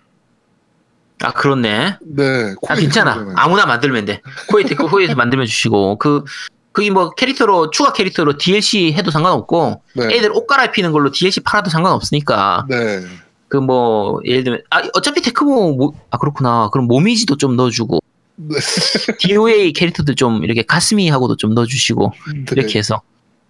[1.24, 1.98] 아 그렇네.
[2.02, 2.56] 네.
[2.68, 3.34] 아 괜찮아.
[3.36, 4.22] 아무나 만들면 돼.
[4.50, 6.24] 코에 테크 코에서 만들면 주시고 그
[6.72, 10.16] 그게 뭐 캐릭터로 추가 캐릭터로 DLC 해도 상관없고 네.
[10.16, 13.02] 애들 옷 갈아입히는 걸로 DLC 팔아도 상관없으니까 네.
[13.50, 16.70] 그 뭐 예를 들면 아 어차피 테크모 모, 아 그렇구나.
[16.72, 18.00] 그럼 모미지도 좀 넣어주고
[18.38, 18.56] 네.
[19.20, 22.46] DOA 캐릭터들 좀 이렇게 가스미하고도 좀 넣어주시고 네.
[22.52, 23.02] 이렇게 해서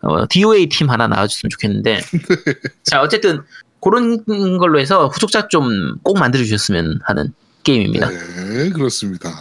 [0.01, 2.01] 어, DOA 팀 하나 나와줬으면 좋겠는데
[2.83, 3.43] 자 어쨌든
[3.79, 4.23] 그런
[4.57, 7.31] 걸로 해서 후속작 좀 꼭 만들어 주셨으면 하는
[7.63, 8.09] 게임입니다.
[8.09, 9.31] 네, 그렇습니다.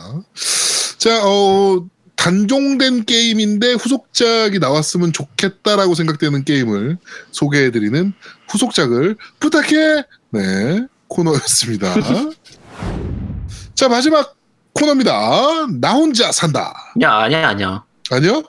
[0.99, 1.85] 자, 어,
[2.21, 6.99] 단종된 게임인데 후속작이 나왔으면 좋겠다라고 생각되는 게임을
[7.31, 8.13] 소개해드리는
[8.47, 11.95] 후속작을 부탁해 네 코너였습니다.
[13.75, 14.37] 자 마지막
[14.75, 15.69] 코너입니다.
[15.81, 16.75] 나 혼자 산다.
[17.01, 17.85] 야 아니야 아니야.
[18.11, 18.43] 아니요?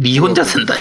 [0.00, 0.74] 니 혼자 산다.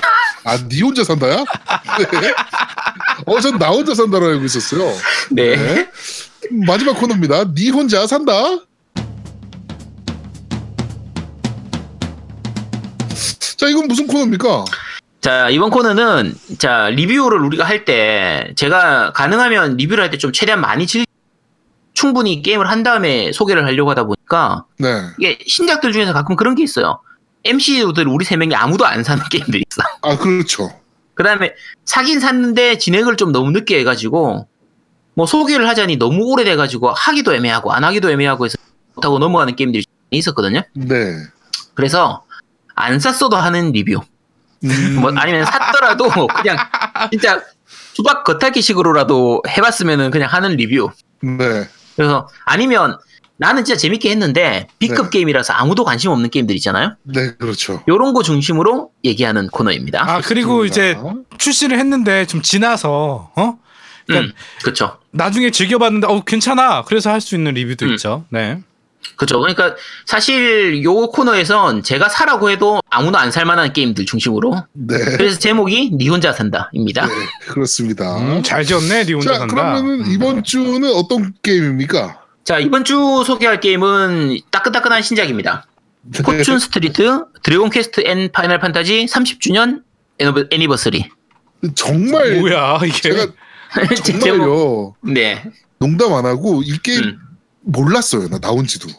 [0.44, 1.36] 아, 니 혼자 산다야?
[1.36, 1.44] 네.
[3.26, 4.92] 어, 전 나 혼자 산다로 알고 있었어요.
[5.32, 5.56] 네.
[5.56, 5.90] 네.
[6.66, 7.54] 마지막 코너입니다.
[7.54, 8.34] 니 혼자 산다.
[13.58, 14.66] 자, 이건 무슨 코너입니까?
[15.22, 20.60] 자 이번 코너는 자 리뷰를 우리가 할 때 제가 가능하면 리뷰를 할 때 좀 최대한
[20.60, 21.06] 많이 즐
[21.94, 24.90] 충분히 게임을 한 다음에 소개를 하려고 하다 보니까 네.
[25.20, 27.00] 이게 신작들 중에서 가끔 그런 게 있어요.
[27.44, 29.84] MCU들 우리 세 명이 아무도 안 사는 게임들이 있어.
[30.02, 30.72] 아, 그렇죠.
[31.14, 31.54] 그 다음에
[31.86, 34.48] 사긴 샀는데 진행을 좀 너무 늦게 해가지고
[35.14, 38.58] 뭐 소개를 하자니 너무 오래돼가지고 하기도 애매하고 안 하기도 애매하고 해서
[38.96, 40.62] 못하고 넘어가는 게임들이 있었거든요.
[40.74, 41.16] 네.
[41.74, 42.24] 그래서
[42.76, 44.02] 안 샀어도 하는 리뷰.
[44.64, 46.10] 음, 뭐 아니면 샀더라도
[46.42, 46.58] 그냥
[47.12, 47.42] 진짜
[47.94, 50.92] 수박 겉핥기식으로라도 해봤으면은 그냥 하는 리뷰.
[51.22, 51.68] 네.
[51.96, 52.98] 그래서 아니면
[53.42, 55.10] 나는 진짜 재밌게 했는데 B급 네.
[55.18, 56.96] 게임이라서 아무도 관심 없는 게임들 있잖아요.
[57.02, 57.82] 네, 그렇죠.
[57.88, 60.04] 요런 거 중심으로 얘기하는 코너입니다.
[60.08, 60.96] 아 그리고 이제.
[61.40, 63.58] 출시를 했는데 좀 지나서 어
[64.06, 64.34] 그러니까 음,
[64.64, 64.98] 그쵸.
[65.10, 67.94] 나중에 즐겨 봤는데 어 괜찮아 그래서 할 수 있는 리뷰도 음.
[67.94, 68.26] 있죠.
[68.30, 68.60] 네.
[69.16, 69.40] 그죠.
[69.40, 69.76] 그러니까
[70.06, 74.54] 사실 요 코너에선 제가 사라고 해도 아무도 안 살 만한 게임들 중심으로.
[74.74, 74.98] 네.
[75.18, 77.08] 그래서 제목이 니 혼자 산다입니다.
[77.08, 77.14] 네,
[77.48, 78.18] 그렇습니다.
[78.18, 79.56] 음, 잘 지었네 니 혼자 자, 산다.
[79.56, 80.12] 그러면은 음.
[80.12, 82.21] 이번 주는 어떤 게임입니까?
[82.44, 85.68] 자 이번 주 소개할 게임은 따끈따끈한 신작입니다.
[86.04, 86.24] 네.
[86.24, 89.84] 포춘 스트리트 드래곤 퀘스트 앤 파이널 판타지 30주년
[90.20, 91.10] anniver- anniversary.
[91.76, 93.28] 정말 뭐야 이게 제가
[94.04, 95.44] 정말요 네.
[95.78, 97.20] 농담 안 하고 이 게임 음.
[97.62, 98.90] 몰랐어요 나 나온지도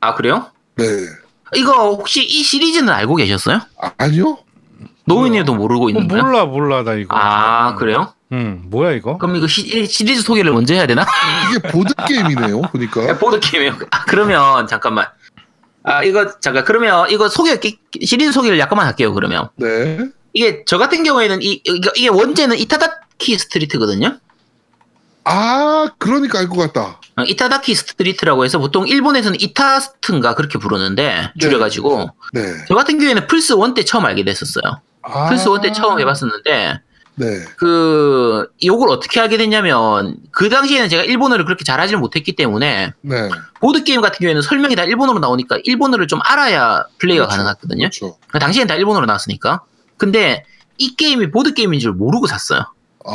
[0.00, 0.50] 아 그래요?
[0.76, 0.84] 네
[1.56, 3.60] 이거 혹시 이 시리즈는 알고 계셨어요?
[3.80, 4.38] 아, 아니요
[5.06, 6.22] 노인님도 모르고 어, 있는 거예요?
[6.24, 7.16] 몰라 몰라 나 이거.
[7.16, 8.12] 아 그래요?
[8.32, 9.18] 음 뭐야 이거?
[9.18, 11.04] 그럼 이거 시, 이 시리즈 소개를 먼저 해야 되나?
[11.50, 13.76] 이게 보드 게임이네요 보니까 보드 게임이에요.
[13.90, 15.06] 아, 그러면 잠깐만.
[15.82, 17.58] 아 이거 잠깐 그러면 이거 소개
[18.02, 19.12] 시리즈 소개를 약간만 할게요.
[19.14, 19.98] 그러면 네
[20.32, 24.18] 이게 저 같은 경우에는 이 이게 원제는 이타다키 스트리트거든요.
[25.24, 32.10] 아 그러니까 알 것 같다 어, 이타다키 스트리트라고 해서 보통 일본에서는 이타스트인가 그렇게 부르는데 줄여가지고
[32.32, 34.80] 네저 같은 경우에는 플스 1때 처음 알게 됐었어요.
[35.02, 36.80] 아, 플스 1때 처음 해봤었는데
[37.16, 43.28] 네그 요걸 어떻게 하게 됐냐면 그 당시에는 제가 일본어를 그렇게 잘하지는 못했기 때문에 네
[43.60, 47.36] 보드 게임 같은 경우에는 설명이 다 일본어로 나오니까 일본어를 좀 알아야 플레이가 그렇죠.
[47.36, 47.78] 가능하거든요.
[47.78, 49.62] 그렇죠 그 당시엔 다 일본어로 나왔으니까.
[49.96, 50.44] 근데
[50.78, 52.64] 이 게임이 보드 게임인 줄 모르고 샀어요.
[53.04, 53.12] 아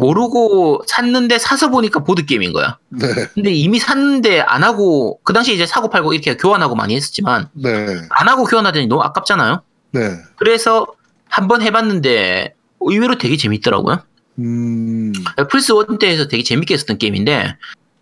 [0.00, 2.78] 모르고 샀는데 사서 보니까 보드 게임인 거야.
[2.90, 7.48] 네 근데 이미 샀는데 안 하고 그 당시에 이제 사고 팔고 이렇게 교환하고 많이 했었지만
[7.52, 9.62] 네, 안 하고 교환하더니 너무 아깝잖아요.
[9.90, 10.16] 네.
[10.36, 10.86] 그래서
[11.28, 14.02] 한번 해봤는데 의외로 되게 재밌더라고요.
[14.38, 15.12] 음,
[15.50, 17.56] 플스 1 때에서 되게 재밌게 했었던 게임인데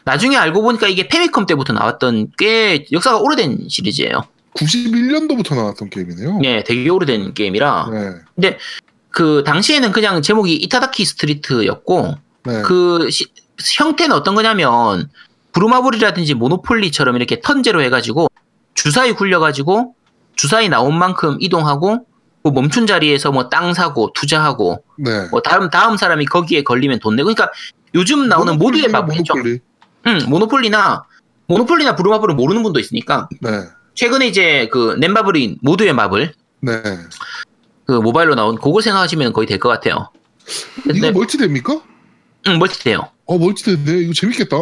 [0.05, 4.23] 나중에 알고 보니까 이게 페미컴 때부터 나왔던 꽤 역사가 오래된 시리즈예요.
[4.55, 6.39] 91년도부터 나왔던 게임이네요.
[6.39, 7.91] 네, 되게 오래된 게임이라
[8.37, 8.59] 네,
[9.11, 12.15] 그 당시에는 그냥 제목이 이타다키 스트리트였고
[12.45, 12.63] 네.
[12.63, 13.27] 그 시-
[13.59, 15.09] 형태는 어떤 거냐면
[15.53, 18.29] 브루마블이라든지 모노폴리처럼 이렇게 턴제로 해가지고
[18.75, 19.95] 주사위 굴려가지고
[20.37, 22.07] 주사위 나온 만큼 이동하고
[22.43, 25.27] 뭐 멈춘 자리에서 뭐 땅 사고 투자하고 네.
[25.31, 27.51] 뭐 다음 다음 사람이 거기에 걸리면 돈 내고 그러니까
[27.95, 28.89] 요즘 나오는 모두의.
[28.89, 29.59] 모노폴리.
[30.07, 31.05] 응, 모노폴리나
[31.49, 33.65] 모노폴리나 브루마블을 모르는 분도 있으니까 네,
[33.95, 36.83] 최근에 이제 그 넷마블인 모두의 마블 네.
[37.87, 40.11] 그 모바일로 나온 그걸 생각하시면 거의 될 것 같아요.
[40.95, 41.81] 이거 멀티 됩니까?
[42.47, 43.09] 응, 멀티 돼요.
[43.27, 44.01] 어, 멀티 되네.
[44.03, 44.57] 이거 재밌겠다.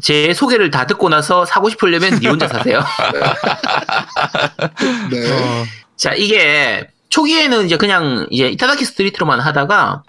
[0.00, 2.80] 제 소개를 다 듣고 나서 사고 싶으려면 니 혼자 사세요.
[5.10, 5.30] 네.
[5.32, 5.64] 어,
[5.96, 10.02] 자, 이게 초기에는 이제 그냥 이제 이타다키 스트리트로만 하다가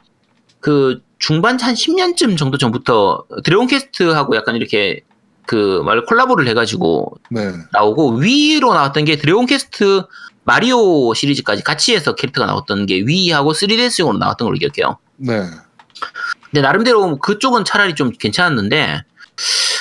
[0.60, 5.02] 그 중반 한 10년쯤 정도 전부터 드래곤 퀘스트하고 약간 이렇게
[5.46, 7.52] 그 말 콜라보를 해가지고 네.
[7.72, 10.04] 나오고 Wii로 나왔던 게 드래곤 퀘스트
[10.44, 14.98] 마리오 시리즈까지 같이 해서 캐릭터가 나왔던 게 Wii하고 3DS용으로 나왔던 걸로 기억해요.
[15.18, 15.42] 네.
[16.46, 19.04] 근데 나름대로 그쪽은 차라리 좀 괜찮았는데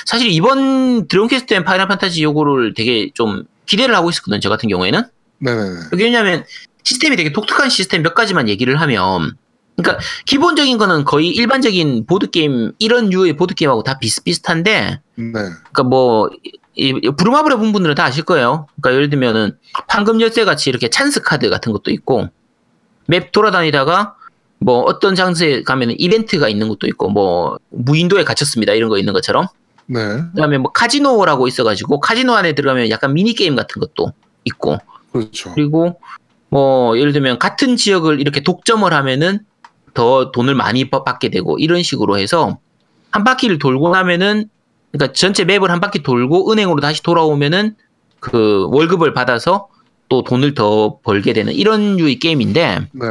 [0.04, 4.40] 사실 이번 드래곤 퀘스트 앤 파이널 판타지 요거를 되게 좀 기대를 하고 있었거든요.
[4.40, 5.02] 저 같은 경우에는.
[5.38, 5.80] 네네네.
[5.92, 6.44] 왜냐면
[6.82, 9.36] 시스템이 되게 독특한 시스템 몇 가지만 얘기를 하면
[9.76, 15.32] 그러니까 기본적인 거는 거의 일반적인 보드 게임 이런 류의 보드 게임하고 다 비슷비슷한데 네.
[15.32, 16.30] 그러니까 뭐
[16.76, 18.66] 이, 이 브루마블에 본 분들은 다 아실 거예요.
[18.80, 19.56] 그러니까 예를 들면은
[19.88, 22.28] 황금 열쇠 같이 이렇게 찬스 카드 같은 것도 있고
[23.06, 24.16] 맵 돌아다니다가
[24.58, 29.46] 뭐 어떤 장소에 가면은 이벤트가 있는 것도 있고 뭐 무인도에 갇혔습니다 이런 거 있는 것처럼
[29.86, 30.00] 네.
[30.34, 34.12] 그다음에 뭐 카지노라고 있어가지고 카지노 안에 들어가면 약간 미니 게임 같은 것도
[34.44, 34.78] 있고
[35.12, 35.52] 그렇죠.
[35.54, 36.00] 그리고
[36.48, 39.40] 뭐 예를 들면 같은 지역을 이렇게 독점을 하면은
[39.92, 42.58] 더 돈을 많이 버- 받게 되고 이런 식으로 해서
[43.10, 44.48] 한 바퀴를 돌고 나면은
[44.92, 47.76] 그러니까 전체 맵을 한 바퀴 돌고 은행으로 다시 돌아오면은
[48.20, 49.68] 그 월급을 받아서
[50.08, 53.04] 또 돈을 더 벌게 되는 이런 유의 게임인데 네.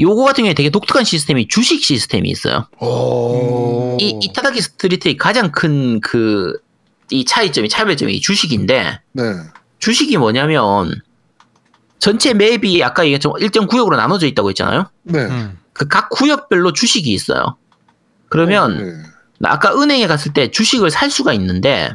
[0.00, 2.66] 요거 같은 경우에 되게 독특한 시스템이 주식 시스템이 있어요.
[2.80, 3.96] 오.
[4.00, 6.58] 이 이타다키 스트리트의 가장 큰 그
[7.10, 9.22] 이 차이점이 차별점이 이 주식인데 네.
[9.80, 11.00] 주식이 뭐냐면
[11.98, 14.90] 전체 맵이 아까 얘기했지만 일정 구역으로 나눠져 있다고 했잖아요.
[15.02, 15.26] 네.
[15.26, 15.58] 음.
[15.72, 17.56] 그각 구역별로 주식이 있어요.
[18.28, 19.10] 그러면 네.
[19.38, 21.90] 나 아까 은행에 갔을 때 주식을 살 수가 있는데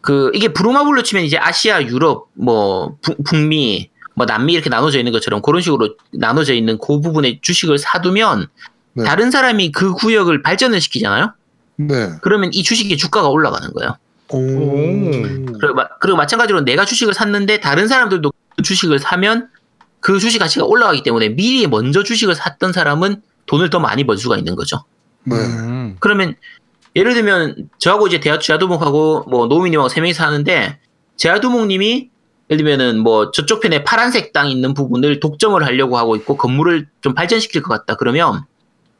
[0.00, 3.89] 그 이게 부루마블로 치면 이제 아시아, 유럽, 뭐 북, 북미,
[4.20, 8.48] 뭐 남미 이렇게 나눠져 있는 것처럼 그런 식으로 나눠져 있는 그 부분에 주식을 사두면
[8.92, 9.04] 네.
[9.04, 11.32] 다른 사람이 그 구역을 발전을 시키잖아요.
[11.76, 12.10] 네.
[12.20, 13.96] 그러면 이 주식의 주가가 올라가는 거예요.
[14.28, 14.38] 오.
[15.58, 19.48] 그리고, 마- 그리고 마찬가지로 내가 주식을 샀는데 다른 사람들도 그 주식을 사면
[20.00, 24.36] 그 주식 가치가 올라가기 때문에 미리 먼저 주식을 샀던 사람은 돈을 더 많이 벌 수가
[24.36, 24.84] 있는 거죠.
[25.24, 25.34] 네.
[25.34, 25.96] 음.
[25.98, 26.34] 그러면
[26.94, 30.78] 예를 들면 저하고 이제 대하 제아두목하고 뭐 노미님하고 세 명이서 하는데
[31.16, 32.10] 제아두목님이
[32.50, 37.14] 예를 들면은 뭐 저쪽 편에 파란색 땅 있는 부분을 독점을 하려고 하고 있고 건물을 좀
[37.14, 38.44] 발전시킬 것 같다 그러면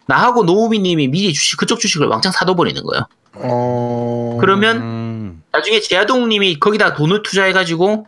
[0.06, 3.06] 나하고 노우미님이 미리 주식 그쪽 주식을 왕창 사둬버리는 거예요.
[3.34, 4.38] 어.
[4.40, 5.42] 그러면 음.
[5.52, 8.06] 나중에 제아동님이 거기다 돈을 투자해가지고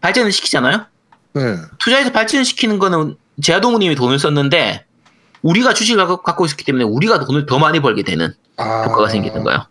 [0.00, 0.86] 발전을 시키잖아요.
[1.34, 1.56] 네.
[1.78, 4.84] 투자해서 발전시키는 거는 제아동님이 돈을 썼는데
[5.42, 8.84] 우리가 주식을 갖고- 갖고 있었기 때문에 우리가 돈을 더 많이 벌게 되는 아.
[8.84, 9.66] 효과가 생기는 거예요.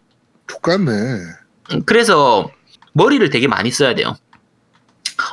[0.48, 0.92] 똑같네.
[0.92, 2.50] 음, 그래서
[2.92, 4.16] 머리를 되게 많이 써야 돼요.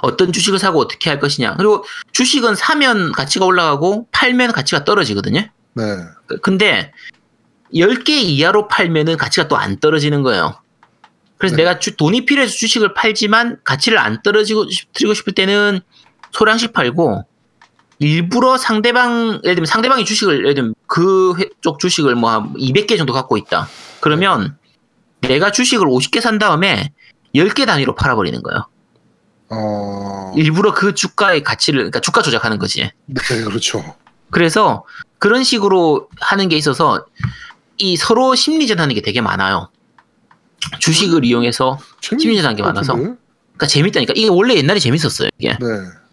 [0.02, 1.56] 어떤 주식을 사고 어떻게 할 것이냐.
[1.56, 5.40] 그리고 주식은 사면 가치가 올라가고 팔면 가치가 떨어지거든요.
[5.74, 5.84] 네.
[6.26, 6.92] 그- 근데
[7.74, 10.56] 10개 이하로 팔면은 가치가 또 안 떨어지는 거예요.
[11.38, 11.62] 그래서 네.
[11.64, 15.80] 내가 주- 돈이 필요해서 주식을 팔지만 가치를 안 떨어지고 싶- 드리고 싶을 때는
[16.32, 17.24] 소량씩 팔고
[17.98, 23.68] 일부러 상대방 예를 들면 상대방이 주식을 예를 들면 그쪽 주식을 뭐한 200개 정도 갖고 있다.
[24.00, 24.56] 그러면
[25.20, 26.92] 내가 주식을 50개 산 다음에
[27.34, 28.66] 10개 단위로 팔아버리는 거예요.
[29.50, 30.32] 어.
[30.36, 32.90] 일부러 그 주가의 가치를 그러니까 주가 조작하는 거지.
[33.06, 33.96] 네, 그렇죠.
[34.30, 34.84] 그래서
[35.18, 37.04] 그런 식으로 하는 게 있어서
[37.76, 39.70] 이 서로 심리전 하는 게 되게 많아요.
[40.78, 42.92] 주식을 이용해서 심리전 하는 게 많아서.
[42.92, 43.18] 같은데?
[43.52, 45.28] 그러니까 재밌다니까 이게 원래 옛날에 재밌었어요.
[45.38, 45.50] 이게.
[45.50, 45.66] 네.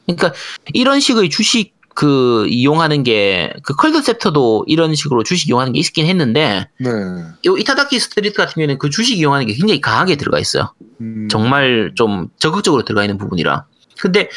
[0.05, 0.33] 그러니까
[0.73, 6.69] 이런 식의 주식 그 이용하는 게 그 컬드셉터도 이런 식으로 주식 이용하는 게 있긴 했는데
[6.79, 6.89] 네.
[7.47, 10.73] 요 이타다키 스트리트 같은 경우에는 그 주식 이용하는 게 굉장히 강하게 들어가 있어요.
[11.01, 11.27] 음.
[11.31, 13.65] 정말 좀 적극적으로 들어가 있는 부분이라.
[13.99, 14.29] 근데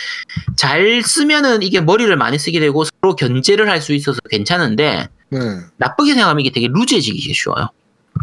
[0.57, 5.39] 잘 쓰면은 이게 머리를 많이 쓰게 되고 서로 견제를 할 수 있어서 괜찮은데 네.
[5.77, 7.69] 나쁘게 생각하면 이게 되게 루즈해지기 쉬워요.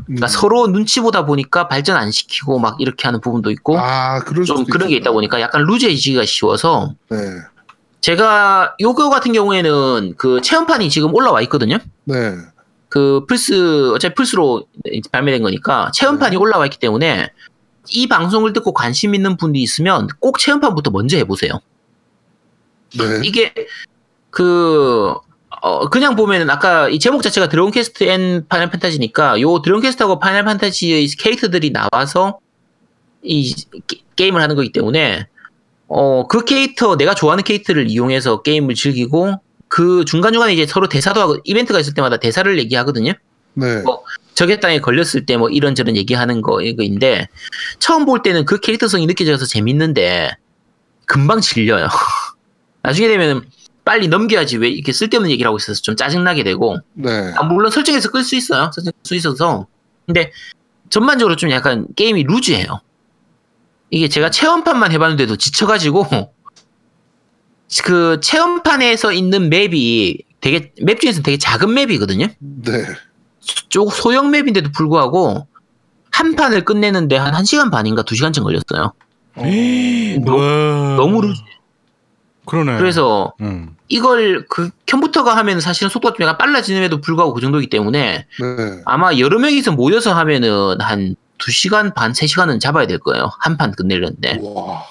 [0.08, 0.28] 그러니까 음.
[0.28, 4.90] 서로 눈치 보다 보니까 발전 안 시키고 막 이렇게 하는 부분도 있고 아, 좀 그런
[4.90, 5.12] 게 있다.
[5.12, 7.18] 보니까 약간 루즈해지기가 쉬워서 네.
[8.02, 11.78] 제가 요거 같은 경우에는 그 체험판이 지금 올라와 있거든요.
[12.06, 12.36] 네.
[12.90, 14.66] 그 플스 어차피 플스로
[15.12, 16.38] 발매된 거니까 체험판이 네.
[16.38, 17.30] 올라와 있기 때문에
[17.90, 21.60] 이 방송을 듣고 관심 있는 분이 있으면 꼭 체험판부터 먼저 해보세요.
[22.98, 23.22] 네.
[23.24, 23.54] 이게
[24.30, 25.14] 그
[25.62, 30.20] 어, 그냥 보면은 아까 이 제목 자체가 드래곤 퀘스트 앤 파이널 판타지니까 요 드래곤 퀘스트하고
[30.20, 32.40] 파이널 판타지의 캐릭터들이 나와서
[33.24, 33.54] 이
[33.88, 35.28] 게- 게임을 하는 거기 때문에
[35.88, 41.38] 어 그 캐릭터 내가 좋아하는 캐릭터를 이용해서 게임을 즐기고 그 중간중간에 이제 서로 대사도 하고
[41.44, 43.14] 이벤트가 있을 때마다 대사를 얘기하거든요.
[43.54, 43.82] 네.
[43.82, 44.04] 뭐,
[44.34, 47.28] 적의 땅에 걸렸을 때 뭐 이런저런 얘기하는 거 이거인데
[47.80, 50.32] 처음 볼 때는 그 캐릭터성이 느껴져서 재밌는데
[51.06, 51.88] 금방 질려요.
[52.84, 53.44] 나중에 되면
[53.86, 57.34] 빨리 넘겨야지 왜 이렇게 쓸데없는 얘기를 하고 있어서 좀 짜증나게 되고 네.
[57.38, 58.70] 아, 물론 설정해서 끌 수 있어요.
[58.74, 59.68] 설정 끌수 있어서
[60.06, 60.32] 근데
[60.90, 62.82] 전반적으로 좀 약간 게임이 루즈해요.
[63.90, 66.08] 이게 제가 체험판만 해봤는데도 지쳐가지고
[67.84, 72.28] 그 체험판에서 있는 맵이 되게 맵 중에서 되게 작은 맵이거든요.
[72.40, 72.86] 네.
[73.70, 75.48] 쪽 소형 맵인데도 불구하고
[76.12, 78.94] 한 판을 끝내는데 한 1시간 반인가 2시간쯤 걸렸어요.
[80.26, 81.42] 너무 너무 루즈.
[82.46, 82.78] 그러네.
[82.78, 83.76] 그래서 음.
[83.90, 88.82] 이걸 그 컴퓨터가 하면 사실은 속도가 좀 약간 빨라지는데도 불구하고 그 정도이기 때문에 네.
[88.86, 93.30] 아마 여러 명이서 모여서 하면은 한 2시간 반, 3시간은 잡아야 될 거예요.
[93.40, 94.40] 한 판 끝내려는데.
[94.44, 94.84] 와.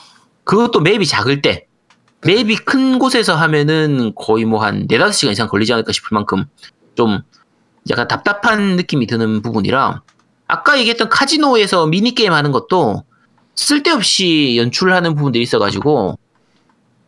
[0.44, 1.66] 그것도 맵이 작을 때.
[2.24, 6.44] 맵이 큰 곳에서 하면은 거의 뭐 한 4, 5시간 이상 걸리지 않을까 싶을 만큼
[6.94, 7.20] 좀
[7.90, 10.02] 약간 답답한 느낌이 드는 부분이라
[10.48, 13.04] 아까 얘기했던 카지노에서 미니게임 하는 것도
[13.54, 16.18] 쓸데없이 연출하는 부분들이 있어가지고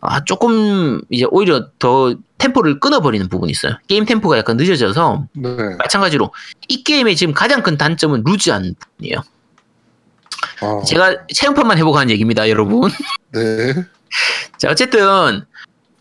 [0.01, 3.79] 아, 조금 이제 오히려 더 템포를 끊어버리는 부분이 있어요.
[3.89, 5.51] 게임 템포가 약간 늦어져서 네.
[5.79, 6.33] 마찬가지로
[6.69, 9.23] 이 게임의 지금 가장 큰 단점은 루즈한 부분이에요.
[10.61, 10.83] 아.
[10.87, 12.91] 제가 체험판만 해보고 하는 얘기입니다, 여러분.
[13.33, 13.75] 네.
[14.57, 15.45] 자, 어쨌든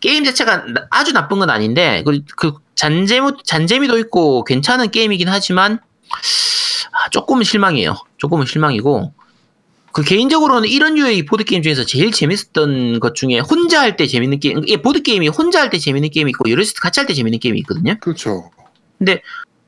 [0.00, 5.80] 게임 자체가 나- 아주 나쁜 건 아닌데 그, 그 잔재미 잔재미도 있고 괜찮은 게임이긴 하지만
[6.92, 7.96] 아, 조금은 실망이에요.
[8.18, 9.12] 조금은 실망이고
[9.98, 14.38] 그 개인적으로는 이런 유의 보드 게임 중에서 제일 재밌었던 것 중에 혼자 할 때 재밌는
[14.38, 17.40] 게임, 이게 보드 게임이 혼자 할 때 재밌는 게임이 있고 여럿이 같이 할 때 재밌는
[17.40, 17.96] 게임이 있거든요.
[18.00, 18.48] 그렇죠.
[18.96, 19.22] 근데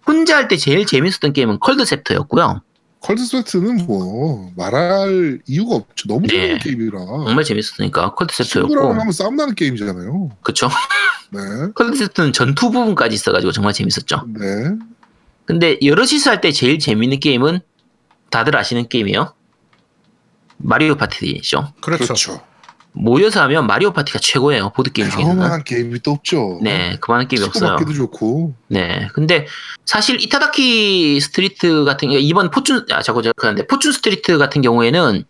[0.06, 2.62] 혼자 할 때 제일 재밌었던 게임은 컬드셉터였고요.
[3.00, 6.06] 컬드셉터는 뭐 말할 이유가 없죠.
[6.06, 6.28] 너무 네.
[6.28, 6.98] 재밌는 게임이라.
[7.26, 10.30] 정말 재밌었으니까 친구랑 컬드셉터였고, 하면 싸움 나는 게임이잖아요.
[10.42, 10.68] 그쵸?
[11.32, 11.40] 네.
[11.74, 14.26] 컬드셉터는 전투 부분까지 있어가지고 정말 재밌었죠.
[14.28, 14.46] 네.
[15.44, 17.58] 근데 여럿이서 할 때 제일 재밌는 게임은
[18.30, 19.34] 다들 아시는 게임이에요.
[20.62, 21.72] 마리오 파티죠.
[21.80, 22.04] 그렇죠.
[22.04, 22.40] 그렇죠.
[22.92, 24.72] 모여서 하면 마리오 파티가 최고예요.
[24.74, 25.36] 보드 게임 중에서는.
[25.36, 26.58] 그만한 게임이 또 없죠.
[26.62, 27.76] 네, 그만한 게임이 없어요.
[27.76, 28.54] 치고받기도 좋고.
[28.68, 29.46] 네, 근데
[29.86, 35.24] 사실 이타다키 스트리트 같은 게 이번 포춘 아 자꾸 저 그런데 포춘 스트리트 같은 경우에는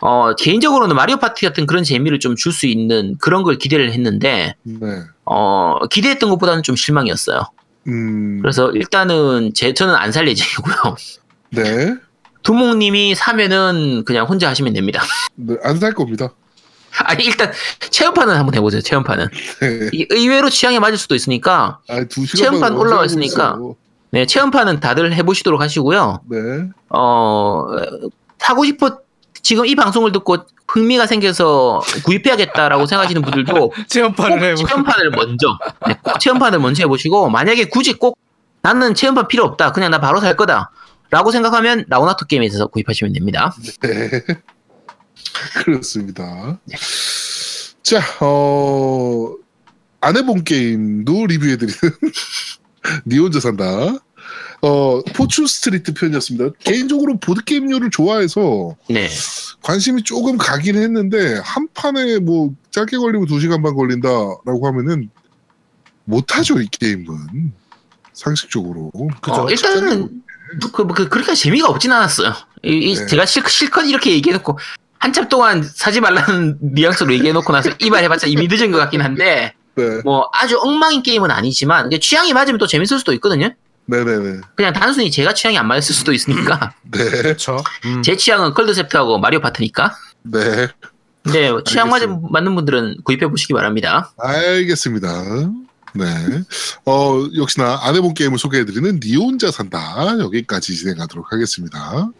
[0.00, 4.56] 어 개인적으로는 마리오 파티 같은 그런 재미를 좀 줄 수 있는 그런 걸 기대를 했는데
[4.64, 4.78] 네.
[5.24, 7.42] 어 기대했던 것보다는 좀 실망이었어요.
[7.86, 8.40] 음.
[8.42, 10.96] 그래서 일단은 제 저는 안 살 예정이고요.
[11.50, 11.94] 네.
[12.42, 15.02] 두목님이 사면은 그냥 혼자 하시면 됩니다.
[15.36, 15.56] 네.
[15.62, 16.30] 안살 겁니다.
[16.98, 17.50] 아니 일단
[17.90, 18.82] 체험판은 한번 해보세요.
[18.82, 19.28] 체험판은
[19.60, 19.90] 네.
[20.10, 23.58] 의외로 취향에 맞을 수도 있으니까 아, 두 시간 체험판 올라와 있으니까.
[24.10, 26.20] 네 체험판은 다들 해보시도록 하시고요.
[26.28, 26.38] 네.
[26.90, 27.64] 어
[28.38, 28.98] 사고 싶어
[29.40, 30.36] 지금 이 방송을 듣고
[30.68, 34.56] 흥미가 생겨서 구입해야겠다라고 생각하시는 분들도 꼭 체험판을 해보.
[34.66, 38.18] 체험판을 먼저 네, 꼭 체험판을 먼저 해보시고 만약에 굳이 꼭
[38.60, 40.70] 나는 체험판 필요 없다 그냥 나 바로 살 거다
[41.12, 43.54] 라고 생각하면 라오나토 게임에서 구입하시면 됩니다.
[43.82, 44.10] 네.
[45.62, 46.58] 그렇습니다.
[47.82, 49.34] 자, 어,
[50.00, 51.76] 안 해본 게임도 리뷰해드리는
[53.06, 53.64] 니 혼자 산다.
[54.62, 56.56] 어, 포춘 스트리트 편이었습니다.
[56.60, 59.10] 개인적으로 보드게임류를 좋아해서 네,
[59.62, 65.10] 관심이 조금 가긴 했는데, 한 판에 뭐, 짧게 걸리면 두 시간 반 걸린다라고 하면은,
[66.04, 67.52] 못하죠, 이 게임은.
[68.14, 68.90] 상식적으로.
[69.20, 69.42] 그죠.
[69.42, 70.21] 어, 일단은
[70.72, 72.34] 그, 그 그렇게 재미가 없진 않았어요.
[72.64, 73.06] 이, 이 네.
[73.06, 74.58] 제가 실, 실컷 이렇게 얘기해놓고
[74.98, 80.00] 한참 동안 사지 말라는 뉘앙스로 얘기해놓고 나서 이말 해봤자 이미 늦은 것 같긴 한데 네.
[80.04, 83.50] 뭐 아주 엉망인 게임은 아니지만 이게 취향이 맞으면 또 재밌을 수도 있거든요.
[83.86, 84.40] 네네네.
[84.54, 87.04] 그냥 단순히 제가 취향이 안 맞을 수도 있으니까 네.
[87.04, 87.56] 그렇죠.
[87.84, 88.02] 음.
[88.02, 89.96] 제 취향은 컬드셉트하고 마리오 파트니까.
[90.22, 90.68] 네.
[91.24, 92.28] 근데 취향 맞, 알겠습니다.
[92.30, 94.12] 맞는 분들은 구입해 보시기 바랍니다.
[94.18, 95.08] 알겠습니다.
[95.94, 96.06] 네.
[96.86, 100.18] 어, 역시나 안 해본 게임을 소개해드리는 니 혼자 산다.
[100.18, 102.10] 여기까지 진행하도록 하겠습니다.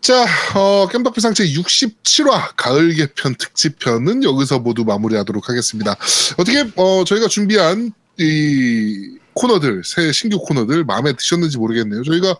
[0.00, 0.24] 자,
[0.54, 5.96] 어, 겜덕비상 제 67화 가을 개편 특집편은 여기서 모두 마무리하도록 하겠습니다.
[6.36, 12.04] 어떻게, 어, 저희가 준비한 이 코너들, 새 신규 코너들 마음에 드셨는지 모르겠네요.
[12.04, 12.36] 저희가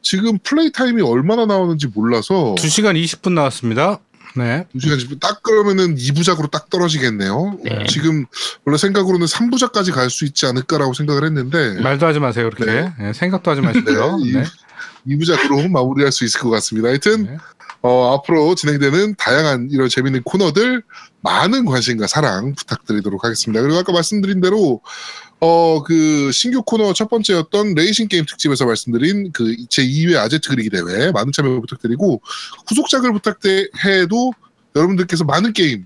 [0.00, 4.00] 지금 플레이 타임이 얼마나 나오는지 몰라서 2시간 20분 나왔습니다.
[4.36, 4.66] 네.
[4.74, 7.58] 2시간 10분 딱 그러면은 2부작으로 딱 떨어지겠네요.
[7.64, 7.84] 네.
[7.88, 8.26] 지금
[8.64, 12.70] 원래 생각으로는 3부작까지 갈 수 있지 않을까라고 생각을 했는데 말도 하지 마세요, 그렇게.
[12.72, 12.92] 네.
[12.98, 14.18] 네, 생각도 하지 마시고요.
[14.24, 14.44] 네, 네.
[15.06, 16.88] 2부작으로 마무리할 수 있을 것 같습니다.
[16.88, 17.36] 하여튼 네.
[17.82, 20.82] 어, 앞으로 진행되는 다양한 이런 재밌는 코너들
[21.20, 23.62] 많은 관심과 사랑 부탁드리도록 하겠습니다.
[23.62, 24.80] 그리고 아까 말씀드린 대로
[25.40, 30.70] 어, 그 신규 코너 첫 번째였던 레이싱 게임 특집에서 말씀드린 그 제 2회 아제트 그리기
[30.70, 32.20] 대회 많은 참여 부탁드리고
[32.68, 34.32] 후속작을 부탁해도
[34.74, 35.84] 여러분들께서 많은 게임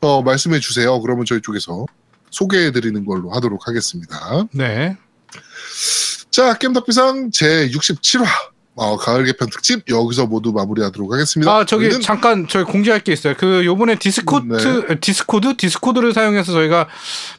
[0.00, 1.00] 어, 말씀해 주세요.
[1.00, 1.86] 그러면 저희 쪽에서
[2.30, 4.44] 소개해 드리는 걸로 하도록 하겠습니다.
[4.52, 4.96] 네.
[6.30, 8.24] 자, 겜덕비상 제 67화
[8.76, 11.52] 어, 가을 개편 특집 여기서 모두 마무리하도록 하겠습니다.
[11.52, 13.34] 아 저기 저희는 잠깐 저희 공지할 게 있어요.
[13.36, 15.00] 그 요번에 디스코드 네.
[15.00, 16.86] 디스코드 디스코드를 사용해서 저희가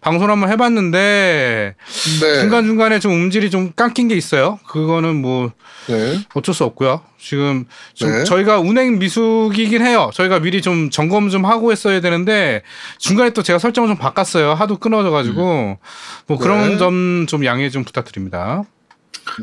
[0.02, 1.76] 방송 을 한번 해봤는데
[2.20, 4.60] 네, 중간 중간에 좀 음질이 좀 깎인 게 있어요.
[4.68, 5.52] 그거는 뭐
[5.88, 7.02] 네, 어쩔 수 없고요.
[7.18, 8.24] 지금 좀 네.
[8.26, 10.12] 저희가 운행 미숙이긴 해요.
[10.14, 12.62] 저희가 미리 좀 점검 좀 하고 했어야 되는데
[13.00, 14.54] 중간에 또 제가 설정을 좀 바꿨어요.
[14.54, 15.78] 하도 끊어져가지고
[16.28, 16.78] 뭐 그런 네.
[16.78, 18.64] 점좀 양해 좀 부탁드립니다.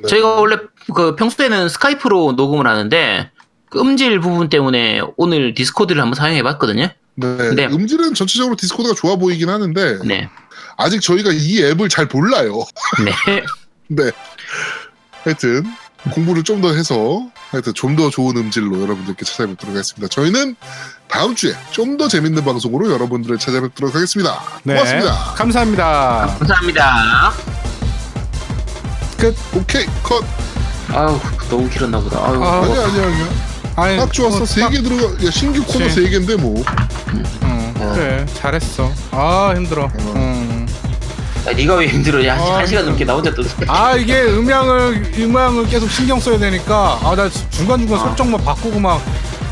[0.02, 0.09] 네.
[0.09, 0.56] 저희가 원래
[0.94, 3.30] 그 평소에는 스카이프로 녹음을 하는데
[3.70, 6.88] 그 음질 부분 때문에 오늘 디스코드를 한번 사용해 봤거든요.
[7.14, 7.66] 네, 네.
[7.66, 10.28] 음질은 전체적으로 디스코드가 좋아 보이긴 하는데 네.
[10.76, 12.64] 아직 저희가 이 앱을 잘 몰라요.
[13.05, 13.42] 네.
[13.88, 14.10] 네,
[15.24, 15.64] 하여튼
[16.12, 20.06] 공부를 좀 더 해서 하여튼 좀 더 좋은 음질로 여러분들께 찾아뵙도록 하겠습니다.
[20.09, 20.55] 저희는
[21.09, 24.40] 다음 주에 좀 더 재밌는 방송으로 여러분들을 찾아뵙도록 하겠습니다.
[24.62, 24.74] 네.
[24.74, 25.12] 고맙습니다.
[25.34, 26.36] 감사합니다.
[26.38, 27.68] 감사합니다.
[29.55, 30.24] 오케이 컷.
[30.93, 31.19] 아우
[31.51, 32.19] 너무 길었나 보다.
[32.19, 33.27] 아유, 아, 아니야 아니야 아니야.
[33.77, 34.39] 아니, 딱 좋았어.
[34.39, 35.27] 뭐, 세개 들어가.
[35.27, 36.03] 야, 신규 코너 그치.
[36.05, 36.62] 세 개인데 뭐.
[37.43, 38.90] 어, 그래 잘했어.
[39.11, 39.90] 아 힘들어.
[40.15, 40.66] 음.
[41.47, 42.24] 야, 네가 왜 힘들어?
[42.27, 43.43] 야, 아, 한 시간 넘게 나 혼자 또.
[43.69, 48.03] 아 이게 음향을 음향을 계속 신경 써야 되니까 아 나 중간 중간 아.
[48.05, 49.03] 설정 막 바꾸고 막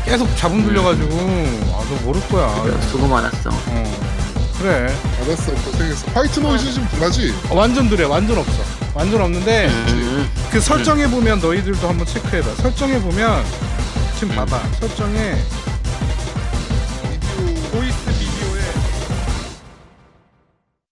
[0.05, 2.61] 계속 자본 들려가지고 아너 모를 거야.
[2.63, 3.49] 그래, 수고 많았어.
[3.49, 4.06] 어
[4.59, 4.93] 그래.
[5.21, 6.07] 알았어 고생했어.
[6.13, 7.33] white noise 좀 덜하지?
[7.49, 8.63] 어, 완전 그래 완전 없어.
[8.93, 12.55] 완전 없는데 음, 그 설정해 보면 너희들도 한번 체크해봐.
[12.55, 13.43] 설정해 보면
[14.19, 14.59] 지금 봐봐.
[14.79, 15.35] 설정에
[17.71, 18.06] voice